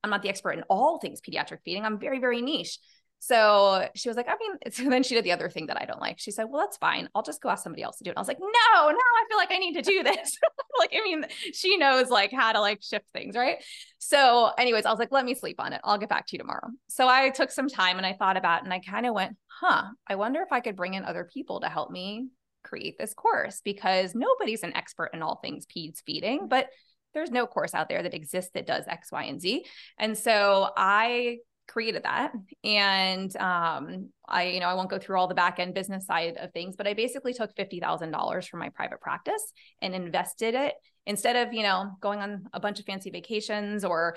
I'm 0.02 0.10
not 0.10 0.22
the 0.22 0.28
expert 0.28 0.52
in 0.52 0.62
all 0.68 0.98
things 0.98 1.20
pediatric 1.20 1.58
feeding. 1.64 1.84
I'm 1.84 1.98
very, 1.98 2.18
very 2.18 2.42
niche. 2.42 2.78
So 3.24 3.88
she 3.94 4.08
was 4.08 4.16
like, 4.16 4.26
I 4.28 4.34
mean, 4.36 4.58
so 4.72 4.90
then 4.90 5.04
she 5.04 5.14
did 5.14 5.22
the 5.22 5.30
other 5.30 5.48
thing 5.48 5.66
that 5.66 5.80
I 5.80 5.84
don't 5.84 6.00
like. 6.00 6.18
She 6.18 6.32
said, 6.32 6.44
Well, 6.44 6.60
that's 6.60 6.76
fine. 6.76 7.08
I'll 7.14 7.22
just 7.22 7.40
go 7.40 7.50
ask 7.50 7.62
somebody 7.62 7.84
else 7.84 7.98
to 7.98 8.04
do 8.04 8.10
it. 8.10 8.16
I 8.16 8.20
was 8.20 8.26
like, 8.26 8.40
No, 8.40 8.48
no, 8.48 8.96
I 8.96 9.24
feel 9.28 9.38
like 9.38 9.52
I 9.52 9.58
need 9.58 9.74
to 9.74 9.82
do 9.82 10.02
this. 10.02 10.36
like, 10.80 10.92
I 10.92 11.04
mean, 11.04 11.24
she 11.54 11.76
knows 11.76 12.10
like 12.10 12.32
how 12.32 12.52
to 12.52 12.60
like 12.60 12.82
shift 12.82 13.08
things, 13.12 13.36
right? 13.36 13.62
So, 13.98 14.50
anyways, 14.58 14.86
I 14.86 14.90
was 14.90 14.98
like, 14.98 15.12
Let 15.12 15.24
me 15.24 15.36
sleep 15.36 15.60
on 15.60 15.72
it. 15.72 15.80
I'll 15.84 15.98
get 15.98 16.08
back 16.08 16.26
to 16.26 16.32
you 16.32 16.38
tomorrow. 16.38 16.68
So 16.88 17.06
I 17.06 17.30
took 17.30 17.52
some 17.52 17.68
time 17.68 17.96
and 17.96 18.04
I 18.04 18.14
thought 18.14 18.36
about 18.36 18.64
and 18.64 18.72
I 18.72 18.80
kind 18.80 19.06
of 19.06 19.14
went, 19.14 19.36
Huh, 19.46 19.84
I 20.08 20.16
wonder 20.16 20.42
if 20.42 20.50
I 20.50 20.58
could 20.58 20.74
bring 20.74 20.94
in 20.94 21.04
other 21.04 21.28
people 21.32 21.60
to 21.60 21.68
help 21.68 21.92
me 21.92 22.26
create 22.64 22.98
this 22.98 23.14
course 23.14 23.60
because 23.64 24.16
nobody's 24.16 24.64
an 24.64 24.74
expert 24.76 25.10
in 25.14 25.22
all 25.22 25.36
things 25.36 25.64
peds 25.64 26.02
feeding, 26.04 26.48
but 26.48 26.68
there's 27.14 27.30
no 27.30 27.46
course 27.46 27.74
out 27.74 27.88
there 27.88 28.02
that 28.02 28.14
exists 28.14 28.50
that 28.54 28.66
does 28.66 28.84
X, 28.86 29.12
Y, 29.12 29.24
and 29.24 29.40
Z. 29.40 29.64
And 29.98 30.16
so 30.16 30.70
I 30.76 31.38
created 31.68 32.02
that 32.02 32.32
and 32.64 33.34
um, 33.36 34.10
i 34.28 34.44
you 34.44 34.60
know 34.60 34.66
i 34.66 34.74
won't 34.74 34.90
go 34.90 34.98
through 34.98 35.16
all 35.16 35.28
the 35.28 35.34
back 35.34 35.58
end 35.58 35.72
business 35.72 36.04
side 36.04 36.36
of 36.36 36.52
things 36.52 36.76
but 36.76 36.86
i 36.86 36.92
basically 36.92 37.32
took 37.32 37.54
$50000 37.54 38.48
from 38.48 38.60
my 38.60 38.68
private 38.70 39.00
practice 39.00 39.52
and 39.80 39.94
invested 39.94 40.54
it 40.54 40.74
instead 41.06 41.36
of 41.36 41.54
you 41.54 41.62
know 41.62 41.92
going 42.00 42.20
on 42.20 42.46
a 42.52 42.60
bunch 42.60 42.80
of 42.80 42.84
fancy 42.84 43.10
vacations 43.10 43.84
or 43.84 44.16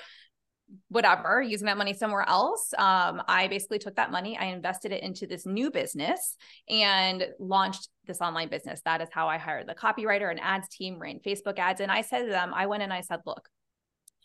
whatever, 0.89 1.41
using 1.41 1.67
that 1.67 1.77
money 1.77 1.93
somewhere 1.93 2.27
else. 2.27 2.73
Um, 2.77 3.21
I 3.27 3.47
basically 3.47 3.79
took 3.79 3.95
that 3.95 4.11
money, 4.11 4.37
I 4.37 4.45
invested 4.45 4.91
it 4.91 5.03
into 5.03 5.27
this 5.27 5.45
new 5.45 5.69
business 5.71 6.37
and 6.69 7.27
launched 7.39 7.89
this 8.05 8.21
online 8.21 8.49
business. 8.49 8.81
That 8.85 9.01
is 9.01 9.09
how 9.11 9.27
I 9.27 9.37
hired 9.37 9.67
the 9.67 9.75
copywriter 9.75 10.31
and 10.31 10.39
ads 10.39 10.67
team, 10.69 10.99
ran 10.99 11.19
Facebook 11.19 11.59
ads. 11.59 11.81
And 11.81 11.91
I 11.91 12.01
said 12.01 12.23
to 12.23 12.29
them, 12.29 12.53
I 12.53 12.65
went 12.65 12.83
and 12.83 12.93
I 12.93 13.01
said, 13.01 13.19
look, 13.25 13.47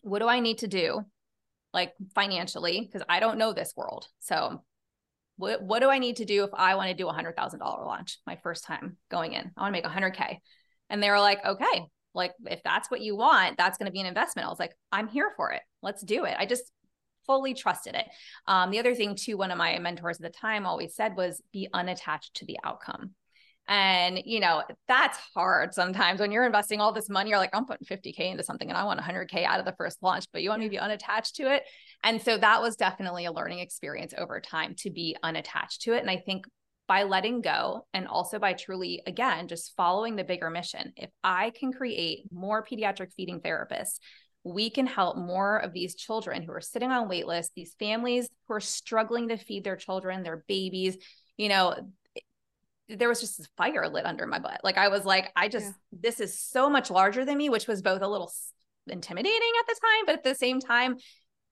what 0.03 0.21
do 0.21 0.29
I 0.29 0.41
need 0.41 0.59
to 0.59 0.69
do? 0.69 1.03
Like 1.73 1.93
financially, 2.15 2.81
because 2.81 3.07
I 3.09 3.21
don't 3.21 3.39
know 3.39 3.53
this 3.53 3.75
world. 3.77 4.07
So 4.19 4.63
what, 5.37 5.63
what 5.63 5.81
do 5.81 5.89
I 5.89 5.99
need 5.99 6.17
to 6.17 6.25
do 6.25 6.45
if 6.45 6.51
I 6.55 6.75
want 6.75 6.89
to 6.89 6.97
do 6.97 7.09
a 7.09 7.13
hundred 7.13 7.37
thousand 7.37 7.61
dollar 7.61 7.85
launch 7.85 8.19
my 8.27 8.37
first 8.37 8.65
time 8.65 8.97
going 9.11 9.33
in? 9.35 9.51
I 9.57 9.61
want 9.61 9.73
to 9.73 9.79
make 9.79 9.85
a 9.85 9.91
hundred 9.91 10.11
K. 10.13 10.41
And 10.89 11.03
they 11.03 11.11
were 11.11 11.21
like, 11.21 11.45
okay, 11.45 11.87
like 12.15 12.33
if 12.47 12.63
that's 12.63 12.91
what 12.91 13.01
you 13.01 13.17
want 13.17 13.57
that's 13.57 13.79
going 13.79 13.87
to 13.87 13.93
be 13.93 14.01
an 14.01 14.07
investment 14.07 14.47
i 14.47 14.51
was 14.51 14.59
like 14.59 14.75
i'm 14.93 15.09
here 15.09 15.33
for 15.37 15.53
it 15.53 15.63
let's 15.83 16.03
do 16.03 16.25
it 16.25 16.35
i 16.39 16.47
just 16.47 16.73
fully 17.27 17.55
trusted 17.55 17.95
it. 17.95 18.07
Um, 18.49 18.73
the 18.73 18.81
other 18.81 18.95
thing, 18.95 19.15
too, 19.15 19.37
one 19.37 19.53
of 19.53 19.59
my 19.59 19.79
mentors 19.79 20.17
at 20.17 20.23
the 20.23 20.37
time 20.37 20.67
always 20.67 20.97
said 20.97 21.17
was 21.17 21.41
be 21.53 21.69
unattached 21.73 22.35
to 22.35 22.45
the 22.45 22.59
outcome. 22.65 23.15
And, 23.69 24.21
you 24.25 24.41
know, 24.41 24.65
that's 24.89 25.17
hard 25.33 25.75
sometimes 25.75 26.19
when 26.19 26.33
you're 26.33 26.45
investing 26.45 26.81
all 26.81 26.93
this 26.93 27.09
money, 27.09 27.31
you're 27.31 27.39
like, 27.39 27.55
I'm 27.55 27.67
putting 27.67 27.87
50K 27.87 28.33
into 28.33 28.43
something 28.43 28.69
and 28.69 28.77
I 28.77 28.83
want 28.83 28.99
100K 28.99 29.45
out 29.45 29.61
of 29.61 29.65
the 29.65 29.75
first 29.79 29.99
launch, 30.03 30.25
but 30.33 30.43
you 30.43 30.49
want 30.49 30.59
me 30.59 30.67
to 30.67 30.71
be 30.71 30.79
unattached 30.81 31.37
to 31.37 31.55
it. 31.55 31.63
And 32.03 32.21
so 32.21 32.37
that 32.37 32.61
was 32.61 32.75
definitely 32.75 33.27
a 33.27 33.33
learning 33.33 33.61
experience 33.61 34.13
over 34.19 34.41
time 34.41 34.75
to 34.79 34.91
be 34.91 35.17
unattached 35.23 35.83
to 35.83 35.93
it. 35.93 36.01
And 36.01 36.11
I 36.11 36.17
think 36.17 36.47
by 36.91 37.05
letting 37.05 37.41
go 37.41 37.87
and 37.95 38.09
also 38.09 38.41
by 38.41 38.53
truly, 38.53 39.01
again, 39.07 39.47
just 39.47 39.77
following 39.77 40.17
the 40.17 40.25
bigger 40.25 40.51
mission, 40.51 40.93
if 40.97 41.09
I 41.23 41.51
can 41.51 41.73
create 41.73 42.25
more 42.33 42.67
pediatric 42.67 43.13
feeding 43.17 43.39
therapists, 43.39 44.01
we 44.43 44.71
can 44.71 44.89
help 44.89 45.17
more 45.17 45.59
of 45.59 45.73
these 45.73 45.95
children 45.95 46.43
who 46.43 46.51
are 46.51 46.61
sitting 46.61 46.91
on 46.91 47.09
wait 47.09 47.29
lists, 47.29 47.53
these 47.55 47.77
families 47.79 48.29
who 48.49 48.55
are 48.55 48.61
struggling 48.61 49.29
to 49.29 49.37
feed 49.37 49.63
their 49.63 49.77
children, 49.77 50.25
their 50.25 50.45
babies, 50.49 50.97
you 51.37 51.49
know, 51.49 51.77
there 52.89 53.09
was 53.09 53.21
just 53.21 53.39
this 53.39 53.47
fire 53.57 53.89
lit 53.89 54.05
under 54.05 54.27
my 54.27 54.41
butt. 54.41 54.61
Like 54.65 54.77
I 54.77 54.89
was 54.89 55.05
like, 55.05 55.31
I 55.37 55.47
just, 55.47 55.67
yeah. 55.67 55.99
this 56.01 56.19
is 56.19 56.41
so 56.41 56.69
much 56.69 56.91
larger 56.91 57.25
than 57.25 57.39
me, 57.39 57.51
which 57.51 57.69
was 57.69 57.83
both 57.83 58.03
a 58.03 58.09
little 58.09 58.33
intimidating 58.89 59.53
at 59.61 59.67
the 59.69 59.81
time, 59.81 60.07
but 60.07 60.17
at 60.17 60.25
the 60.25 60.35
same 60.35 60.59
time, 60.59 60.97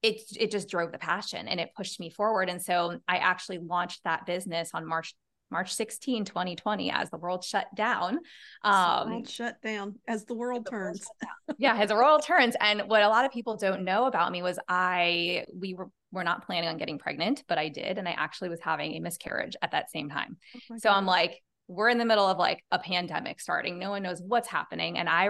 it 0.03 0.21
it 0.39 0.51
just 0.51 0.69
drove 0.69 0.93
the 0.93 0.99
passion 0.99 1.49
and 1.49 1.59
it 1.59 1.75
pushed 1.77 1.99
me 1.99 2.11
forward. 2.11 2.49
And 2.49 2.63
so 2.63 3.01
I 3.09 3.17
actually 3.17 3.59
launched 3.59 4.03
that 4.05 4.27
business 4.27 4.71
on 4.73 4.87
March 4.87 5.15
March 5.51 5.75
16, 5.75 6.25
2020, 6.25 6.91
as 6.91 7.11
the 7.11 7.17
world 7.17 7.45
shut 7.45 7.67
down. 7.75 8.21
Um, 8.63 9.11
world 9.11 9.29
shut 9.29 9.61
down 9.63 9.97
as 10.07 10.25
the 10.25 10.35
world 10.35 10.67
the 10.67 10.71
turns. 10.71 11.07
World 11.49 11.57
yeah, 11.59 11.77
as 11.77 11.89
the 11.89 11.95
world 11.95 12.23
turns. 12.25 12.57
And 12.61 12.83
what 12.83 13.03
a 13.03 13.09
lot 13.09 13.25
of 13.25 13.33
people 13.33 13.57
don't 13.57 13.85
know 13.85 14.07
about 14.07 14.33
me 14.33 14.43
was 14.43 14.59
I 14.69 15.45
we 15.55 15.75
were 15.75 15.91
were 16.11 16.25
not 16.25 16.47
planning 16.47 16.69
on 16.69 16.79
getting 16.79 16.99
pregnant, 16.99 17.45
but 17.49 17.59
I 17.59 17.69
did. 17.69 17.99
And 17.99 18.09
I 18.09 18.13
actually 18.13 18.49
was 18.49 18.61
having 18.61 18.95
a 18.95 19.01
miscarriage 19.01 19.57
at 19.63 19.73
that 19.73 19.91
same 19.91 20.09
time. 20.09 20.37
Oh 20.73 20.77
so 20.79 20.91
I'm 20.91 21.07
like, 21.07 21.43
we're 21.67 21.91
in 21.91 21.99
the 21.99 22.07
middle 22.07 22.27
of 22.27 22.39
like 22.39 22.65
a 22.71 22.79
pandemic 22.79 23.41
starting. 23.41 23.79
No 23.79 23.91
one 23.91 24.03
knows 24.03 24.23
what's 24.23 24.49
happening. 24.49 24.99
And 24.99 25.09
I 25.09 25.29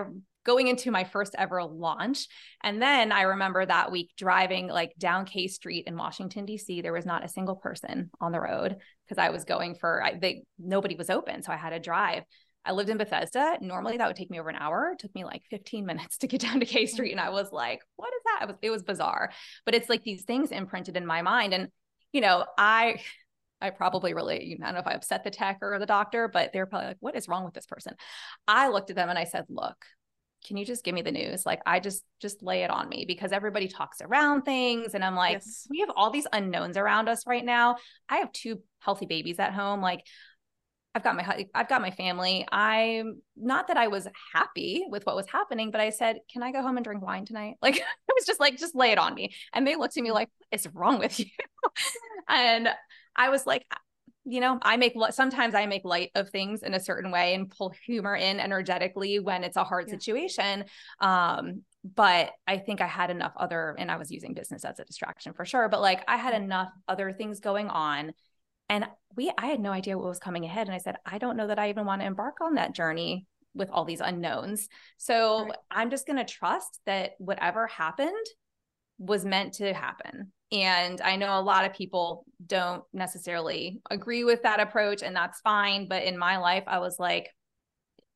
going 0.49 0.67
into 0.67 0.91
my 0.91 1.05
first 1.05 1.35
ever 1.37 1.63
launch. 1.63 2.27
And 2.65 2.81
then 2.81 3.13
I 3.13 3.23
remember 3.23 3.67
that 3.67 3.93
week 3.93 4.13
driving 4.17 4.67
like 4.69 4.95
down 4.99 5.27
K 5.27 5.47
Street 5.47 5.85
in 5.87 5.95
Washington, 5.95 6.47
D.C. 6.47 6.81
There 6.81 6.95
was 6.95 7.05
not 7.05 7.23
a 7.23 7.29
single 7.29 7.57
person 7.57 8.09
on 8.19 8.33
the 8.33 8.41
road 8.41 8.79
because 9.05 9.23
I 9.23 9.29
was 9.29 9.45
going 9.45 9.75
for, 9.75 10.03
I, 10.03 10.19
they, 10.19 10.45
nobody 10.59 10.97
was 10.97 11.11
open. 11.11 11.43
So 11.43 11.53
I 11.53 11.57
had 11.57 11.71
to 11.71 11.79
drive. 11.79 12.23
I 12.65 12.73
lived 12.73 12.89
in 12.89 12.97
Bethesda. 12.97 13.59
Normally 13.61 13.99
that 13.99 14.07
would 14.07 14.17
take 14.17 14.31
me 14.31 14.41
over 14.41 14.49
an 14.49 14.57
hour. 14.57 14.93
It 14.95 15.01
took 15.01 15.15
me 15.15 15.23
like 15.23 15.43
15 15.51 15.85
minutes 15.85 16.17
to 16.19 16.27
get 16.27 16.41
down 16.43 16.61
to 16.61 16.67
K 16.67 16.85
mm-hmm. 16.85 16.95
Street. 16.95 17.13
And 17.13 17.21
I 17.21 17.29
was 17.29 17.53
like, 17.53 17.83
what 17.97 18.09
is 18.09 18.23
that? 18.25 18.45
It 18.45 18.47
was, 18.47 18.57
it 18.63 18.71
was 18.71 18.83
bizarre. 18.83 19.31
But 19.67 19.75
it's 19.75 19.91
like 19.91 20.03
these 20.03 20.25
things 20.25 20.51
imprinted 20.51 20.97
in 20.97 21.05
my 21.05 21.21
mind. 21.21 21.53
And, 21.53 21.69
you 22.13 22.23
know, 22.23 22.47
I, 22.57 23.03
I 23.61 23.69
probably 23.71 24.15
really, 24.15 24.59
I 24.63 24.65
don't 24.65 24.75
know 24.75 24.81
if 24.81 24.87
I 24.87 24.93
upset 24.93 25.25
the 25.25 25.31
tech 25.31 25.59
or 25.61 25.79
the 25.79 25.85
doctor, 25.85 26.27
but 26.29 26.55
they're 26.55 26.65
probably 26.65 26.89
like, 26.89 26.97
what 27.01 27.17
is 27.17 27.29
wrong 27.29 27.45
with 27.45 27.55
this 27.55 27.67
person? 27.67 27.95
I 28.47 28.69
looked 28.69 28.89
at 28.89 28.97
them 28.97 29.11
and 29.11 29.19
I 29.19 29.25
said, 29.25 29.45
look, 29.49 29.77
can 30.47 30.57
you 30.57 30.65
just 30.65 30.85
give 30.85 30.95
me 30.95 31.03
the 31.03 31.13
news? 31.13 31.45
Like 31.45 31.61
I 31.67 31.81
just 31.81 32.03
just 32.21 32.43
lay 32.43 32.63
it 32.63 32.71
on 32.71 32.89
me 32.89 33.05
because 33.07 33.33
everybody 33.33 33.69
talks 33.69 34.01
around 34.01 34.43
things 34.43 34.95
and 34.95 35.05
I'm 35.05 35.15
like, 35.15 35.35
yes. 35.35 35.67
we 35.71 35.81
have 35.81 35.91
all 35.95 36.11
these 36.11 36.27
unknowns 36.33 36.77
around 36.77 37.09
us 37.09 37.27
right 37.27 37.45
now. 37.45 37.77
I 38.09 38.19
have 38.19 38.33
two 38.33 38.61
healthy 38.81 39.07
babies 39.07 39.39
at 39.39 39.53
home. 39.53 39.81
Like 39.81 40.05
I've 40.95 41.05
got 41.05 41.17
my 41.17 41.47
I've 41.55 41.69
got 41.69 41.83
my 41.83 41.91
family. 41.91 42.47
I'm 42.51 43.21
not 43.37 43.69
that 43.69 43.77
I 43.77 43.89
was 43.89 44.09
happy 44.35 44.85
with 44.89 45.07
what 45.07 45.17
was 45.17 45.29
happening, 45.29 45.71
but 45.71 45.81
I 45.81 45.91
said, 45.91 46.19
"Can 46.33 46.43
I 46.43 46.51
go 46.51 46.63
home 46.63 46.77
and 46.77 46.85
drink 46.85 47.03
wine 47.03 47.25
tonight?" 47.25 47.55
Like 47.63 47.77
it 47.77 47.85
was 48.15 48.27
just 48.27 48.41
like, 48.41 48.59
just 48.59 48.75
lay 48.75 48.91
it 48.91 48.99
on 48.99 49.15
me. 49.15 49.35
And 49.53 49.67
they 49.67 49.77
looked 49.77 49.97
at 49.97 50.03
me 50.03 50.11
like, 50.11 50.29
"What 50.39 50.59
is 50.59 50.67
wrong 50.75 50.99
with 50.99 51.21
you?" 51.21 51.27
and 52.29 52.69
I 53.15 53.29
was 53.29 53.47
like, 53.47 53.65
you 54.29 54.41
know, 54.41 54.59
I 54.63 54.77
make 54.77 54.95
sometimes 55.11 55.55
I 55.55 55.67
make 55.67 55.85
light 55.85 56.11
of 56.15 56.31
things 56.31 56.63
in 56.63 56.75
a 56.75 56.81
certain 56.81 57.11
way 57.11 57.35
and 57.35 57.51
pull 57.51 57.73
humor 57.85 58.15
in 58.15 58.41
energetically 58.41 59.19
when 59.19 59.45
it's 59.45 59.57
a 59.57 59.65
hard 59.65 59.87
yeah. 59.87 59.95
situation. 59.95 60.65
Um, 61.01 61.63
but 61.95 62.33
I 62.47 62.59
think 62.59 62.81
I 62.81 62.87
had 62.87 63.11
enough 63.11 63.33
other, 63.37 63.75
and 63.79 63.91
I 63.91 63.97
was 63.97 64.11
using 64.11 64.35
business 64.35 64.65
as 64.65 64.79
a 64.79 64.85
distraction 64.85 65.33
for 65.33 65.45
sure. 65.45 65.69
But 65.69 65.81
like 65.81 66.05
I 66.07 66.17
had 66.17 66.35
enough 66.35 66.71
other 66.87 67.13
things 67.13 67.41
going 67.41 67.69
on 67.69 68.13
and 68.69 68.87
we, 69.17 69.33
I 69.39 69.47
had 69.47 69.61
no 69.61 69.73
idea 69.73 69.97
what 69.97 70.09
was 70.09 70.19
coming 70.19 70.45
ahead. 70.45 70.67
And 70.67 70.75
I 70.75 70.79
said, 70.79 70.97
I 71.07 71.19
don't 71.19 71.37
know 71.37 71.47
that 71.47 71.59
I 71.59 71.71
even 71.71 71.87
want 71.87 72.03
to 72.03 72.07
embark 72.07 72.41
on 72.41 72.55
that 72.55 72.75
journey 72.75 73.27
with 73.55 73.71
all 73.71 73.85
these 73.85 74.01
unknowns. 74.01 74.69
So 74.99 75.45
right. 75.45 75.53
I'm 75.71 75.91
just 75.91 76.07
going 76.07 76.19
to 76.19 76.25
trust 76.25 76.81
that 76.87 77.13
whatever 77.19 77.67
happened 77.67 78.27
was 78.99 79.25
meant 79.25 79.55
to 79.55 79.73
happen. 79.73 80.33
And 80.51 81.01
I 81.01 81.17
know 81.17 81.39
a 81.39 81.43
lot 81.43 81.67
of 81.67 81.75
people 81.75 82.25
don't 82.47 82.83
necessarily 82.93 83.81
agree 83.91 84.25
with 84.25 84.43
that 84.45 84.61
approach, 84.61 85.03
and 85.03 85.15
that's 85.15 85.41
fine. 85.41 85.89
But 85.89 86.05
in 86.05 86.17
my 86.17 86.39
life, 86.39 86.65
I 86.67 86.79
was 86.79 86.99
like, 86.99 87.29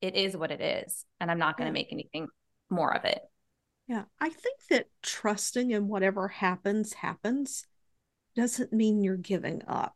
it 0.00 0.16
is 0.16 0.36
what 0.36 0.50
it 0.50 0.60
is. 0.60 1.04
And 1.20 1.30
I'm 1.30 1.38
not 1.38 1.56
going 1.56 1.68
to 1.68 1.72
make 1.72 1.92
anything 1.92 2.28
more 2.70 2.94
of 2.94 3.04
it. 3.04 3.20
Yeah. 3.86 4.04
I 4.20 4.30
think 4.30 4.58
that 4.70 4.86
trusting 5.02 5.70
in 5.70 5.88
whatever 5.88 6.28
happens, 6.28 6.94
happens 6.94 7.66
doesn't 8.34 8.72
mean 8.72 9.02
you're 9.02 9.16
giving 9.16 9.62
up. 9.68 9.94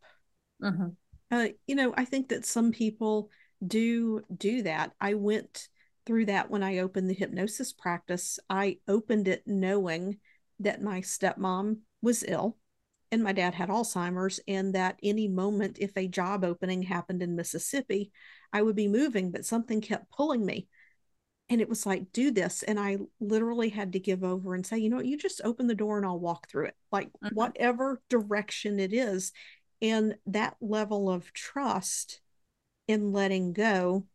Mm-hmm. 0.63 0.89
Uh, 1.31 1.49
you 1.67 1.75
know, 1.75 1.95
I 1.97 2.05
think 2.05 2.29
that 2.29 2.45
some 2.45 2.73
people 2.73 3.31
do 3.67 4.23
do 4.37 4.63
that. 4.63 4.93
I 5.01 5.15
went 5.15 5.69
through 6.05 6.27
that 6.27 6.51
when 6.51 6.63
I 6.63 6.79
opened 6.79 7.11
the 7.11 7.15
hypnosis 7.15 7.73
practice. 7.73 8.39
I 8.49 8.79
opened 8.87 9.29
it 9.29 9.43
knowing 9.47 10.19
that 10.61 10.83
my 10.83 11.01
stepmom 11.01 11.79
was 12.07 12.25
ill 12.27 12.57
and 13.13 13.23
my 13.23 13.33
dad 13.33 13.55
had 13.55 13.69
Alzheimer's, 13.69 14.41
and 14.49 14.75
that 14.75 14.99
any 15.03 15.29
moment, 15.29 15.79
if 15.81 15.97
a 15.97 16.09
job 16.09 16.45
opening 16.45 16.83
happened 16.83 17.23
in 17.23 17.37
Mississippi, 17.37 18.11
I 18.53 18.63
would 18.63 18.75
be 18.75 18.89
moving, 18.89 19.31
but 19.31 19.45
something 19.45 19.81
kept 19.81 20.11
pulling 20.11 20.45
me. 20.45 20.69
And 21.49 21.61
it 21.61 21.69
was 21.69 21.87
like, 21.87 22.13
do 22.13 22.33
this. 22.33 22.65
And 22.65 22.81
I 22.81 22.99
literally 23.21 23.69
had 23.69 23.93
to 23.93 24.01
give 24.01 24.25
over 24.25 24.55
and 24.55 24.67
say, 24.67 24.79
you 24.79 24.91
know 24.91 24.97
what, 24.97 25.07
you 25.07 25.17
just 25.17 25.41
open 25.45 25.69
the 25.69 25.75
door 25.75 25.97
and 25.97 26.05
I'll 26.05 26.19
walk 26.19 26.49
through 26.49 26.67
it, 26.67 26.75
like 26.91 27.09
mm-hmm. 27.09 27.35
whatever 27.35 28.03
direction 28.09 28.81
it 28.81 28.93
is. 28.93 29.33
And 29.81 30.17
that 30.27 30.57
level 30.61 31.09
of 31.09 31.33
trust 31.33 32.21
in 32.89 33.13
letting 33.13 33.53
go 33.53 34.07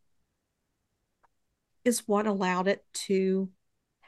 is 1.84 2.06
what 2.06 2.26
allowed 2.26 2.68
it 2.68 2.84
to 2.92 3.48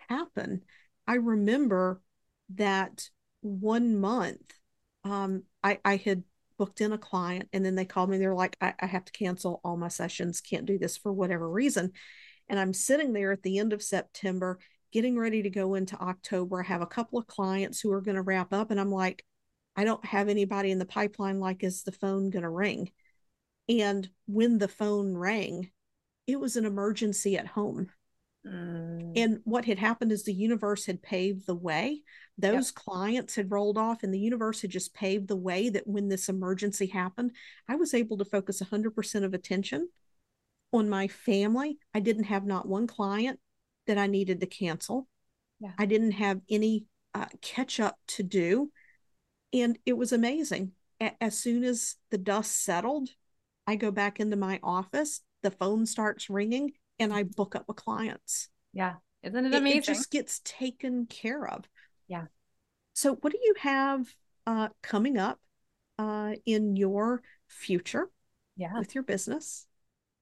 happen. 0.08 0.62
I 1.06 1.14
remember 1.14 2.02
that 2.54 3.08
one 3.44 3.96
month, 3.96 4.54
um, 5.04 5.42
I, 5.62 5.78
I 5.84 5.96
had 5.96 6.24
booked 6.58 6.80
in 6.80 6.92
a 6.92 6.98
client 6.98 7.48
and 7.52 7.64
then 7.64 7.74
they 7.74 7.84
called 7.84 8.10
me. 8.10 8.18
They're 8.18 8.34
like, 8.34 8.56
I, 8.60 8.74
I 8.80 8.86
have 8.86 9.04
to 9.04 9.12
cancel 9.12 9.60
all 9.64 9.76
my 9.76 9.88
sessions, 9.88 10.40
can't 10.40 10.66
do 10.66 10.78
this 10.78 10.96
for 10.96 11.12
whatever 11.12 11.48
reason. 11.48 11.92
And 12.48 12.58
I'm 12.58 12.72
sitting 12.72 13.12
there 13.12 13.32
at 13.32 13.42
the 13.42 13.58
end 13.58 13.72
of 13.72 13.82
September, 13.82 14.58
getting 14.92 15.18
ready 15.18 15.42
to 15.42 15.50
go 15.50 15.74
into 15.74 15.96
October. 15.96 16.60
I 16.62 16.66
have 16.66 16.82
a 16.82 16.86
couple 16.86 17.18
of 17.18 17.26
clients 17.26 17.80
who 17.80 17.92
are 17.92 18.00
going 18.00 18.16
to 18.16 18.22
wrap 18.22 18.52
up, 18.52 18.70
and 18.70 18.78
I'm 18.78 18.92
like, 18.92 19.24
I 19.76 19.84
don't 19.84 20.04
have 20.04 20.28
anybody 20.28 20.70
in 20.70 20.78
the 20.78 20.86
pipeline. 20.86 21.40
Like, 21.40 21.64
is 21.64 21.82
the 21.82 21.92
phone 21.92 22.30
going 22.30 22.42
to 22.42 22.50
ring? 22.50 22.92
And 23.68 24.08
when 24.26 24.58
the 24.58 24.68
phone 24.68 25.16
rang, 25.16 25.70
it 26.26 26.38
was 26.38 26.56
an 26.56 26.64
emergency 26.64 27.36
at 27.36 27.46
home. 27.46 27.90
Mm. 28.46 29.12
And 29.16 29.40
what 29.44 29.64
had 29.64 29.78
happened 29.78 30.12
is 30.12 30.24
the 30.24 30.32
universe 30.32 30.86
had 30.86 31.02
paved 31.02 31.46
the 31.46 31.54
way. 31.54 32.02
Those 32.36 32.72
yep. 32.74 32.74
clients 32.74 33.34
had 33.34 33.50
rolled 33.50 33.78
off, 33.78 34.02
and 34.02 34.12
the 34.12 34.18
universe 34.18 34.60
had 34.62 34.70
just 34.70 34.94
paved 34.94 35.28
the 35.28 35.36
way 35.36 35.68
that 35.70 35.86
when 35.86 36.08
this 36.08 36.28
emergency 36.28 36.86
happened, 36.86 37.32
I 37.68 37.76
was 37.76 37.94
able 37.94 38.18
to 38.18 38.24
focus 38.24 38.60
100% 38.60 39.24
of 39.24 39.34
attention 39.34 39.88
on 40.72 40.88
my 40.88 41.08
family. 41.08 41.78
I 41.94 42.00
didn't 42.00 42.24
have 42.24 42.44
not 42.44 42.68
one 42.68 42.86
client 42.86 43.38
that 43.86 43.98
I 43.98 44.06
needed 44.06 44.40
to 44.40 44.46
cancel. 44.46 45.08
Yeah. 45.60 45.72
I 45.78 45.86
didn't 45.86 46.12
have 46.12 46.40
any 46.50 46.86
uh, 47.14 47.26
catch 47.40 47.78
up 47.80 47.96
to 48.08 48.22
do. 48.22 48.70
And 49.52 49.78
it 49.86 49.96
was 49.96 50.12
amazing. 50.12 50.72
A- 51.00 51.22
as 51.22 51.38
soon 51.38 51.64
as 51.64 51.94
the 52.10 52.18
dust 52.18 52.64
settled, 52.64 53.10
I 53.66 53.76
go 53.76 53.90
back 53.90 54.20
into 54.20 54.36
my 54.36 54.58
office, 54.62 55.20
the 55.42 55.50
phone 55.50 55.86
starts 55.86 56.28
ringing, 56.28 56.72
and 56.98 57.12
I 57.12 57.24
book 57.24 57.54
up 57.56 57.64
with 57.66 57.76
clients. 57.76 58.48
Yeah. 58.72 58.94
Isn't 59.22 59.46
it 59.46 59.54
amazing? 59.54 59.78
It, 59.78 59.84
it 59.84 59.86
just 59.86 60.10
gets 60.10 60.40
taken 60.44 61.06
care 61.06 61.46
of. 61.48 61.64
Yeah. 62.08 62.26
So, 62.92 63.14
what 63.16 63.32
do 63.32 63.38
you 63.42 63.54
have 63.60 64.06
uh, 64.46 64.68
coming 64.82 65.16
up 65.16 65.40
uh, 65.98 66.34
in 66.44 66.76
your 66.76 67.22
future 67.48 68.10
yeah. 68.56 68.78
with 68.78 68.94
your 68.94 69.04
business? 69.04 69.66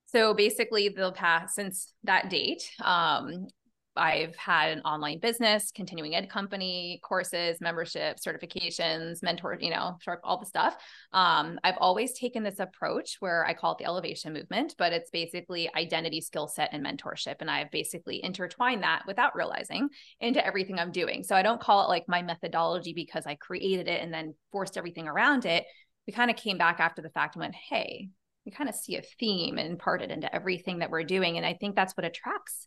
So 0.07 0.35
basically, 0.35 0.91
the 0.91 1.13
past 1.13 1.55
since 1.55 1.95
that 2.05 2.29
date, 2.29 2.71
um, 2.83 3.49
I've 3.97 4.35
had 4.37 4.71
an 4.73 4.81
online 4.81 5.19
business, 5.19 5.71
continuing 5.71 6.15
ed 6.15 6.31
company, 6.31 7.01
courses, 7.03 7.61
membership, 7.61 8.17
certifications, 8.17 9.23
mentor, 9.23 9.59
you 9.61 9.71
know, 9.71 9.99
all 10.25 10.39
the 10.39 10.47
stuff. 10.47 10.77
Um, 11.13 11.59
I've 11.63 11.77
always 11.79 12.19
taken 12.19 12.43
this 12.43 12.59
approach 12.59 13.17
where 13.21 13.45
I 13.45 13.55
call 13.55 13.73
it 13.73 13.79
the 13.79 13.85
elevation 13.85 14.33
movement, 14.33 14.75
but 14.79 14.93
it's 14.93 15.11
basically 15.11 15.69
identity, 15.75 16.21
skill 16.21 16.49
set, 16.49 16.71
and 16.73 16.85
mentorship. 16.85 17.37
And 17.41 17.51
I've 17.51 17.71
basically 17.71 18.25
intertwined 18.25 18.83
that 18.83 19.03
without 19.07 19.37
realizing 19.37 19.89
into 20.21 20.45
everything 20.45 20.79
I'm 20.79 20.93
doing. 20.93 21.23
So 21.23 21.37
I 21.37 21.43
don't 21.43 21.61
call 21.61 21.85
it 21.85 21.89
like 21.89 22.05
my 22.09 22.23
methodology 22.23 22.95
because 22.95 23.27
I 23.27 23.35
created 23.35 23.89
it 23.89 24.03
and 24.03 24.13
then 24.13 24.35
forced 24.51 24.79
everything 24.79 25.07
around 25.07 25.45
it. 25.45 25.67
We 26.07 26.13
kind 26.13 26.31
of 26.31 26.37
came 26.37 26.59
back 26.59 26.81
after 26.81 27.03
the 27.03 27.11
fact 27.11 27.37
and 27.37 27.41
went, 27.43 27.55
hey, 27.55 28.09
we 28.45 28.53
kind 28.53 28.69
of 28.69 28.75
see 28.75 28.97
a 28.97 29.03
theme 29.21 29.59
and 29.59 29.71
imparted 29.71 30.11
into 30.11 30.35
everything 30.35 30.81
that 30.81 30.91
we're 30.91 31.05
doing. 31.05 31.37
And 31.37 31.47
I 31.47 31.55
think 31.55 31.77
that's 31.77 31.97
what 31.97 32.07
attracts 32.07 32.67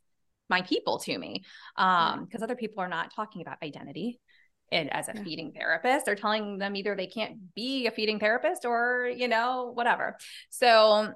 my 0.49 0.61
people 0.61 0.99
to 0.99 1.17
me 1.17 1.43
um 1.77 2.25
because 2.25 2.41
other 2.41 2.55
people 2.55 2.81
are 2.81 2.87
not 2.87 3.13
talking 3.13 3.41
about 3.41 3.57
identity 3.63 4.19
and 4.71 4.91
as 4.91 5.07
a 5.09 5.13
yeah. 5.13 5.23
feeding 5.23 5.51
therapist. 5.51 6.07
They're 6.07 6.15
telling 6.15 6.57
them 6.57 6.75
either 6.75 6.95
they 6.95 7.05
can't 7.05 7.53
be 7.53 7.85
a 7.85 7.91
feeding 7.91 8.19
therapist 8.19 8.65
or 8.65 9.11
you 9.15 9.27
know 9.27 9.71
whatever. 9.73 10.17
So 10.49 11.13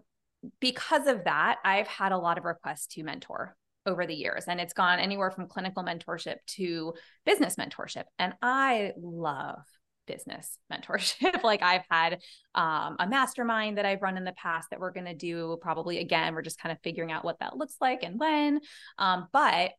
because 0.59 1.07
of 1.07 1.23
that 1.25 1.57
i've 1.65 1.87
had 1.87 2.11
a 2.11 2.17
lot 2.17 2.37
of 2.37 2.45
requests 2.45 2.87
to 2.87 3.03
mentor 3.03 3.55
over 3.85 4.05
the 4.05 4.13
years 4.13 4.45
and 4.47 4.59
it's 4.59 4.73
gone 4.73 4.99
anywhere 4.99 5.31
from 5.31 5.47
clinical 5.47 5.83
mentorship 5.83 6.37
to 6.45 6.93
business 7.25 7.55
mentorship 7.55 8.03
and 8.17 8.33
i 8.41 8.91
love 8.97 9.63
business 10.09 10.57
mentorship. 10.73 11.43
like 11.43 11.61
I've 11.61 11.85
had 11.89 12.19
um, 12.55 12.95
a 12.99 13.07
mastermind 13.07 13.77
that 13.77 13.85
I've 13.85 14.01
run 14.01 14.17
in 14.17 14.25
the 14.25 14.33
past 14.33 14.69
that 14.71 14.79
we're 14.79 14.91
going 14.91 15.05
to 15.05 15.13
do 15.13 15.57
probably 15.61 15.99
again. 15.99 16.33
We're 16.33 16.41
just 16.41 16.59
kind 16.59 16.73
of 16.73 16.79
figuring 16.83 17.11
out 17.11 17.23
what 17.23 17.39
that 17.39 17.55
looks 17.55 17.75
like 17.79 18.03
and 18.03 18.19
when. 18.19 18.59
Um, 18.97 19.27
but 19.31 19.71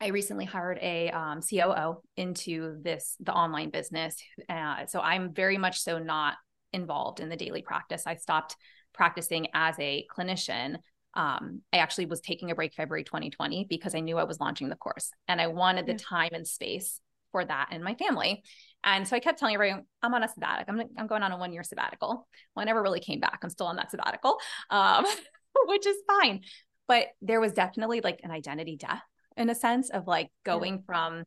I 0.00 0.08
recently 0.08 0.46
hired 0.46 0.78
a 0.80 1.10
um, 1.10 1.40
COO 1.42 2.00
into 2.16 2.80
this 2.82 3.16
the 3.20 3.32
online 3.32 3.70
business, 3.70 4.16
uh, 4.48 4.86
so 4.86 5.00
I'm 5.00 5.34
very 5.34 5.58
much 5.58 5.80
so 5.80 5.98
not 5.98 6.34
involved 6.72 7.20
in 7.20 7.28
the 7.28 7.36
daily 7.36 7.62
practice. 7.62 8.04
I 8.06 8.14
stopped 8.14 8.56
practicing 8.94 9.48
as 9.54 9.74
a 9.80 10.06
clinician. 10.16 10.76
Um, 11.14 11.62
I 11.72 11.78
actually 11.78 12.06
was 12.06 12.20
taking 12.20 12.50
a 12.50 12.54
break 12.54 12.74
February 12.74 13.02
2020 13.02 13.66
because 13.68 13.94
I 13.94 14.00
knew 14.00 14.18
I 14.18 14.24
was 14.24 14.38
launching 14.38 14.68
the 14.68 14.76
course 14.76 15.10
and 15.26 15.40
I 15.40 15.48
wanted 15.48 15.86
the 15.86 15.94
time 15.94 16.30
and 16.32 16.46
space 16.46 17.00
for 17.32 17.44
that 17.44 17.68
and 17.70 17.82
my 17.82 17.94
family. 17.94 18.42
And 18.84 19.06
so 19.06 19.16
I 19.16 19.20
kept 19.20 19.38
telling 19.38 19.54
everyone, 19.54 19.84
I'm 20.02 20.14
on 20.14 20.22
a 20.22 20.28
sabbatical. 20.28 20.74
I'm, 20.74 20.88
I'm 20.96 21.06
going 21.06 21.22
on 21.22 21.32
a 21.32 21.36
one 21.36 21.52
year 21.52 21.62
sabbatical. 21.62 22.28
Well, 22.54 22.62
I 22.62 22.64
never 22.64 22.82
really 22.82 23.00
came 23.00 23.20
back. 23.20 23.40
I'm 23.42 23.50
still 23.50 23.66
on 23.66 23.76
that 23.76 23.90
sabbatical, 23.90 24.38
um, 24.70 25.04
which 25.66 25.86
is 25.86 25.96
fine. 26.06 26.42
But 26.86 27.08
there 27.20 27.40
was 27.40 27.52
definitely 27.52 28.00
like 28.00 28.20
an 28.22 28.30
identity 28.30 28.76
death 28.76 29.02
in 29.36 29.50
a 29.50 29.54
sense 29.54 29.90
of 29.90 30.06
like 30.06 30.30
going 30.44 30.74
yeah. 30.74 30.80
from 30.86 31.24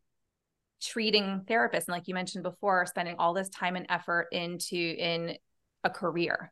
treating 0.82 1.42
therapists 1.46 1.88
and 1.88 1.90
like 1.90 2.08
you 2.08 2.16
mentioned 2.16 2.44
before, 2.44 2.86
spending 2.86 3.16
all 3.20 3.34
this 3.34 3.50
time 3.50 3.76
and 3.76 3.86
effort 3.90 4.28
into 4.32 4.76
in 4.78 5.36
a 5.84 5.90
career 5.90 6.52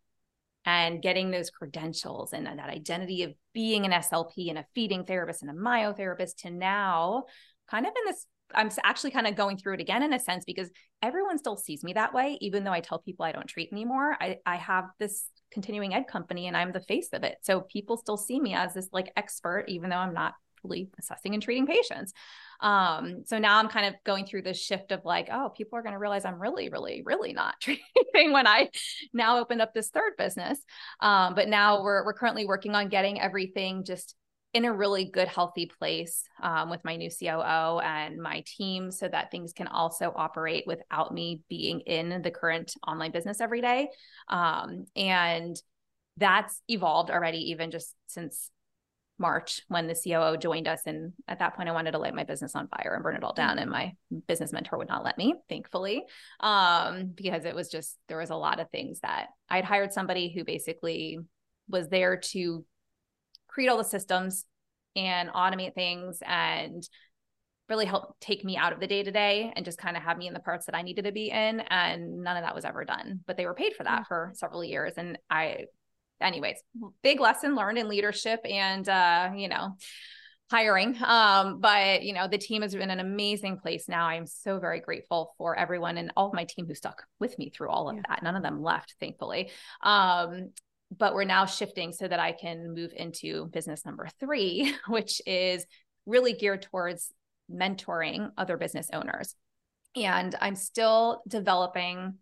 and 0.66 1.02
getting 1.02 1.32
those 1.32 1.50
credentials 1.50 2.34
and 2.34 2.46
that 2.46 2.60
identity 2.60 3.24
of 3.24 3.34
being 3.54 3.86
an 3.86 3.92
SLP 3.92 4.50
and 4.50 4.58
a 4.58 4.66
feeding 4.76 5.06
therapist 5.06 5.42
and 5.42 5.50
a 5.50 5.54
myotherapist 5.54 6.36
to 6.38 6.52
now 6.52 7.24
kind 7.70 7.86
of 7.86 7.94
in 7.96 8.06
this 8.06 8.26
I'm 8.54 8.70
actually 8.84 9.12
kind 9.12 9.28
of 9.28 9.36
going 9.36 9.58
through 9.58 9.76
it 9.76 9.82
again 9.82 10.04
in 10.04 10.14
a 10.14 10.20
sense 10.20 10.44
because 10.46 10.70
everyone 11.02 11.38
still 11.38 11.58
sees 11.58 11.84
me 11.84 11.94
that 11.94 12.14
way, 12.14 12.38
even 12.42 12.64
though 12.64 12.72
I 12.72 12.80
tell 12.80 13.00
people 13.00 13.26
I 13.26 13.32
don't 13.32 13.48
treat 13.48 13.72
anymore. 13.72 14.18
I, 14.20 14.38
I 14.46 14.58
have 14.58 14.86
this 15.00 15.26
continuing 15.52 15.94
ed 15.94 16.08
company 16.08 16.48
and 16.48 16.58
I'm 16.58 16.72
the 16.72 16.82
face 16.82 17.10
of 17.14 17.24
it. 17.24 17.38
So 17.42 17.62
people 17.62 17.98
still 17.98 18.18
see 18.18 18.40
me 18.40 18.54
as 18.54 18.74
this 18.74 18.90
like 18.92 19.12
expert, 19.16 19.66
even 19.68 19.90
though 19.90 19.98
I'm 19.98 20.14
not 20.14 20.34
fully 20.62 20.90
assessing 21.00 21.34
and 21.34 21.42
treating 21.42 21.66
patients. 21.66 22.14
Um, 22.60 23.24
so 23.26 23.40
now 23.40 23.58
I'm 23.58 23.70
kind 23.70 23.86
of 23.86 23.96
going 24.04 24.26
through 24.26 24.42
this 24.42 24.62
shift 24.62 24.92
of 24.92 25.06
like, 25.06 25.30
oh, 25.32 25.52
people 25.56 25.80
are 25.80 25.82
going 25.82 25.94
to 25.94 26.00
realize 26.00 26.26
I'm 26.26 26.42
really, 26.42 26.70
really, 26.70 27.02
really 27.06 27.34
not 27.34 27.56
treating 27.62 28.34
when 28.34 28.48
I 28.48 28.70
now 29.14 29.40
opened 29.40 29.62
up 29.62 29.74
this 29.74 29.90
third 29.90 30.14
business. 30.18 30.60
Um, 31.00 31.36
but 31.36 31.48
now 31.48 31.82
we're 31.82 32.06
we're 32.06 32.14
currently 32.14 32.46
working 32.46 32.76
on 32.76 32.90
getting 32.90 33.20
everything 33.20 33.84
just 33.86 34.16
in 34.54 34.66
a 34.66 34.74
really 34.74 35.06
good, 35.06 35.28
healthy 35.28 35.68
place 35.68 36.24
um, 36.42 36.70
with 36.70 36.84
my 36.84 36.96
new 36.96 37.10
COO 37.10 37.80
and 37.80 38.18
my 38.18 38.44
team 38.46 38.90
so 38.90 39.08
that 39.08 39.30
things 39.30 39.54
can 39.54 39.68
also 39.68 40.12
operate 40.16 40.64
without 40.66 41.14
me 41.14 41.42
being 41.50 41.82
in 41.82 42.22
the 42.24 42.32
current 42.32 42.74
online 42.88 43.12
business 43.12 43.42
every 43.42 43.62
day. 43.62 43.90
Um, 44.28 44.86
and 44.96 45.56
that's 46.18 46.62
evolved 46.68 47.12
already, 47.12 47.52
even 47.52 47.70
just 47.70 47.94
since 48.08 48.50
March 49.20 49.62
when 49.68 49.86
the 49.86 49.96
COO 49.96 50.36
joined 50.38 50.68
us. 50.68 50.82
And 50.86 51.14
at 51.28 51.40
that 51.40 51.56
point, 51.56 51.70
I 51.70 51.74
wanted 51.74 51.92
to 51.92 52.00
light 52.00 52.16
my 52.16 52.24
business 52.24 52.56
on 52.56 52.70
fire 52.70 52.94
and 52.96 53.04
burn 53.04 53.16
it 53.16 53.24
all 53.24 53.34
down. 53.34 53.60
And 53.60 53.70
my 53.70 53.94
business 54.28 54.52
mentor 54.52 54.78
would 54.80 54.88
not 54.88 55.04
let 55.04 55.18
me, 55.18 55.36
thankfully, 55.48 56.06
um, 56.40 57.12
because 57.14 57.46
it 57.46 57.54
was 57.54 57.70
just, 57.70 57.98
there 58.08 58.18
was 58.18 58.32
a 58.32 58.36
lot 58.36 58.60
of 58.60 58.70
things 58.72 59.02
that 59.02 59.28
I'd 59.50 59.66
hired 59.66 59.94
somebody 59.94 60.32
who 60.34 60.44
basically 60.44 61.20
was 61.68 61.90
there 61.90 62.18
to 62.18 62.66
create 63.50 63.68
all 63.68 63.78
the 63.78 63.84
systems 63.84 64.46
and 64.96 65.30
automate 65.30 65.76
things 65.76 66.20
and 66.26 66.88
really 67.68 67.86
help 67.86 68.16
take 68.20 68.44
me 68.44 68.58
out 68.58 68.74
of 68.74 68.80
the 68.80 68.88
day 68.88 69.04
to 69.04 69.12
day 69.12 69.54
and 69.56 69.64
just 69.64 69.78
kind 69.78 69.96
of 69.96 70.04
have 70.04 70.18
me 70.18 70.28
in 70.28 70.34
the 70.34 70.40
parts 70.40 70.66
that 70.66 70.76
I 70.76 70.82
needed 70.82 71.06
to 71.06 71.12
be 71.12 71.30
in. 71.30 71.60
And 71.60 72.24
none 72.24 72.38
of 72.38 72.44
that 72.44 72.56
was 72.56 72.66
ever 72.66 72.84
done, 72.84 73.22
but 73.28 73.38
they 73.38 73.46
were 73.46 73.54
paid 73.54 73.74
for 73.74 73.84
that 73.84 74.02
mm-hmm. 74.02 74.08
for 74.08 74.32
several 74.34 74.64
years. 74.64 74.94
And 74.98 75.20
I, 75.30 75.66
anyways, 76.20 76.58
big 77.04 77.20
lesson 77.20 77.56
learned 77.56 77.78
in 77.78 77.88
leadership 77.88 78.40
and, 78.44 78.88
uh, 78.90 79.32
you 79.36 79.50
know, 79.50 79.76
hiring. 80.50 80.98
Um, 81.04 81.60
but 81.60 82.02
you 82.02 82.14
know, 82.14 82.28
the 82.28 82.38
team 82.38 82.64
has 82.64 82.74
been 82.74 82.90
an 82.90 83.00
amazing 83.00 83.60
place 83.60 83.88
now. 83.88 84.08
I'm 84.08 84.26
so 84.26 84.60
very 84.60 84.80
grateful 84.80 85.34
for 85.38 85.56
everyone 85.56 85.98
and 85.98 86.12
all 86.18 86.28
of 86.30 86.34
my 86.34 86.46
team 86.46 86.66
who 86.66 86.74
stuck 86.74 87.04
with 87.20 87.38
me 87.38 87.52
through 87.52 87.70
all 87.70 87.90
of 87.90 87.98
yeah. 87.98 88.02
that. 88.10 88.24
None 88.24 88.36
of 88.36 88.42
them 88.42 88.64
left, 88.64 88.96
thankfully. 89.00 89.52
Um, 89.84 90.50
but 90.96 91.14
we're 91.14 91.24
now 91.24 91.46
shifting 91.46 91.92
so 91.92 92.08
that 92.08 92.20
I 92.20 92.32
can 92.32 92.74
move 92.74 92.92
into 92.96 93.46
business 93.48 93.86
number 93.86 94.08
three, 94.20 94.74
which 94.88 95.22
is 95.26 95.66
really 96.06 96.34
geared 96.34 96.64
towards 96.64 97.14
mentoring 97.52 98.32
other 98.38 98.58
business 98.58 98.90
owners. 98.94 99.36
And 99.96 100.36
I'm 100.40 100.56
still 100.56 101.22
developing 101.28 102.16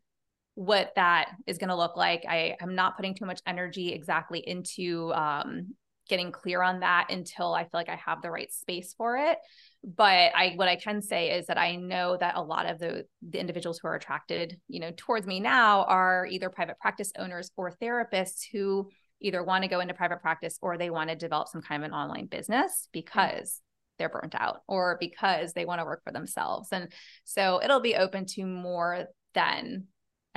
what 0.56 0.94
that 0.96 1.30
is 1.46 1.58
going 1.58 1.70
to 1.70 1.76
look 1.76 1.96
like. 1.96 2.26
I 2.28 2.56
am 2.62 2.76
not 2.76 2.96
putting 2.96 3.14
too 3.14 3.26
much 3.26 3.42
energy 3.46 3.94
exactly 3.94 4.40
into 4.40 5.14
um, 5.14 5.76
getting 6.08 6.32
clear 6.32 6.62
on 6.62 6.82
that 6.82 7.08
until 7.10 7.54
I 7.54 7.64
feel 7.64 7.70
like 7.74 7.90
I 7.90 8.00
have 8.06 8.22
the 8.22 8.32
right 8.32 8.52
space 8.52 8.94
for 8.98 9.18
it. 9.18 9.38
But 9.84 10.32
i 10.36 10.54
what 10.56 10.68
i 10.68 10.76
can 10.76 11.02
say 11.02 11.38
is 11.38 11.46
that 11.46 11.58
i 11.58 11.76
know 11.76 12.18
that 12.18 12.36
a 12.36 12.42
lot 12.42 12.66
of 12.66 12.80
the 12.80 13.06
the 13.22 13.40
individuals 13.40 13.80
who 13.80 13.88
are 13.88 13.96
attracted 13.96 14.60
you 14.68 14.80
know 14.80 14.92
towards 14.98 15.26
me 15.26 15.40
now 15.40 15.84
are 15.84 16.26
either 16.26 16.50
private 16.50 16.78
practice 16.80 17.12
owners 17.18 17.52
or 17.56 17.72
therapists 17.72 18.42
who 18.52 18.90
either 19.22 19.44
want 19.44 19.64
to 19.64 19.70
go 19.70 19.80
into 19.80 19.94
private 19.94 20.20
practice 20.20 20.58
or 20.62 20.78
they 20.78 20.90
want 20.90 21.10
to 21.10 21.16
develop 21.16 21.48
some 21.48 21.62
kind 21.62 21.84
of 21.84 21.88
an 21.88 21.94
online 21.94 22.26
business 22.26 22.90
because 22.92 23.62
they're 23.98 24.10
burnt 24.10 24.36
out 24.36 24.62
or 24.68 24.98
because 25.00 25.54
they 25.54 25.66
want 25.66 25.80
to 25.80 25.86
work 25.86 26.04
for 26.04 26.14
themselves. 26.14 26.70
And 26.72 26.92
so 27.24 27.62
it'll 27.64 27.80
be 27.80 27.96
open 27.96 28.26
to 28.28 28.46
more 28.46 29.06
than 29.34 29.88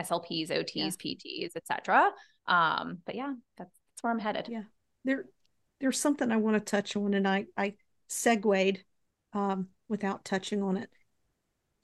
slps 0.00 0.48
ots 0.48 0.70
yeah. 0.74 0.88
pts 0.88 1.50
etc 1.56 2.10
um 2.46 2.98
but 3.04 3.14
yeah 3.14 3.34
that's, 3.58 3.70
that's 3.70 4.02
where 4.02 4.10
i'm 4.10 4.18
headed. 4.18 4.46
Yeah. 4.48 4.62
There 5.04 5.26
there's 5.80 5.98
something 5.98 6.30
i 6.30 6.36
want 6.36 6.54
to 6.54 6.60
touch 6.60 6.96
on 6.96 7.14
and 7.14 7.26
i 7.26 7.46
i 7.56 7.74
segued 8.10 8.84
um, 9.32 9.68
without 9.88 10.24
touching 10.24 10.62
on 10.62 10.76
it. 10.76 10.90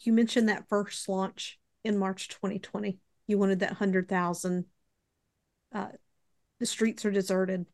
You 0.00 0.12
mentioned 0.12 0.48
that 0.48 0.68
first 0.68 1.08
launch 1.08 1.58
in 1.84 1.96
March 1.96 2.28
2020. 2.28 2.98
You 3.26 3.38
wanted 3.38 3.60
that 3.60 3.70
100,000. 3.70 4.66
Uh, 5.72 5.88
the 6.60 6.66
streets 6.66 7.04
are 7.04 7.10
deserted. 7.10 7.66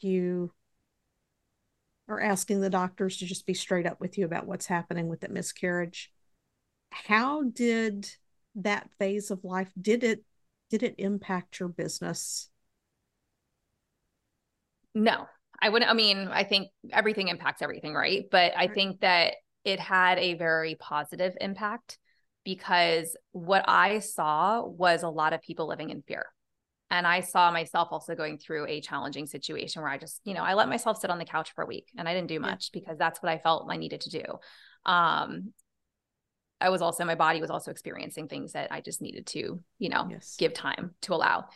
You 0.00 0.52
are 2.08 2.20
asking 2.20 2.60
the 2.60 2.70
doctors 2.70 3.18
to 3.18 3.26
just 3.26 3.46
be 3.46 3.54
straight 3.54 3.86
up 3.86 4.00
with 4.00 4.18
you 4.18 4.24
about 4.24 4.46
what's 4.46 4.66
happening 4.66 5.08
with 5.08 5.20
that 5.20 5.30
miscarriage. 5.30 6.10
How 6.90 7.42
did 7.42 8.08
that 8.56 8.90
phase 8.98 9.30
of 9.30 9.44
life 9.44 9.72
did 9.80 10.04
it 10.04 10.22
did 10.68 10.82
it 10.82 10.94
impact 10.98 11.58
your 11.58 11.68
business? 11.68 12.50
No, 14.94 15.26
I 15.62 15.68
wouldn't, 15.68 15.90
I 15.90 15.94
mean, 15.94 16.28
I 16.28 16.42
think 16.42 16.68
everything 16.92 17.28
impacts 17.28 17.62
everything, 17.62 17.94
right? 17.94 18.24
But 18.30 18.52
I 18.56 18.66
think 18.66 19.00
that 19.00 19.34
it 19.64 19.78
had 19.78 20.18
a 20.18 20.34
very 20.34 20.74
positive 20.74 21.36
impact 21.40 21.98
because 22.44 23.16
what 23.30 23.64
I 23.68 24.00
saw 24.00 24.66
was 24.66 25.04
a 25.04 25.08
lot 25.08 25.32
of 25.32 25.40
people 25.40 25.68
living 25.68 25.90
in 25.90 26.02
fear. 26.02 26.26
And 26.90 27.06
I 27.06 27.20
saw 27.20 27.52
myself 27.52 27.88
also 27.92 28.16
going 28.16 28.38
through 28.38 28.66
a 28.66 28.80
challenging 28.80 29.26
situation 29.26 29.80
where 29.80 29.90
I 29.90 29.98
just, 29.98 30.20
you 30.24 30.34
know, 30.34 30.42
I 30.42 30.54
let 30.54 30.68
myself 30.68 30.98
sit 30.98 31.10
on 31.10 31.18
the 31.18 31.24
couch 31.24 31.52
for 31.54 31.62
a 31.62 31.66
week 31.66 31.86
and 31.96 32.08
I 32.08 32.12
didn't 32.12 32.28
do 32.28 32.40
much 32.40 32.70
yeah. 32.72 32.80
because 32.80 32.98
that's 32.98 33.22
what 33.22 33.30
I 33.30 33.38
felt 33.38 33.66
I 33.70 33.76
needed 33.76 34.02
to 34.02 34.10
do. 34.10 34.24
Um, 34.84 35.52
I 36.60 36.70
was 36.70 36.82
also, 36.82 37.04
my 37.04 37.14
body 37.14 37.40
was 37.40 37.50
also 37.50 37.70
experiencing 37.70 38.28
things 38.28 38.52
that 38.52 38.72
I 38.72 38.80
just 38.80 39.00
needed 39.00 39.26
to, 39.28 39.60
you 39.78 39.88
know, 39.88 40.06
yes. 40.10 40.36
give 40.38 40.54
time 40.54 40.94
to 41.02 41.14
allow. 41.14 41.46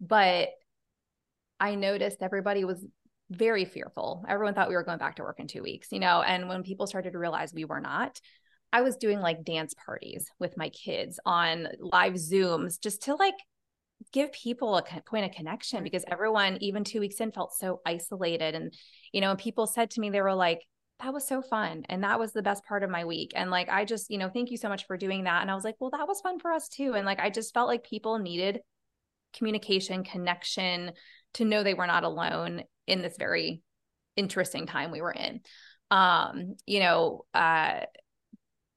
But 0.00 0.50
I 1.58 1.74
noticed 1.74 2.22
everybody 2.22 2.64
was 2.64 2.84
very 3.30 3.64
fearful. 3.64 4.24
Everyone 4.28 4.54
thought 4.54 4.68
we 4.68 4.74
were 4.74 4.84
going 4.84 4.98
back 4.98 5.16
to 5.16 5.22
work 5.22 5.40
in 5.40 5.46
two 5.46 5.62
weeks, 5.62 5.88
you 5.90 6.00
know, 6.00 6.22
and 6.22 6.48
when 6.48 6.62
people 6.62 6.86
started 6.86 7.12
to 7.12 7.18
realize 7.18 7.52
we 7.52 7.64
were 7.64 7.80
not, 7.80 8.20
I 8.72 8.82
was 8.82 8.96
doing 8.96 9.20
like 9.20 9.44
dance 9.44 9.74
parties 9.86 10.30
with 10.38 10.56
my 10.56 10.68
kids 10.68 11.20
on 11.24 11.68
live 11.78 12.14
Zooms 12.14 12.80
just 12.80 13.02
to 13.04 13.14
like 13.14 13.34
give 14.12 14.32
people 14.32 14.76
a 14.76 14.82
point 15.06 15.24
of 15.24 15.30
connection 15.30 15.84
because 15.84 16.04
everyone, 16.10 16.58
even 16.60 16.84
two 16.84 17.00
weeks 17.00 17.20
in, 17.20 17.32
felt 17.32 17.54
so 17.54 17.80
isolated. 17.86 18.54
And, 18.54 18.74
you 19.12 19.20
know, 19.20 19.36
people 19.36 19.66
said 19.66 19.90
to 19.90 20.00
me, 20.00 20.10
they 20.10 20.20
were 20.20 20.34
like, 20.34 20.60
that 21.00 21.12
was 21.12 21.26
so 21.26 21.42
fun. 21.42 21.84
And 21.88 22.04
that 22.04 22.18
was 22.18 22.32
the 22.32 22.42
best 22.42 22.64
part 22.64 22.82
of 22.82 22.90
my 22.90 23.04
week. 23.04 23.32
And 23.34 23.50
like, 23.50 23.68
I 23.68 23.84
just, 23.84 24.10
you 24.10 24.18
know, 24.18 24.28
thank 24.28 24.50
you 24.50 24.56
so 24.56 24.68
much 24.68 24.86
for 24.86 24.96
doing 24.96 25.24
that. 25.24 25.42
And 25.42 25.50
I 25.50 25.54
was 25.54 25.64
like, 25.64 25.76
well, 25.80 25.90
that 25.90 26.08
was 26.08 26.20
fun 26.20 26.38
for 26.38 26.52
us 26.52 26.68
too. 26.68 26.94
And 26.94 27.06
like, 27.06 27.20
I 27.20 27.30
just 27.30 27.54
felt 27.54 27.68
like 27.68 27.84
people 27.84 28.18
needed 28.18 28.60
communication, 29.32 30.04
connection 30.04 30.92
to 31.34 31.44
know 31.44 31.62
they 31.62 31.74
were 31.74 31.86
not 31.86 32.04
alone 32.04 32.64
in 32.86 33.02
this 33.02 33.16
very 33.18 33.62
interesting 34.16 34.66
time 34.66 34.90
we 34.90 35.00
were 35.00 35.12
in. 35.12 35.40
Um, 35.90 36.56
you 36.66 36.80
know, 36.80 37.24
uh, 37.34 37.80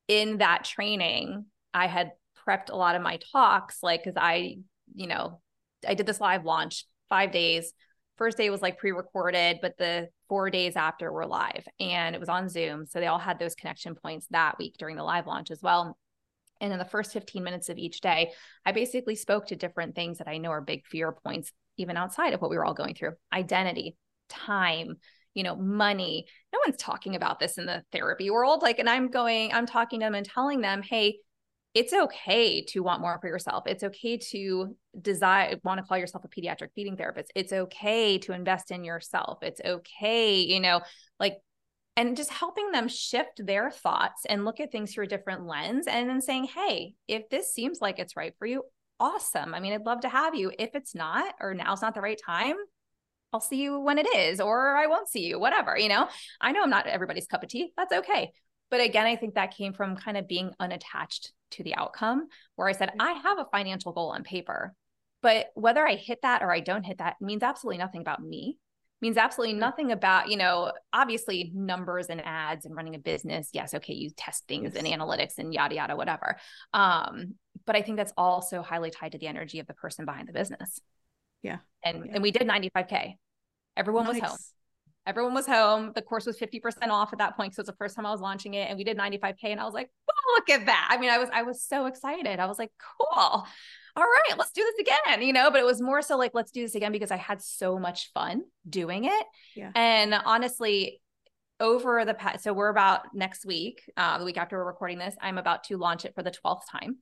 in 0.07 0.37
that 0.37 0.63
training, 0.63 1.45
I 1.73 1.87
had 1.87 2.11
prepped 2.47 2.69
a 2.69 2.75
lot 2.75 2.95
of 2.95 3.01
my 3.01 3.19
talks, 3.31 3.83
like, 3.83 4.03
cause 4.03 4.13
I, 4.15 4.57
you 4.93 5.07
know, 5.07 5.41
I 5.87 5.93
did 5.93 6.05
this 6.05 6.21
live 6.21 6.45
launch 6.45 6.85
five 7.09 7.31
days. 7.31 7.73
First 8.17 8.37
day 8.37 8.49
was 8.49 8.61
like 8.61 8.79
pre 8.79 8.91
recorded, 8.91 9.59
but 9.61 9.77
the 9.77 10.09
four 10.27 10.49
days 10.49 10.75
after 10.75 11.11
were 11.11 11.25
live 11.25 11.65
and 11.79 12.15
it 12.15 12.19
was 12.19 12.29
on 12.29 12.49
Zoom. 12.49 12.85
So 12.85 12.99
they 12.99 13.07
all 13.07 13.19
had 13.19 13.39
those 13.39 13.55
connection 13.55 13.95
points 13.95 14.27
that 14.31 14.57
week 14.57 14.75
during 14.77 14.95
the 14.95 15.03
live 15.03 15.27
launch 15.27 15.51
as 15.51 15.61
well. 15.61 15.97
And 16.59 16.73
in 16.73 16.79
the 16.79 16.85
first 16.85 17.13
15 17.13 17.43
minutes 17.43 17.69
of 17.69 17.77
each 17.77 18.01
day, 18.01 18.31
I 18.65 18.71
basically 18.71 19.15
spoke 19.15 19.47
to 19.47 19.55
different 19.55 19.95
things 19.95 20.17
that 20.17 20.27
I 20.27 20.37
know 20.37 20.49
are 20.49 20.61
big 20.61 20.85
fear 20.87 21.11
points, 21.11 21.51
even 21.77 21.97
outside 21.97 22.33
of 22.33 22.41
what 22.41 22.49
we 22.49 22.57
were 22.57 22.65
all 22.65 22.73
going 22.73 22.95
through 22.95 23.13
identity, 23.33 23.95
time, 24.29 24.95
you 25.33 25.43
know, 25.43 25.55
money. 25.55 26.25
No 26.51 26.59
one's 26.65 26.77
talking 26.77 27.15
about 27.15 27.39
this 27.39 27.57
in 27.57 27.65
the 27.65 27.83
therapy 27.91 28.29
world. 28.29 28.61
Like, 28.61 28.79
and 28.79 28.89
I'm 28.89 29.09
going, 29.09 29.53
I'm 29.53 29.67
talking 29.67 29.99
to 29.99 30.05
them 30.05 30.15
and 30.15 30.25
telling 30.25 30.61
them, 30.61 30.81
hey, 30.81 31.17
it's 31.73 31.93
okay 31.93 32.63
to 32.69 32.81
want 32.81 33.01
more 33.01 33.19
for 33.21 33.27
yourself. 33.27 33.65
It's 33.67 33.83
okay 33.83 34.17
to 34.31 34.75
desire, 34.99 35.57
want 35.63 35.79
to 35.79 35.85
call 35.85 35.97
yourself 35.97 36.25
a 36.25 36.27
pediatric 36.27 36.69
feeding 36.73 36.97
therapist. 36.97 37.31
It's 37.35 37.53
okay 37.53 38.17
to 38.19 38.33
invest 38.33 38.71
in 38.71 38.83
yourself. 38.83 39.39
It's 39.43 39.61
okay, 39.63 40.39
you 40.39 40.59
know, 40.59 40.81
like 41.19 41.37
and 41.97 42.15
just 42.15 42.31
helping 42.31 42.71
them 42.71 42.87
shift 42.87 43.43
their 43.43 43.71
thoughts 43.71 44.23
and 44.29 44.45
look 44.45 44.59
at 44.59 44.71
things 44.71 44.93
through 44.93 45.05
a 45.05 45.07
different 45.07 45.45
lens 45.45 45.87
and 45.87 46.07
then 46.07 46.21
saying 46.21 46.45
hey 46.45 46.93
if 47.07 47.27
this 47.29 47.51
seems 47.51 47.79
like 47.81 47.99
it's 47.99 48.15
right 48.15 48.33
for 48.37 48.45
you 48.45 48.63
awesome 48.99 49.53
i 49.53 49.59
mean 49.59 49.73
i'd 49.73 49.85
love 49.85 50.01
to 50.01 50.09
have 50.09 50.35
you 50.35 50.51
if 50.57 50.71
it's 50.73 50.95
not 50.95 51.35
or 51.39 51.53
now's 51.53 51.81
not 51.81 51.93
the 51.93 52.01
right 52.01 52.19
time 52.23 52.55
i'll 53.33 53.39
see 53.39 53.61
you 53.61 53.79
when 53.79 53.97
it 53.97 54.07
is 54.15 54.39
or 54.39 54.75
i 54.75 54.87
won't 54.87 55.07
see 55.07 55.25
you 55.25 55.39
whatever 55.39 55.77
you 55.77 55.89
know 55.89 56.07
i 56.41 56.51
know 56.51 56.63
i'm 56.63 56.69
not 56.69 56.87
everybody's 56.87 57.27
cup 57.27 57.43
of 57.43 57.49
tea 57.49 57.71
that's 57.77 57.93
okay 57.93 58.31
but 58.71 58.81
again 58.81 59.05
i 59.05 59.15
think 59.15 59.35
that 59.35 59.55
came 59.55 59.73
from 59.73 59.95
kind 59.95 60.17
of 60.17 60.27
being 60.27 60.51
unattached 60.59 61.31
to 61.51 61.63
the 61.63 61.75
outcome 61.75 62.27
where 62.55 62.67
i 62.67 62.71
said 62.71 62.91
i 62.99 63.13
have 63.13 63.37
a 63.37 63.47
financial 63.51 63.91
goal 63.91 64.09
on 64.09 64.23
paper 64.23 64.73
but 65.21 65.47
whether 65.53 65.87
i 65.87 65.95
hit 65.95 66.19
that 66.23 66.41
or 66.41 66.51
i 66.51 66.59
don't 66.59 66.83
hit 66.83 66.97
that 66.97 67.15
means 67.21 67.43
absolutely 67.43 67.77
nothing 67.77 68.01
about 68.01 68.23
me 68.23 68.57
means 69.01 69.17
absolutely 69.17 69.55
mm. 69.55 69.59
nothing 69.59 69.91
about, 69.91 70.29
you 70.29 70.37
know, 70.37 70.71
obviously 70.91 71.51
numbers 71.53 72.07
and 72.07 72.21
ads 72.25 72.65
and 72.65 72.75
running 72.75 72.95
a 72.95 72.99
business. 72.99 73.49
Yes, 73.53 73.73
okay, 73.73 73.93
you 73.93 74.09
test 74.15 74.47
things 74.47 74.73
yes. 74.73 74.83
and 74.83 74.87
analytics 74.87 75.37
and 75.37 75.53
yada 75.53 75.75
yada 75.75 75.95
whatever. 75.95 76.37
Um, 76.73 77.35
but 77.67 77.75
I 77.75 77.83
think 77.83 77.97
that's 77.97 78.13
also 78.17 78.63
highly 78.63 78.89
tied 78.89 79.11
to 79.11 79.19
the 79.19 79.27
energy 79.27 79.59
of 79.59 79.67
the 79.67 79.75
person 79.75 80.05
behind 80.05 80.27
the 80.27 80.33
business. 80.33 80.81
Yeah. 81.43 81.57
And 81.83 82.05
yeah. 82.05 82.11
and 82.15 82.23
we 82.23 82.31
did 82.31 82.47
95k. 82.47 83.13
Everyone 83.75 84.05
nice. 84.05 84.21
was 84.21 84.29
home. 84.31 84.39
Everyone 85.05 85.33
was 85.35 85.45
home. 85.45 85.91
The 85.93 86.01
course 86.01 86.25
was 86.25 86.37
50% 86.37 86.89
off 86.89 87.13
at 87.13 87.19
that 87.19 87.37
point. 87.37 87.53
So 87.53 87.59
it 87.59 87.63
was 87.63 87.67
the 87.67 87.77
first 87.77 87.95
time 87.95 88.05
I 88.05 88.11
was 88.11 88.19
launching 88.19 88.55
it. 88.55 88.67
And 88.69 88.77
we 88.77 88.83
did 88.83 88.97
95K. 88.97 89.35
And 89.43 89.59
I 89.59 89.63
was 89.63 89.73
like, 89.73 89.89
oh, 90.09 90.35
look 90.35 90.49
at 90.49 90.65
that. 90.65 90.89
I 90.91 90.97
mean, 90.97 91.09
I 91.09 91.17
was, 91.17 91.29
I 91.31 91.43
was 91.43 91.63
so 91.63 91.85
excited. 91.85 92.39
I 92.39 92.45
was 92.45 92.59
like, 92.59 92.71
cool 92.99 93.45
all 93.97 94.03
right, 94.03 94.37
let's 94.37 94.51
do 94.51 94.63
this 94.63 94.87
again, 94.87 95.23
you 95.23 95.33
know, 95.33 95.49
but 95.49 95.59
it 95.59 95.65
was 95.65 95.81
more 95.81 96.03
so 96.03 96.17
like, 96.17 96.31
let's 96.35 96.51
do 96.51 96.61
this 96.61 96.75
again 96.75 96.91
because 96.91 97.09
I 97.09 97.17
had 97.17 97.41
so 97.41 97.79
much 97.79 98.11
fun 98.13 98.43
doing 98.69 99.05
it. 99.05 99.25
Yeah. 99.55 99.71
And 99.73 100.13
honestly, 100.13 101.01
over 101.59 102.05
the 102.05 102.13
past, 102.13 102.43
so 102.43 102.53
we're 102.53 102.69
about 102.69 103.15
next 103.15 103.43
week, 103.43 103.81
uh, 103.97 104.19
the 104.19 104.25
week 104.25 104.37
after 104.37 104.55
we're 104.55 104.67
recording 104.67 104.99
this, 104.99 105.15
I'm 105.19 105.39
about 105.39 105.63
to 105.65 105.77
launch 105.77 106.05
it 106.05 106.13
for 106.13 106.21
the 106.21 106.29
12th 106.29 106.61
time. 106.71 106.97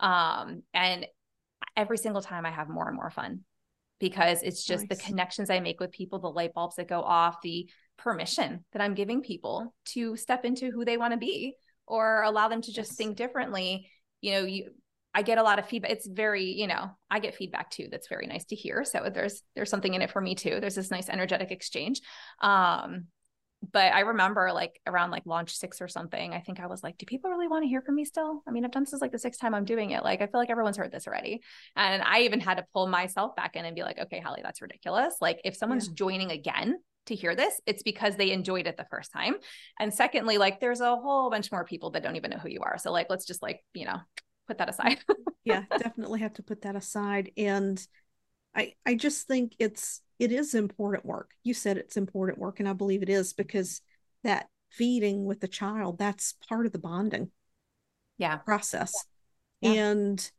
Um, 0.00 0.62
and 0.74 1.06
every 1.76 1.98
single 1.98 2.22
time 2.22 2.46
I 2.46 2.50
have 2.50 2.68
more 2.68 2.88
and 2.88 2.96
more 2.96 3.10
fun 3.10 3.40
because 3.98 4.42
it's 4.42 4.64
just 4.64 4.88
nice. 4.88 4.98
the 4.98 5.04
connections 5.04 5.50
I 5.50 5.60
make 5.60 5.80
with 5.80 5.92
people, 5.92 6.18
the 6.18 6.28
light 6.28 6.52
bulbs 6.54 6.76
that 6.76 6.88
go 6.88 7.00
off, 7.00 7.40
the 7.42 7.68
permission 7.96 8.64
that 8.72 8.82
I'm 8.82 8.94
giving 8.94 9.22
people 9.22 9.74
to 9.86 10.16
step 10.16 10.44
into 10.44 10.70
who 10.70 10.84
they 10.84 10.96
want 10.96 11.12
to 11.12 11.18
be 11.18 11.54
or 11.86 12.22
allow 12.22 12.48
them 12.48 12.60
to 12.62 12.72
just 12.72 12.92
yes. 12.92 12.96
think 12.96 13.16
differently. 13.16 13.90
You 14.20 14.32
know, 14.32 14.44
you 14.44 14.70
I 15.14 15.22
get 15.22 15.38
a 15.38 15.42
lot 15.42 15.58
of 15.58 15.66
feedback. 15.66 15.92
It's 15.92 16.06
very, 16.06 16.44
you 16.44 16.66
know, 16.66 16.90
I 17.10 17.20
get 17.20 17.34
feedback 17.34 17.70
too. 17.70 17.88
That's 17.90 18.08
very 18.08 18.26
nice 18.26 18.44
to 18.46 18.54
hear. 18.54 18.84
So 18.84 19.10
there's 19.12 19.42
there's 19.54 19.70
something 19.70 19.94
in 19.94 20.02
it 20.02 20.10
for 20.10 20.20
me 20.20 20.34
too. 20.34 20.58
There's 20.60 20.74
this 20.74 20.90
nice 20.90 21.08
energetic 21.08 21.50
exchange. 21.50 22.02
Um, 22.42 23.06
but 23.72 23.92
I 23.92 24.00
remember 24.00 24.52
like 24.52 24.80
around 24.86 25.10
like 25.10 25.24
launch 25.26 25.56
six 25.56 25.80
or 25.80 25.88
something, 25.88 26.34
I 26.34 26.40
think 26.40 26.60
I 26.60 26.66
was 26.66 26.82
like, 26.82 26.98
do 26.98 27.06
people 27.06 27.30
really 27.30 27.48
want 27.48 27.64
to 27.64 27.68
hear 27.68 27.80
from 27.80 27.94
me 27.94 28.04
still? 28.04 28.42
I 28.46 28.50
mean, 28.50 28.64
I've 28.64 28.70
done 28.70 28.84
this 28.84 28.92
is 28.92 29.00
like 29.00 29.12
the 29.12 29.18
sixth 29.18 29.40
time 29.40 29.54
I'm 29.54 29.64
doing 29.64 29.90
it. 29.90 30.04
Like, 30.04 30.22
I 30.22 30.26
feel 30.26 30.40
like 30.40 30.50
everyone's 30.50 30.76
heard 30.76 30.92
this 30.92 31.06
already. 31.06 31.42
And 31.74 32.02
I 32.02 32.20
even 32.20 32.40
had 32.40 32.58
to 32.58 32.66
pull 32.72 32.86
myself 32.86 33.36
back 33.36 33.56
in 33.56 33.64
and 33.64 33.74
be 33.74 33.82
like, 33.82 33.98
okay, 33.98 34.20
Hallie, 34.20 34.42
that's 34.42 34.62
ridiculous. 34.62 35.16
Like, 35.20 35.40
if 35.44 35.56
someone's 35.56 35.88
yeah. 35.88 35.94
joining 35.94 36.30
again 36.30 36.78
to 37.06 37.14
hear 37.14 37.34
this, 37.34 37.60
it's 37.66 37.82
because 37.82 38.16
they 38.16 38.32
enjoyed 38.32 38.66
it 38.66 38.76
the 38.76 38.86
first 38.90 39.12
time. 39.12 39.36
And 39.78 39.92
secondly, 39.92 40.38
like, 40.38 40.60
there's 40.60 40.80
a 40.80 40.96
whole 40.96 41.30
bunch 41.30 41.50
more 41.50 41.64
people 41.64 41.90
that 41.90 42.02
don't 42.02 42.16
even 42.16 42.30
know 42.30 42.38
who 42.38 42.48
you 42.48 42.60
are. 42.62 42.78
So, 42.78 42.92
like, 42.92 43.06
let's 43.08 43.26
just 43.26 43.42
like, 43.42 43.64
you 43.74 43.86
know, 43.86 43.98
put 44.46 44.58
that 44.58 44.68
aside. 44.68 44.98
yeah, 45.44 45.64
definitely 45.78 46.20
have 46.20 46.34
to 46.34 46.42
put 46.42 46.62
that 46.62 46.76
aside. 46.76 47.30
And 47.36 47.84
I 48.54 48.72
I 48.84 48.94
just 48.94 49.26
think 49.26 49.54
it's 49.58 50.00
it 50.18 50.32
is 50.32 50.54
important 50.54 51.04
work. 51.04 51.30
You 51.42 51.54
said 51.54 51.76
it's 51.76 51.96
important 51.96 52.38
work, 52.38 52.60
and 52.60 52.68
I 52.68 52.72
believe 52.72 53.02
it 53.02 53.08
is 53.08 53.32
because 53.32 53.80
that 54.24 54.48
feeding 54.70 55.24
with 55.24 55.40
the 55.40 55.48
child, 55.48 55.98
that's 55.98 56.34
part 56.48 56.66
of 56.66 56.72
the 56.72 56.78
bonding 56.78 57.30
yeah 58.18 58.36
process. 58.36 58.94
Yeah. 59.60 59.72
And 59.72 60.30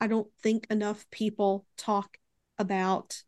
I 0.00 0.06
don't 0.06 0.28
think 0.42 0.66
enough 0.70 1.06
people 1.10 1.66
talk 1.76 2.16
about 2.58 3.22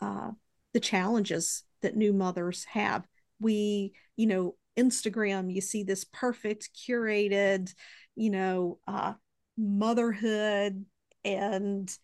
uh, 0.00 0.30
the 0.72 0.80
challenges 0.80 1.64
that 1.82 1.96
new 1.96 2.12
mothers 2.12 2.64
have. 2.64 3.06
We, 3.40 3.92
you 4.16 4.26
know, 4.26 4.54
Instagram, 4.78 5.52
you 5.52 5.60
see 5.60 5.82
this 5.82 6.04
perfect, 6.04 6.70
curated, 6.74 7.72
you 8.14 8.30
know, 8.30 8.78
uh, 8.86 9.14
motherhood 9.56 10.84
and 11.24 11.98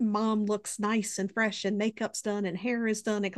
mom 0.00 0.46
looks 0.46 0.78
nice 0.78 1.18
and 1.18 1.32
fresh 1.32 1.64
and 1.64 1.78
makeup's 1.78 2.22
done 2.22 2.44
and 2.44 2.56
hair 2.56 2.86
is 2.86 3.02
done 3.02 3.24
and 3.24 3.34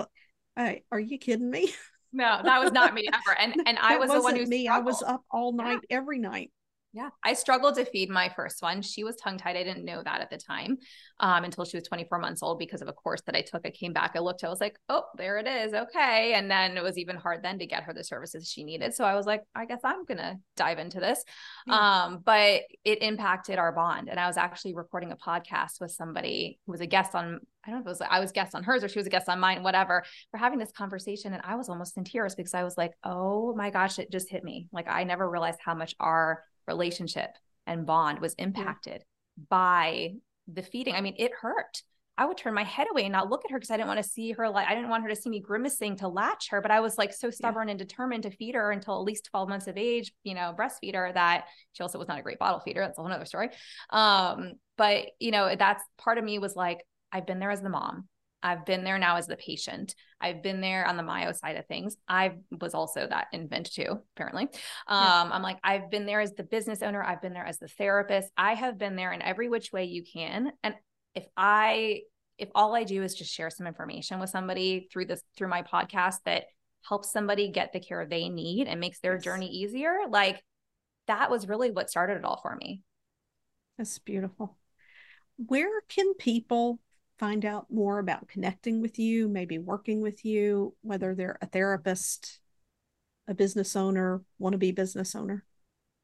hey, 0.57 0.85
are 0.93 1.01
you 1.01 1.19
kidding 1.19 1.51
me 1.51 1.73
no 2.13 2.41
that 2.43 2.63
was 2.63 2.73
not 2.73 2.95
me 2.95 3.09
ever 3.13 3.39
and 3.39 3.55
and 3.67 3.79
i 3.79 3.97
was 3.97 4.11
the 4.11 4.21
one 4.21 4.37
who 4.37 4.47
me 4.47 4.65
struggled. 4.65 4.83
i 4.83 4.85
was 4.85 5.03
up 5.03 5.23
all 5.31 5.53
night 5.53 5.81
yeah. 5.89 5.97
every 5.97 6.19
night 6.19 6.51
yeah, 6.95 7.09
I 7.25 7.33
struggled 7.33 7.77
to 7.77 7.87
feed 7.87 8.11
my 8.11 8.29
first 8.29 8.61
one. 8.61 8.83
She 8.83 9.03
was 9.03 9.17
tongue 9.17 9.39
tied. 9.39 9.57
I 9.57 9.63
didn't 9.63 9.87
know 9.87 10.03
that 10.03 10.21
at 10.21 10.29
the 10.29 10.37
time 10.37 10.77
um, 11.21 11.45
until 11.45 11.65
she 11.65 11.79
was 11.79 11.87
24 11.89 12.19
months 12.19 12.43
old 12.43 12.59
because 12.59 12.83
of 12.83 12.89
a 12.89 12.93
course 12.93 13.23
that 13.23 13.35
I 13.35 13.41
took. 13.41 13.67
I 13.67 13.71
came 13.71 13.95
back, 13.95 14.13
I 14.15 14.19
looked, 14.19 14.45
I 14.45 14.51
was 14.51 14.61
like, 14.61 14.77
oh, 14.91 15.05
there 15.17 15.39
it 15.39 15.47
is. 15.47 15.73
Okay. 15.73 16.35
And 16.35 16.51
then 16.51 16.77
it 16.77 16.83
was 16.83 16.99
even 16.99 17.17
hard 17.17 17.43
then 17.43 17.59
to 17.61 17.67
get 17.67 17.85
her 17.85 17.95
the 17.95 18.05
services 18.05 18.47
she 18.47 18.63
needed. 18.63 18.93
So 18.93 19.05
I 19.05 19.15
was 19.15 19.25
like, 19.25 19.43
I 19.55 19.65
guess 19.65 19.81
I'm 19.83 20.05
going 20.05 20.19
to 20.19 20.37
dive 20.55 20.79
into 20.79 21.01
this. 21.01 21.25
Yeah. 21.67 22.05
Um, 22.05 22.23
but 22.23 22.63
it 22.85 23.03
impacted 23.03 23.59
our 23.59 23.73
bond. 23.73 24.11
And 24.11 24.21
I 24.21 24.27
was 24.27 24.37
actually 24.37 24.75
recording 24.75 25.13
a 25.13 25.17
podcast 25.17 25.81
with 25.81 25.93
somebody 25.93 26.59
who 26.67 26.73
was 26.73 26.83
a 26.83 26.87
guest 26.87 27.15
on, 27.15 27.41
I 27.65 27.71
don't 27.71 27.79
know 27.79 27.81
if 27.81 27.87
it 27.87 28.01
was, 28.01 28.09
I 28.11 28.21
was 28.21 28.33
guest 28.33 28.55
on 28.55 28.65
hers 28.65 28.85
or 28.85 28.89
she 28.89 28.99
was 28.99 29.07
a 29.07 29.11
guest 29.11 29.31
on 29.31 29.41
mine, 29.41 29.63
whatever. 29.63 30.03
We're 30.31 30.41
having 30.41 30.59
this 30.59 30.73
conversation. 30.73 31.33
And 31.33 31.43
I 31.43 31.55
was 31.55 31.71
almost 31.71 31.97
in 31.97 32.05
tears 32.05 32.35
because 32.35 32.53
I 32.53 32.65
was 32.65 32.77
like, 32.77 32.93
oh 33.03 33.55
my 33.57 33.71
gosh, 33.71 33.99
it 33.99 34.13
just 34.13 34.29
hit 34.29 34.45
me. 34.45 34.69
Like 34.73 34.89
I 34.89 35.05
never 35.05 35.31
realized 35.31 35.61
how 35.65 35.75
much 35.75 35.95
our 35.99 36.43
relationship 36.67 37.31
and 37.67 37.87
bond 37.87 38.21
was 38.21 38.35
impacted 38.35 39.05
yeah. 39.37 39.45
by 39.49 40.15
the 40.53 40.63
feeding. 40.63 40.95
I 40.95 41.01
mean, 41.01 41.15
it 41.19 41.33
hurt. 41.41 41.83
I 42.19 42.27
would 42.27 42.37
turn 42.37 42.53
my 42.53 42.65
head 42.65 42.89
away 42.91 43.05
and 43.05 43.13
not 43.13 43.31
look 43.31 43.45
at 43.45 43.51
her 43.51 43.59
because 43.59 43.71
I 43.71 43.77
didn't 43.77 43.89
want 43.89 44.03
to 44.03 44.09
see 44.09 44.33
her 44.33 44.49
like 44.49 44.69
I 44.69 44.75
didn't 44.75 44.91
want 44.91 45.03
her 45.03 45.09
to 45.09 45.17
see 45.17 45.31
me 45.31 45.41
grimacing 45.41 45.97
to 45.97 46.09
latch 46.09 46.51
her, 46.51 46.61
but 46.61 46.71
I 46.71 46.81
was 46.81 46.99
like 46.99 47.13
so 47.13 47.31
stubborn 47.31 47.69
yeah. 47.69 47.73
and 47.73 47.79
determined 47.79 48.25
to 48.25 48.31
feed 48.31 48.55
her 48.55 48.71
until 48.71 48.97
at 48.97 49.05
least 49.05 49.29
12 49.31 49.49
months 49.49 49.67
of 49.67 49.79
age, 49.79 50.13
you 50.23 50.35
know, 50.35 50.55
breastfeed 50.57 50.95
her 50.95 51.11
that 51.13 51.47
she 51.73 51.83
also 51.83 51.99
was 51.99 52.09
not 52.09 52.19
a 52.19 52.23
great 52.23 52.39
bottle 52.39 52.61
feeder. 52.61 52.81
That's 52.81 52.99
a 52.99 53.03
whole 53.03 53.11
other 53.11 53.25
story. 53.25 53.49
Um, 53.89 54.53
but 54.77 55.07
you 55.21 55.31
know, 55.31 55.57
that's 55.59 55.83
part 55.97 56.19
of 56.19 56.25
me 56.25 56.39
was 56.39 56.55
like, 56.55 56.85
I've 57.11 57.27
been 57.27 57.39
there 57.39 57.51
as 57.51 57.63
the 57.63 57.71
mom. 57.71 58.09
I've 58.43 58.67
been 58.67 58.85
there 58.85 58.99
now 58.99 59.17
as 59.17 59.27
the 59.27 59.37
patient. 59.37 59.95
I've 60.21 60.43
been 60.43 60.61
there 60.61 60.87
on 60.87 60.97
the 60.97 61.03
myo 61.03 61.33
side 61.33 61.57
of 61.57 61.67
things. 61.67 61.97
I 62.09 62.35
was 62.61 62.75
also 62.75 63.07
that 63.07 63.29
invent 63.33 63.73
too, 63.73 63.99
apparently. 64.17 64.45
Um, 64.87 65.29
yeah. 65.29 65.31
I'm 65.33 65.43
like, 65.43 65.59
I've 65.63 65.91
been 65.91 66.07
there 66.07 66.21
as 66.21 66.33
the 66.33 66.43
business 66.45 66.83
owner. 66.83 67.03
I've 67.03 67.23
been 67.23 67.33
there 67.33 67.47
as 67.47 67.59
the 67.59 67.69
therapist. 67.69 68.31
I 68.37 68.55
have 68.55 68.79
been 68.79 68.97
there 68.97 69.13
in 69.13 69.23
every 69.23 69.49
which 69.49 69.73
way 69.73 69.85
you 69.85 70.03
can. 70.05 70.53
And 70.63 70.75
if 71.15 71.27
I 71.37 72.03
if 72.39 72.49
all 72.55 72.75
I 72.75 72.85
do 72.85 73.03
is 73.03 73.15
just 73.15 73.33
share 73.33 73.51
some 73.51 73.67
information 73.67 74.19
with 74.19 74.31
somebody 74.31 74.89
through 74.93 75.07
this 75.07 75.23
through 75.37 75.49
my 75.49 75.63
podcast 75.63 76.17
that 76.25 76.45
helps 76.89 77.13
somebody 77.13 77.49
get 77.49 77.73
the 77.73 77.81
care 77.81 78.05
they 78.05 78.29
need 78.29 78.67
and 78.67 78.81
makes 78.81 78.99
their 79.01 79.15
yes. 79.15 79.25
journey 79.25 79.49
easier, 79.49 79.99
like 80.09 80.43
that 81.07 81.31
was 81.31 81.49
really 81.49 81.71
what 81.71 81.91
started 81.91 82.17
it 82.17 82.25
all 82.25 82.41
for 82.43 82.57
me. 82.57 82.83
That's 83.79 83.99
beautiful. 83.99 84.57
Where 85.37 85.81
can 85.89 86.15
people 86.15 86.81
find 87.23 87.45
out 87.45 87.67
more 87.71 88.01
about 88.01 88.27
connecting 88.27 88.83
with 88.83 88.99
you, 88.99 89.29
maybe 89.29 89.57
working 89.57 90.03
with 90.03 90.25
you, 90.25 90.75
whether 90.83 91.15
they're 91.15 91.39
a 91.41 91.47
therapist, 91.47 92.41
a 93.29 93.35
business 93.35 93.77
owner, 93.77 94.23
want 94.41 94.55
to 94.55 94.59
be 94.59 94.73
business 94.73 95.15
owner? 95.15 95.45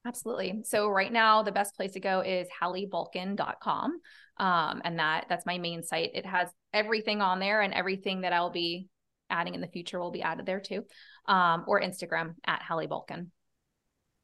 Absolutely. 0.07 0.61
So 0.62 0.89
right 0.89 1.12
now, 1.12 1.43
the 1.43 1.51
best 1.51 1.75
place 1.75 1.91
to 1.95 2.01
go 2.01 2.21
is 2.21 2.47
halliebulkin.com. 2.62 4.01
Um, 4.37 4.81
and 4.85 5.01
that 5.01 5.27
that's 5.29 5.45
my 5.45 5.59
main 5.59 5.83
site. 5.83 6.12
It 6.14 6.25
has 6.25 6.51
everything 6.73 7.21
on 7.21 7.41
there 7.41 7.62
and 7.62 7.75
everything 7.75 8.21
that 8.21 8.33
I'll 8.33 8.53
be 8.53 8.87
adding 9.29 9.57
in 9.57 9.61
the 9.61 9.66
future 9.66 9.99
will 9.99 10.12
be 10.12 10.23
added 10.23 10.47
there 10.47 10.61
too. 10.61 10.85
Um, 11.27 11.64
or 11.66 11.81
Instagram 11.81 12.37
at 12.47 12.62
Hallie 12.62 12.87
Bulkin. 12.87 13.33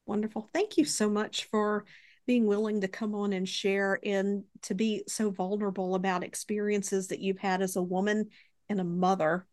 Wonderful. 0.06 0.48
Thank 0.54 0.76
you 0.76 0.84
so 0.84 1.10
much 1.10 1.46
for 1.46 1.86
being 2.26 2.46
willing 2.46 2.80
to 2.80 2.88
come 2.88 3.14
on 3.14 3.32
and 3.32 3.48
share 3.48 3.98
and 4.04 4.44
to 4.62 4.74
be 4.74 5.04
so 5.06 5.30
vulnerable 5.30 5.94
about 5.94 6.24
experiences 6.24 7.08
that 7.08 7.20
you've 7.20 7.38
had 7.38 7.62
as 7.62 7.76
a 7.76 7.82
woman 7.82 8.28
and 8.68 8.80
a 8.80 8.84
mother. 8.84 9.46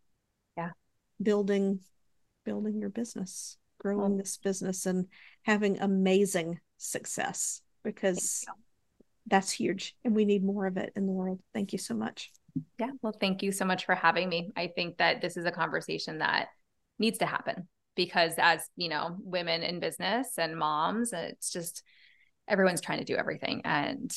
Yeah. 0.57 0.72
Building 1.22 1.80
building 2.43 2.80
your 2.80 2.89
business, 2.89 3.57
growing 3.80 4.13
oh. 4.13 4.17
this 4.17 4.38
business 4.38 4.86
and 4.86 5.05
having 5.43 5.80
amazing 5.80 6.59
success 6.78 7.61
because 7.84 8.45
that's 9.28 9.51
huge 9.51 9.95
and 10.03 10.15
we 10.15 10.26
need 10.26 10.43
more 10.43 10.65
of 10.65 10.78
it 10.78 10.91
in 10.95 11.05
the 11.05 11.11
world. 11.11 11.39
Thank 11.53 11.72
you 11.72 11.78
so 11.78 11.93
much. 11.93 12.32
Yeah. 12.80 12.91
Well, 13.01 13.15
thank 13.19 13.43
you 13.43 13.51
so 13.51 13.65
much 13.65 13.86
for 13.86 13.95
having 13.95 14.28
me. 14.28 14.51
I 14.55 14.67
think 14.67 14.97
that 14.97 15.22
this 15.22 15.38
is 15.38 15.45
a 15.45 15.51
conversation 15.51 16.17
that 16.17 16.47
needs 16.99 17.19
to 17.19 17.26
happen 17.26 17.67
because 17.95 18.34
as, 18.38 18.67
you 18.76 18.89
know, 18.89 19.17
women 19.19 19.63
in 19.63 19.80
business 19.80 20.38
and 20.38 20.57
moms, 20.57 21.13
it's 21.13 21.51
just 21.51 21.84
everyone's 22.52 22.82
trying 22.82 22.99
to 22.99 23.06
do 23.06 23.16
everything 23.16 23.62
and 23.64 24.12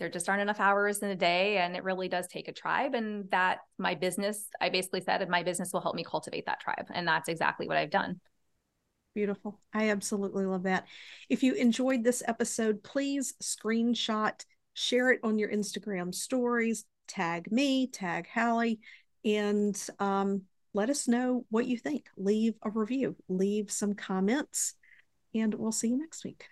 there 0.00 0.08
just 0.08 0.28
aren't 0.28 0.42
enough 0.42 0.58
hours 0.58 0.98
in 0.98 1.10
a 1.10 1.14
day 1.14 1.58
and 1.58 1.76
it 1.76 1.84
really 1.84 2.08
does 2.08 2.26
take 2.26 2.48
a 2.48 2.52
tribe 2.52 2.94
and 2.94 3.30
that 3.30 3.58
my 3.78 3.94
business 3.94 4.48
i 4.60 4.68
basically 4.68 5.00
said—and 5.00 5.30
my 5.30 5.42
business 5.42 5.72
will 5.72 5.80
help 5.80 5.94
me 5.94 6.02
cultivate 6.02 6.46
that 6.46 6.58
tribe 6.58 6.86
and 6.92 7.06
that's 7.06 7.28
exactly 7.28 7.68
what 7.68 7.76
i've 7.76 7.90
done. 7.90 8.20
Beautiful. 9.12 9.60
I 9.74 9.90
absolutely 9.90 10.46
love 10.46 10.62
that. 10.62 10.86
If 11.28 11.42
you 11.42 11.54
enjoyed 11.54 12.02
this 12.02 12.22
episode 12.26 12.82
please 12.82 13.34
screenshot 13.42 14.44
share 14.72 15.10
it 15.10 15.20
on 15.22 15.38
your 15.38 15.50
instagram 15.50 16.14
stories 16.14 16.84
tag 17.06 17.50
me 17.52 17.86
tag 17.86 18.26
hallie 18.32 18.80
and 19.24 19.80
um, 19.98 20.42
let 20.72 20.88
us 20.88 21.08
know 21.08 21.44
what 21.50 21.66
you 21.66 21.76
think. 21.76 22.06
Leave 22.16 22.54
a 22.62 22.70
review 22.70 23.16
leave 23.28 23.70
some 23.70 23.94
comments 23.94 24.74
and 25.34 25.54
we'll 25.54 25.72
see 25.72 25.88
you 25.88 25.98
next 25.98 26.24
week 26.24 26.46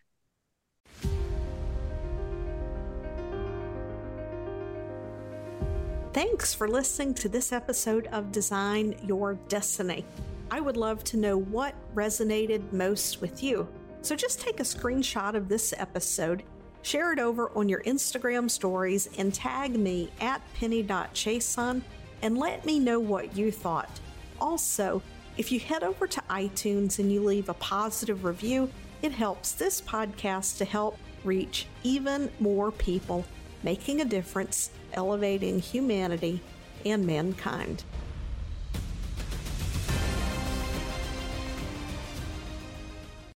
Thanks 6.18 6.52
for 6.52 6.66
listening 6.66 7.14
to 7.14 7.28
this 7.28 7.52
episode 7.52 8.08
of 8.08 8.32
Design 8.32 8.96
Your 9.06 9.34
Destiny. 9.46 10.04
I 10.50 10.58
would 10.58 10.76
love 10.76 11.04
to 11.04 11.16
know 11.16 11.38
what 11.38 11.76
resonated 11.94 12.72
most 12.72 13.20
with 13.20 13.40
you. 13.40 13.68
So 14.02 14.16
just 14.16 14.40
take 14.40 14.58
a 14.58 14.64
screenshot 14.64 15.36
of 15.36 15.48
this 15.48 15.72
episode, 15.78 16.42
share 16.82 17.12
it 17.12 17.20
over 17.20 17.56
on 17.56 17.68
your 17.68 17.84
Instagram 17.84 18.50
stories, 18.50 19.08
and 19.16 19.32
tag 19.32 19.78
me 19.78 20.10
at 20.20 20.42
penny.chiasson 20.54 21.82
and 22.22 22.36
let 22.36 22.66
me 22.66 22.80
know 22.80 22.98
what 22.98 23.36
you 23.36 23.52
thought. 23.52 24.00
Also, 24.40 25.00
if 25.36 25.52
you 25.52 25.60
head 25.60 25.84
over 25.84 26.08
to 26.08 26.20
iTunes 26.28 26.98
and 26.98 27.12
you 27.12 27.22
leave 27.22 27.48
a 27.48 27.54
positive 27.54 28.24
review, 28.24 28.68
it 29.02 29.12
helps 29.12 29.52
this 29.52 29.80
podcast 29.80 30.58
to 30.58 30.64
help 30.64 30.98
reach 31.22 31.68
even 31.84 32.28
more 32.40 32.72
people, 32.72 33.24
making 33.62 34.00
a 34.00 34.04
difference 34.04 34.70
elevating 34.92 35.58
humanity 35.60 36.40
and 36.84 37.06
mankind. 37.06 37.84